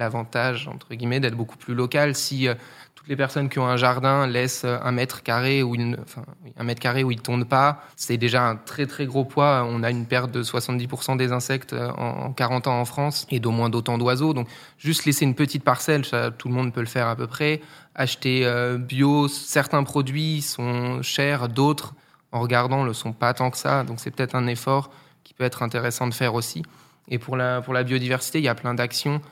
l'avantage, 0.00 0.66
entre 0.66 0.94
guillemets, 0.94 1.20
d'être 1.20 1.36
beaucoup 1.36 1.58
plus 1.58 1.74
local. 1.74 2.16
Si 2.16 2.48
euh, 2.48 2.54
toutes 3.00 3.08
les 3.08 3.16
personnes 3.16 3.48
qui 3.48 3.58
ont 3.58 3.66
un 3.66 3.78
jardin 3.78 4.26
laissent 4.26 4.66
un 4.66 4.92
mètre 4.92 5.22
carré 5.22 5.62
où 5.62 5.74
ils, 5.74 5.96
enfin, 6.02 6.22
un 6.58 6.64
mètre 6.64 6.82
carré 6.82 7.02
où 7.02 7.10
tournent 7.14 7.46
pas, 7.46 7.82
c'est 7.96 8.18
déjà 8.18 8.46
un 8.46 8.56
très 8.56 8.84
très 8.84 9.06
gros 9.06 9.24
poids. 9.24 9.66
On 9.66 9.82
a 9.82 9.90
une 9.90 10.04
perte 10.04 10.30
de 10.30 10.42
70% 10.42 11.16
des 11.16 11.32
insectes 11.32 11.74
en 11.96 12.30
40 12.34 12.66
ans 12.66 12.78
en 12.78 12.84
France 12.84 13.26
et 13.30 13.40
d'au 13.40 13.52
moins 13.52 13.70
d'autant 13.70 13.96
d'oiseaux. 13.96 14.34
Donc 14.34 14.48
juste 14.76 15.06
laisser 15.06 15.24
une 15.24 15.34
petite 15.34 15.64
parcelle, 15.64 16.02
tout 16.36 16.48
le 16.48 16.54
monde 16.54 16.74
peut 16.74 16.80
le 16.80 16.86
faire 16.86 17.08
à 17.08 17.16
peu 17.16 17.26
près. 17.26 17.62
Acheter 17.94 18.46
bio, 18.78 19.28
certains 19.28 19.82
produits 19.82 20.42
sont 20.42 21.00
chers, 21.00 21.48
d'autres 21.48 21.94
en 22.32 22.40
regardant 22.40 22.84
le 22.84 22.92
sont 22.92 23.14
pas 23.14 23.32
tant 23.32 23.50
que 23.50 23.56
ça. 23.56 23.82
Donc 23.82 23.98
c'est 23.98 24.10
peut-être 24.10 24.34
un 24.34 24.46
effort 24.46 24.90
qui 25.24 25.32
peut 25.32 25.44
être 25.44 25.62
intéressant 25.62 26.06
de 26.06 26.12
faire 26.12 26.34
aussi. 26.34 26.64
Et 27.08 27.18
pour 27.18 27.38
la, 27.38 27.62
pour 27.62 27.72
la 27.72 27.82
biodiversité, 27.82 28.40
il 28.40 28.44
y 28.44 28.48
a 28.48 28.54
plein 28.54 28.74
d'actions 28.74 29.22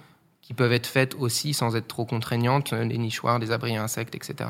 qui 0.48 0.54
peuvent 0.54 0.72
être 0.72 0.87
faites 0.87 1.14
aussi 1.14 1.52
sans 1.52 1.76
être 1.76 1.87
trop 1.87 2.06
contraignantes, 2.06 2.72
les 2.72 2.96
nichoirs, 2.96 3.38
des 3.38 3.50
abris 3.50 3.76
à 3.76 3.82
insectes, 3.82 4.14
etc. 4.14 4.48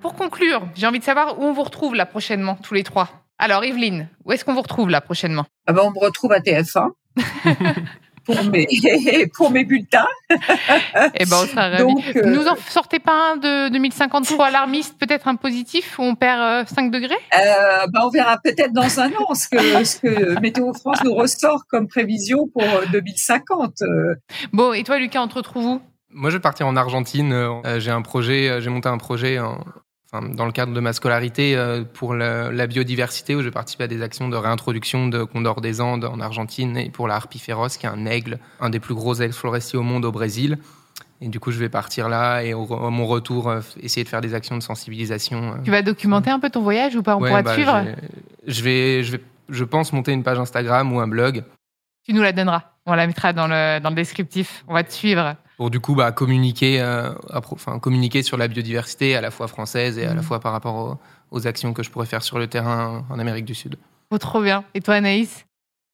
Pour 0.00 0.14
conclure, 0.14 0.68
j'ai 0.76 0.86
envie 0.86 1.00
de 1.00 1.04
savoir 1.04 1.40
où 1.40 1.42
on 1.42 1.52
vous 1.52 1.64
retrouve 1.64 1.96
là 1.96 2.06
prochainement, 2.06 2.54
tous 2.62 2.74
les 2.74 2.84
trois. 2.84 3.26
Alors, 3.38 3.64
Evelyne, 3.64 4.08
où 4.24 4.30
est-ce 4.30 4.44
qu'on 4.44 4.54
vous 4.54 4.62
retrouve 4.62 4.88
là 4.88 5.00
prochainement? 5.00 5.46
Ah 5.66 5.72
ben, 5.72 5.82
On 5.84 5.90
me 5.90 5.98
retrouve 5.98 6.30
à 6.30 6.38
TF1. 6.38 6.92
pour 8.28 8.44
mes, 8.44 8.66
pour 9.34 9.50
mes 9.50 9.64
bulletins. 9.64 10.06
Eh 10.30 11.24
ben, 11.24 11.36
on 11.42 11.46
sera 11.46 11.70
ravis. 11.70 11.94
Euh, 12.16 12.26
Nous 12.26 12.46
en 12.46 12.56
sortez 12.56 12.98
pas 12.98 13.32
un 13.32 13.36
de 13.36 13.70
2053 13.70 14.46
alarmiste, 14.46 14.98
peut-être 14.98 15.28
un 15.28 15.36
positif 15.36 15.98
où 15.98 16.02
on 16.02 16.14
perd 16.14 16.68
5 16.68 16.86
euh, 16.86 16.90
degrés? 16.90 17.16
Euh, 17.38 17.86
ben, 17.88 18.00
On 18.04 18.10
verra 18.10 18.38
peut-être 18.38 18.72
dans 18.72 19.00
un 19.00 19.08
an 19.12 19.34
ce 19.34 19.48
que, 19.48 19.84
ce 19.84 20.00
que 20.00 20.40
Météo 20.40 20.72
France 20.74 21.02
nous 21.04 21.14
ressort 21.14 21.64
comme 21.68 21.88
prévision 21.88 22.48
pour 22.48 22.64
2050. 22.92 23.82
Euh, 23.82 24.14
bon, 24.52 24.74
et 24.74 24.84
toi, 24.84 24.98
Lucas, 24.98 25.22
on 25.22 25.28
te 25.28 25.34
retrouve 25.34 25.64
où? 25.64 25.80
Moi, 26.10 26.30
je 26.30 26.36
vais 26.36 26.42
partir 26.42 26.66
en 26.66 26.76
Argentine. 26.76 27.34
j'ai 27.78 27.90
un 27.90 28.02
projet, 28.02 28.60
j'ai 28.60 28.70
monté 28.70 28.88
un 28.88 28.98
projet 28.98 29.38
dans 30.12 30.46
le 30.46 30.52
cadre 30.52 30.72
de 30.72 30.80
ma 30.80 30.92
scolarité 30.92 31.54
euh, 31.54 31.84
pour 31.84 32.14
la, 32.14 32.66
biodiversité 32.66 33.34
où 33.34 33.42
je 33.42 33.50
participe 33.50 33.82
à 33.82 33.86
des 33.86 34.02
actions 34.02 34.28
de 34.28 34.36
réintroduction 34.36 35.08
de 35.08 35.22
condor 35.22 35.60
des 35.60 35.80
Andes 35.80 36.06
en 36.06 36.20
Argentine 36.20 36.76
et 36.78 36.88
pour 36.88 37.08
la 37.08 37.16
harpie 37.16 37.38
féroce 37.38 37.76
qui 37.76 37.86
est 37.86 37.90
un 37.90 38.06
aigle, 38.06 38.38
un 38.60 38.70
des 38.70 38.80
plus 38.80 38.94
gros 38.94 39.14
aigles 39.14 39.34
forestiers 39.34 39.78
au 39.78 39.82
monde 39.82 40.04
au 40.04 40.12
Brésil. 40.12 40.58
Et 41.20 41.28
du 41.28 41.40
coup, 41.40 41.50
je 41.50 41.58
vais 41.58 41.68
partir 41.68 42.08
là 42.08 42.42
et 42.42 42.54
au, 42.54 42.72
à 42.72 42.90
mon 42.90 43.06
retour, 43.06 43.48
euh, 43.48 43.60
essayer 43.80 44.04
de 44.04 44.08
faire 44.08 44.20
des 44.20 44.34
actions 44.34 44.56
de 44.56 44.62
sensibilisation. 44.62 45.52
Euh. 45.52 45.62
Tu 45.64 45.70
vas 45.70 45.82
documenter 45.82 46.30
un 46.30 46.38
peu 46.38 46.48
ton 46.48 46.62
voyage 46.62 46.96
ou 46.96 47.02
pas? 47.02 47.16
On 47.16 47.18
pourra 47.18 47.42
te 47.42 47.46
bah, 47.46 47.54
suivre 47.54 47.84
je 48.46 48.62
vais, 48.62 49.02
je 49.02 49.12
vais, 49.12 49.20
je 49.50 49.64
pense 49.64 49.92
monter 49.92 50.12
une 50.12 50.22
page 50.22 50.38
Instagram 50.38 50.90
ou 50.92 51.00
un 51.00 51.08
blog. 51.08 51.44
Tu 52.04 52.14
nous 52.14 52.22
la 52.22 52.32
donneras. 52.32 52.62
On 52.86 52.94
la 52.94 53.06
mettra 53.06 53.34
dans 53.34 53.46
le, 53.46 53.80
dans 53.80 53.90
le 53.90 53.96
descriptif. 53.96 54.64
On 54.68 54.74
va 54.74 54.84
te 54.84 54.92
suivre 54.92 55.36
pour 55.58 55.70
du 55.70 55.80
coup 55.80 55.96
bah, 55.96 56.12
communiquer, 56.12 56.80
euh, 56.80 57.10
enfin, 57.34 57.80
communiquer 57.80 58.22
sur 58.22 58.36
la 58.36 58.46
biodiversité 58.46 59.16
à 59.16 59.20
la 59.20 59.32
fois 59.32 59.48
française 59.48 59.98
et 59.98 60.06
à 60.06 60.14
la 60.14 60.20
mmh. 60.20 60.24
fois 60.24 60.40
par 60.40 60.52
rapport 60.52 60.98
aux, 61.32 61.46
actions 61.46 61.74
que 61.74 61.82
je 61.82 61.90
pourrais 61.90 62.06
faire 62.06 62.22
sur 62.22 62.38
le 62.38 62.46
terrain 62.46 63.04
en 63.10 63.18
Amérique 63.18 63.44
du 63.44 63.54
Sud. 63.54 63.76
Oh, 64.10 64.18
trop 64.18 64.40
bien. 64.40 64.64
Et 64.74 64.80
toi, 64.80 64.94
Anaïs? 64.94 65.47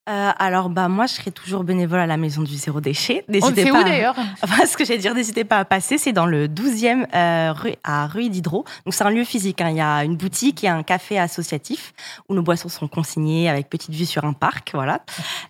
Euh, 0.09 0.31
alors 0.39 0.69
bah 0.69 0.89
moi 0.89 1.07
je 1.07 1.15
serai 1.15 1.31
toujours 1.31 1.65
bénévole 1.65 2.01
à 2.01 2.07
la 2.07 2.17
maison 2.17 2.43
du 2.43 2.55
zéro 2.55 2.81
déchet. 2.81 3.25
N'hésitez 3.29 3.71
pas. 3.71 3.81
où 3.81 3.85
d'ailleurs 3.85 4.17
enfin, 4.43 4.67
Ce 4.67 4.77
que 4.77 4.85
j'allais 4.85 4.99
dire, 4.99 5.15
n'hésitez 5.15 5.45
pas 5.45 5.59
à 5.59 5.65
passer. 5.65 5.97
C'est 5.97 6.13
dans 6.13 6.27
le 6.27 6.47
12e 6.47 7.07
euh, 7.15 7.53
rue 7.53 7.75
à 7.85 8.07
rue 8.07 8.29
d'Hydro. 8.29 8.65
Donc 8.85 8.93
c'est 8.93 9.05
un 9.05 9.11
lieu 9.11 9.25
physique. 9.25 9.63
Hein. 9.63 9.71
Il 9.71 9.77
y 9.77 9.81
a 9.81 10.05
une 10.05 10.17
boutique 10.17 10.63
et 10.63 10.69
un 10.69 10.83
café 10.83 11.19
associatif 11.19 11.95
où 12.29 12.35
nos 12.35 12.43
boissons 12.43 12.69
sont 12.69 12.89
consignées 12.89 13.49
avec 13.49 13.71
petite 13.71 13.95
vue 13.95 14.05
sur 14.05 14.25
un 14.25 14.35
parc, 14.35 14.73
voilà. 14.75 15.01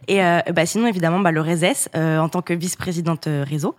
Et 0.09 0.23
euh, 0.23 0.40
bah 0.53 0.67
sinon 0.67 0.87
évidemment 0.87 1.21
bah, 1.21 1.33
le 1.33 1.40
RESES 1.40 1.88
euh, 1.97 2.19
en 2.19 2.29
tant 2.29 2.43
que 2.43 2.55
vice-présidente 2.55 3.27
euh, 3.27 3.45
réseau 3.49 3.75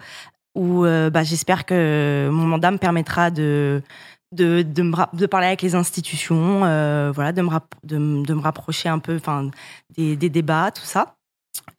où 0.55 0.83
bah, 0.83 1.23
j'espère 1.23 1.65
que 1.65 2.29
mon 2.31 2.45
mandat 2.45 2.71
me 2.71 2.77
permettra 2.77 3.29
de 3.29 3.83
de, 4.31 4.61
de, 4.61 4.83
me, 4.83 4.95
de 5.15 5.25
parler 5.25 5.47
avec 5.47 5.61
les 5.61 5.75
institutions, 5.75 6.65
euh, 6.65 7.11
voilà, 7.13 7.31
de 7.31 7.41
me, 7.41 7.49
de, 7.83 8.25
de, 8.25 8.33
me 8.33 8.41
rapprocher 8.41 8.89
un 8.89 8.99
peu, 8.99 9.15
enfin, 9.15 9.49
des, 9.97 10.15
des 10.15 10.29
débats, 10.29 10.71
tout 10.71 10.83
ça. 10.85 11.14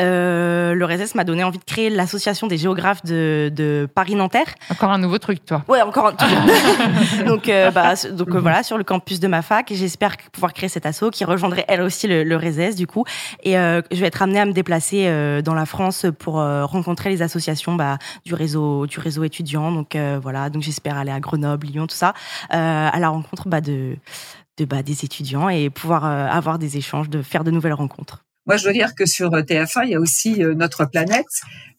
Euh, 0.03 0.75
le 0.75 0.85
RESES 0.85 1.15
m'a 1.15 1.25
donné 1.25 1.43
envie 1.43 1.59
de 1.59 1.65
créer 1.65 1.89
l'association 1.89 2.47
des 2.47 2.59
géographes 2.59 3.05
de, 3.05 3.51
de 3.55 3.89
Paris-Nanterre. 3.95 4.55
Encore 4.71 4.91
un 4.91 4.99
nouveau 4.99 5.19
truc, 5.19 5.45
toi. 5.45 5.63
Ouais, 5.69 5.81
encore 5.81 6.09
un 6.09 6.13
donc, 7.27 7.49
euh, 7.49 7.71
bah, 7.71 7.95
donc 8.13 8.29
euh, 8.29 8.41
voilà, 8.41 8.63
sur 8.63 8.77
le 8.77 8.85
campus 8.85 9.21
de 9.21 9.29
ma 9.29 9.43
fac. 9.43 9.73
J'espère 9.73 10.17
pouvoir 10.33 10.53
créer 10.53 10.69
cet 10.69 10.87
asso 10.87 11.05
qui 11.13 11.25
rejoindrait 11.25 11.65
elle 11.69 11.81
aussi 11.81 12.07
le, 12.07 12.25
le 12.25 12.37
RESES, 12.37 12.75
du 12.77 12.87
coup. 12.87 13.05
Et 13.43 13.59
euh, 13.59 13.81
je 13.91 14.01
vais 14.01 14.07
être 14.07 14.21
amenée 14.23 14.41
à 14.41 14.45
me 14.45 14.53
déplacer 14.53 15.07
euh, 15.07 15.41
dans 15.41 15.55
la 15.55 15.67
France 15.67 16.07
pour 16.19 16.35
rencontrer 16.35 17.11
les 17.11 17.23
associations 17.23 17.75
bah, 17.75 17.99
du 18.25 18.35
réseau 18.35 18.87
du 18.87 19.01
réseau 19.01 19.25
étudiant. 19.25 19.73
Donc 19.73 19.97
voilà, 20.23 20.51
donc 20.51 20.63
j'espère 20.63 20.97
aller 20.97 21.11
à 21.11 21.21
Grenoble, 21.21 21.67
Lyon, 21.67 21.87
tout 21.87 21.97
ça, 21.97 22.15
à 22.51 22.99
la 22.99 23.09
rencontre 23.09 23.49
bah, 23.49 23.61
de, 23.61 23.97
de 24.59 24.65
bah, 24.65 24.83
des 24.83 25.05
étudiants 25.05 25.49
et 25.49 25.71
pouvoir 25.71 26.05
avoir 26.05 26.59
des 26.59 26.77
échanges, 26.77 27.09
de 27.09 27.23
faire 27.23 27.45
de 27.45 27.51
nouvelles 27.51 27.75
rencontres. 27.75 28.26
Moi, 28.47 28.57
je 28.57 28.67
veux 28.67 28.73
dire 28.73 28.95
que 28.95 29.07
sur 29.07 29.31
TF1, 29.31 29.85
il 29.85 29.91
y 29.91 29.95
a 29.97 30.01
aussi 30.01 30.45
euh, 30.45 30.55
Notre 30.55 30.85
Planète, 30.85 31.27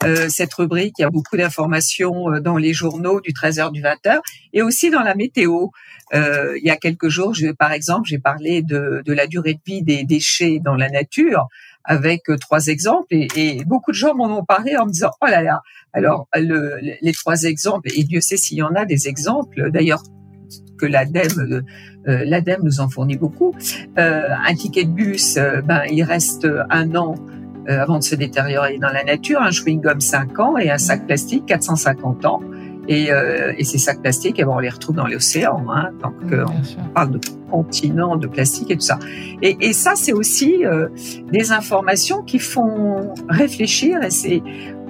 euh, 0.03 0.27
cette 0.27 0.53
rubrique, 0.53 0.95
il 0.99 1.03
y 1.03 1.05
a 1.05 1.09
beaucoup 1.09 1.37
d'informations 1.37 2.29
euh, 2.29 2.39
dans 2.41 2.57
les 2.57 2.73
journaux 2.73 3.21
du 3.21 3.31
13h, 3.31 3.71
du 3.71 3.81
20h, 3.81 4.19
et 4.51 4.61
aussi 4.61 4.89
dans 4.89 5.01
la 5.01 5.15
météo. 5.15 5.67
il 6.13 6.61
y 6.63 6.69
a 6.69 6.75
quelques 6.75 7.07
jours, 7.07 7.33
je, 7.33 7.47
par 7.51 7.71
exemple, 7.71 8.07
j'ai 8.07 8.19
parlé 8.19 8.61
de, 8.63 9.01
de, 9.05 9.13
la 9.13 9.27
durée 9.27 9.53
de 9.53 9.61
vie 9.65 9.81
des 9.81 10.03
déchets 10.03 10.59
dans 10.63 10.75
la 10.75 10.89
nature 10.89 11.47
avec 11.85 12.23
trois 12.41 12.67
exemples, 12.67 13.07
et, 13.11 13.27
et 13.35 13.63
beaucoup 13.63 13.91
de 13.91 13.97
gens 13.97 14.13
m'en 14.13 14.37
ont 14.37 14.43
parlé 14.43 14.75
en 14.75 14.85
me 14.85 14.91
disant, 14.91 15.11
oh 15.21 15.25
là 15.27 15.41
là, 15.41 15.61
alors 15.93 16.27
le, 16.35 16.79
les 17.01 17.13
trois 17.13 17.43
exemples, 17.43 17.89
et 17.95 18.03
Dieu 18.03 18.19
sait 18.19 18.35
s'il 18.35 18.57
y 18.57 18.61
en 18.61 18.75
a 18.75 18.83
des 18.83 19.07
exemples, 19.07 19.71
d'ailleurs 19.71 20.03
que 20.77 20.85
l'ADEME 20.85 21.63
euh, 22.07 22.23
l'ADEME 22.25 22.61
nous 22.63 22.79
en 22.79 22.89
fournit 22.89 23.17
beaucoup. 23.17 23.53
Euh, 23.97 24.21
un 24.45 24.55
ticket 24.55 24.85
de 24.85 24.91
bus, 24.91 25.37
euh, 25.37 25.61
ben 25.61 25.81
il 25.91 26.03
reste 26.03 26.47
un 26.69 26.95
an 26.95 27.15
avant 27.69 27.99
de 27.99 28.03
se 28.03 28.15
détériorer 28.15 28.77
dans 28.77 28.91
la 28.93 29.03
nature. 29.03 29.41
Un 29.41 29.49
chewing-gum 29.49 29.99
5 29.99 30.39
ans 30.39 30.57
et 30.57 30.69
un 30.69 30.77
sac 30.77 31.05
plastique 31.05 31.45
450 31.47 32.25
ans. 32.25 32.39
Et, 32.87 33.09
et 33.57 33.63
ces 33.65 33.77
sacs 33.77 34.01
plastiques, 34.01 34.37
eh 34.39 34.45
ben, 34.45 34.51
on 34.51 34.59
les 34.59 34.69
retrouve 34.69 34.95
dans 34.95 35.07
l'océan, 35.07 35.65
hein, 35.69 35.89
tant 36.01 36.13
qu'on 36.29 36.87
parle 36.93 37.11
de 37.11 37.19
continent, 37.51 38.15
de 38.15 38.27
plastique 38.27 38.71
et 38.71 38.75
tout 38.75 38.85
ça. 38.85 38.97
Et, 39.41 39.57
et 39.59 39.73
ça, 39.73 39.95
c'est 39.95 40.13
aussi 40.13 40.63
des 41.29 41.51
informations 41.51 42.21
qui 42.21 42.39
font 42.39 43.13
réfléchir. 43.27 44.01
Et 44.01 44.11
c'est 44.11 44.41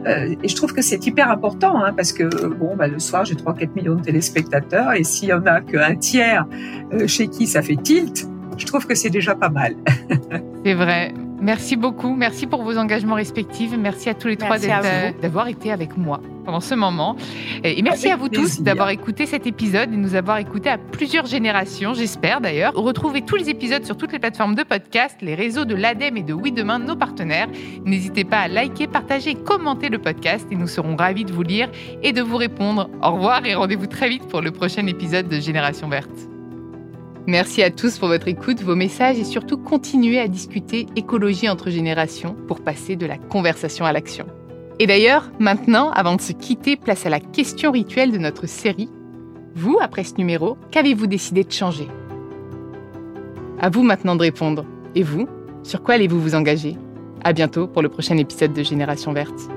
euh, 0.08 0.36
et 0.41 0.48
je 0.48 0.56
trouve 0.56 0.74
que 0.74 0.82
c'est 0.82 1.06
hyper 1.06 1.30
important 1.30 1.84
hein, 1.84 1.93
parce 1.96 2.13
que 2.13 2.24
bon, 2.48 2.76
bah, 2.76 2.88
le 2.88 3.00
soir 3.00 3.26
j'ai 3.26 3.36
3-4 3.36 3.70
millions 3.76 3.96
de 3.96 4.02
téléspectateurs 4.02 4.93
et 4.93 5.04
s'il 5.04 5.30
y 5.30 5.34
en 5.34 5.46
a 5.46 5.62
qu'un 5.62 5.96
tiers 5.96 6.46
euh, 6.93 7.08
chez 7.08 7.28
qui 7.28 7.48
ça 7.48 7.62
fait 7.62 7.76
tilt, 7.76 8.28
je 8.58 8.65
trouve 8.65 8.88
que 8.88 8.96
c'est 8.96 9.10
déjà 9.10 9.36
pas 9.36 9.50
mal. 9.50 9.76
c'est 10.65 10.74
vrai. 10.74 11.13
Merci 11.39 11.76
beaucoup. 11.76 12.15
Merci 12.15 12.47
pour 12.47 12.63
vos 12.63 12.78
engagements 12.78 13.15
respectifs. 13.15 13.76
Merci 13.78 14.10
à 14.10 14.13
tous 14.13 14.28
les 14.28 14.38
trois 14.38 14.58
d'avoir 15.21 15.47
été 15.47 15.71
avec 15.71 15.97
moi 15.97 16.21
pendant 16.47 16.62
ce 16.62 16.76
moment. 16.76 17.17
Et 17.63 17.82
merci 17.82 18.10
à 18.10 18.15
vous 18.15 18.30
tous 18.30 18.62
d'avoir 18.62 18.89
écouté 18.89 19.26
cet 19.26 19.45
épisode 19.45 19.93
et 19.93 19.97
nous 19.97 20.15
avoir 20.15 20.38
écouté 20.38 20.69
à 20.69 20.78
plusieurs 20.78 21.26
générations, 21.26 21.93
j'espère 21.93 22.39
d'ailleurs. 22.39 22.73
Retrouvez 22.73 23.21
tous 23.21 23.36
les 23.36 23.50
épisodes 23.50 23.84
sur 23.84 23.97
toutes 23.97 24.13
les 24.13 24.19
plateformes 24.19 24.56
de 24.56 24.63
podcast, 24.63 25.17
les 25.21 25.36
réseaux 25.36 25.65
de 25.65 25.76
l'ADEME 25.76 26.17
et 26.17 26.23
de 26.23 26.34
Oui 26.34 26.54
Demain, 26.54 26.80
nos 26.80 26.95
partenaires. 26.95 27.50
N'hésitez 27.86 28.23
pas 28.23 28.39
à 28.39 28.47
liker, 28.47 28.88
partager 28.88 29.32
et 29.32 29.36
commenter 29.36 29.89
le 29.89 30.00
podcast 30.00 30.47
et 30.50 30.56
nous 30.56 30.67
serons 30.67 30.95
ravis 30.95 31.26
de 31.26 31.34
vous 31.34 31.43
lire 31.43 31.69
et 32.02 32.13
de 32.13 32.21
vous 32.21 32.38
répondre. 32.38 32.89
Au 33.04 33.12
revoir 33.12 33.45
et 33.45 33.54
rendez-vous 33.54 33.88
très 33.88 34.08
vite 34.08 34.28
pour 34.30 34.41
le 34.41 34.52
prochain 34.52 34.88
épisode 34.88 35.28
de 35.28 35.39
Génération 35.41 35.89
Verte. 35.89 36.37
Merci 37.28 37.62
à 37.62 37.70
tous 37.70 37.98
pour 37.98 38.08
votre 38.08 38.30
écoute, 38.30 38.62
vos 38.62 38.78
messages 38.78 39.20
et 39.20 39.26
surtout 39.26 39.58
continuez 39.58 40.18
à 40.18 40.30
discuter 40.30 40.88
écologie 40.96 41.50
entre 41.50 41.70
générations 41.70 42.38
pour 42.48 42.62
passer 42.62 42.96
de 42.96 43.06
la 43.06 43.18
conversation 43.18 43.84
à 43.84 43.92
l'action. 43.92 44.26
Et 44.80 44.88
d'ailleurs, 44.88 45.30
maintenant, 45.38 45.92
avant 45.92 46.16
de 46.16 46.22
se 46.22 46.32
quitter, 46.32 46.78
place 46.78 47.06
à 47.06 47.10
la 47.10 47.20
question 47.20 47.72
rituelle 47.72 48.14
de 48.14 48.18
notre 48.18 48.47
série. 48.47 48.89
Vous, 49.56 49.78
après 49.82 50.06
ce 50.06 50.16
numéro, 50.18 50.58
qu'avez-vous 50.72 51.08
décidé 51.08 51.43
de 51.43 51.51
changer? 51.51 51.89
À 53.60 53.70
vous 53.70 53.84
maintenant 53.84 54.16
de 54.16 54.22
répondre. 54.22 54.64
Et 54.95 55.04
vous, 55.04 55.28
sur 55.64 55.84
quoi 55.84 55.95
allez-vous 55.95 56.22
vous 56.22 56.36
engager? 56.36 56.78
À 57.26 57.34
bientôt 57.34 57.68
pour 57.68 57.82
le 57.82 57.89
prochain 57.89 58.16
épisode 58.16 58.54
de 58.54 58.64
Génération 58.64 59.12
Verte. 59.12 59.49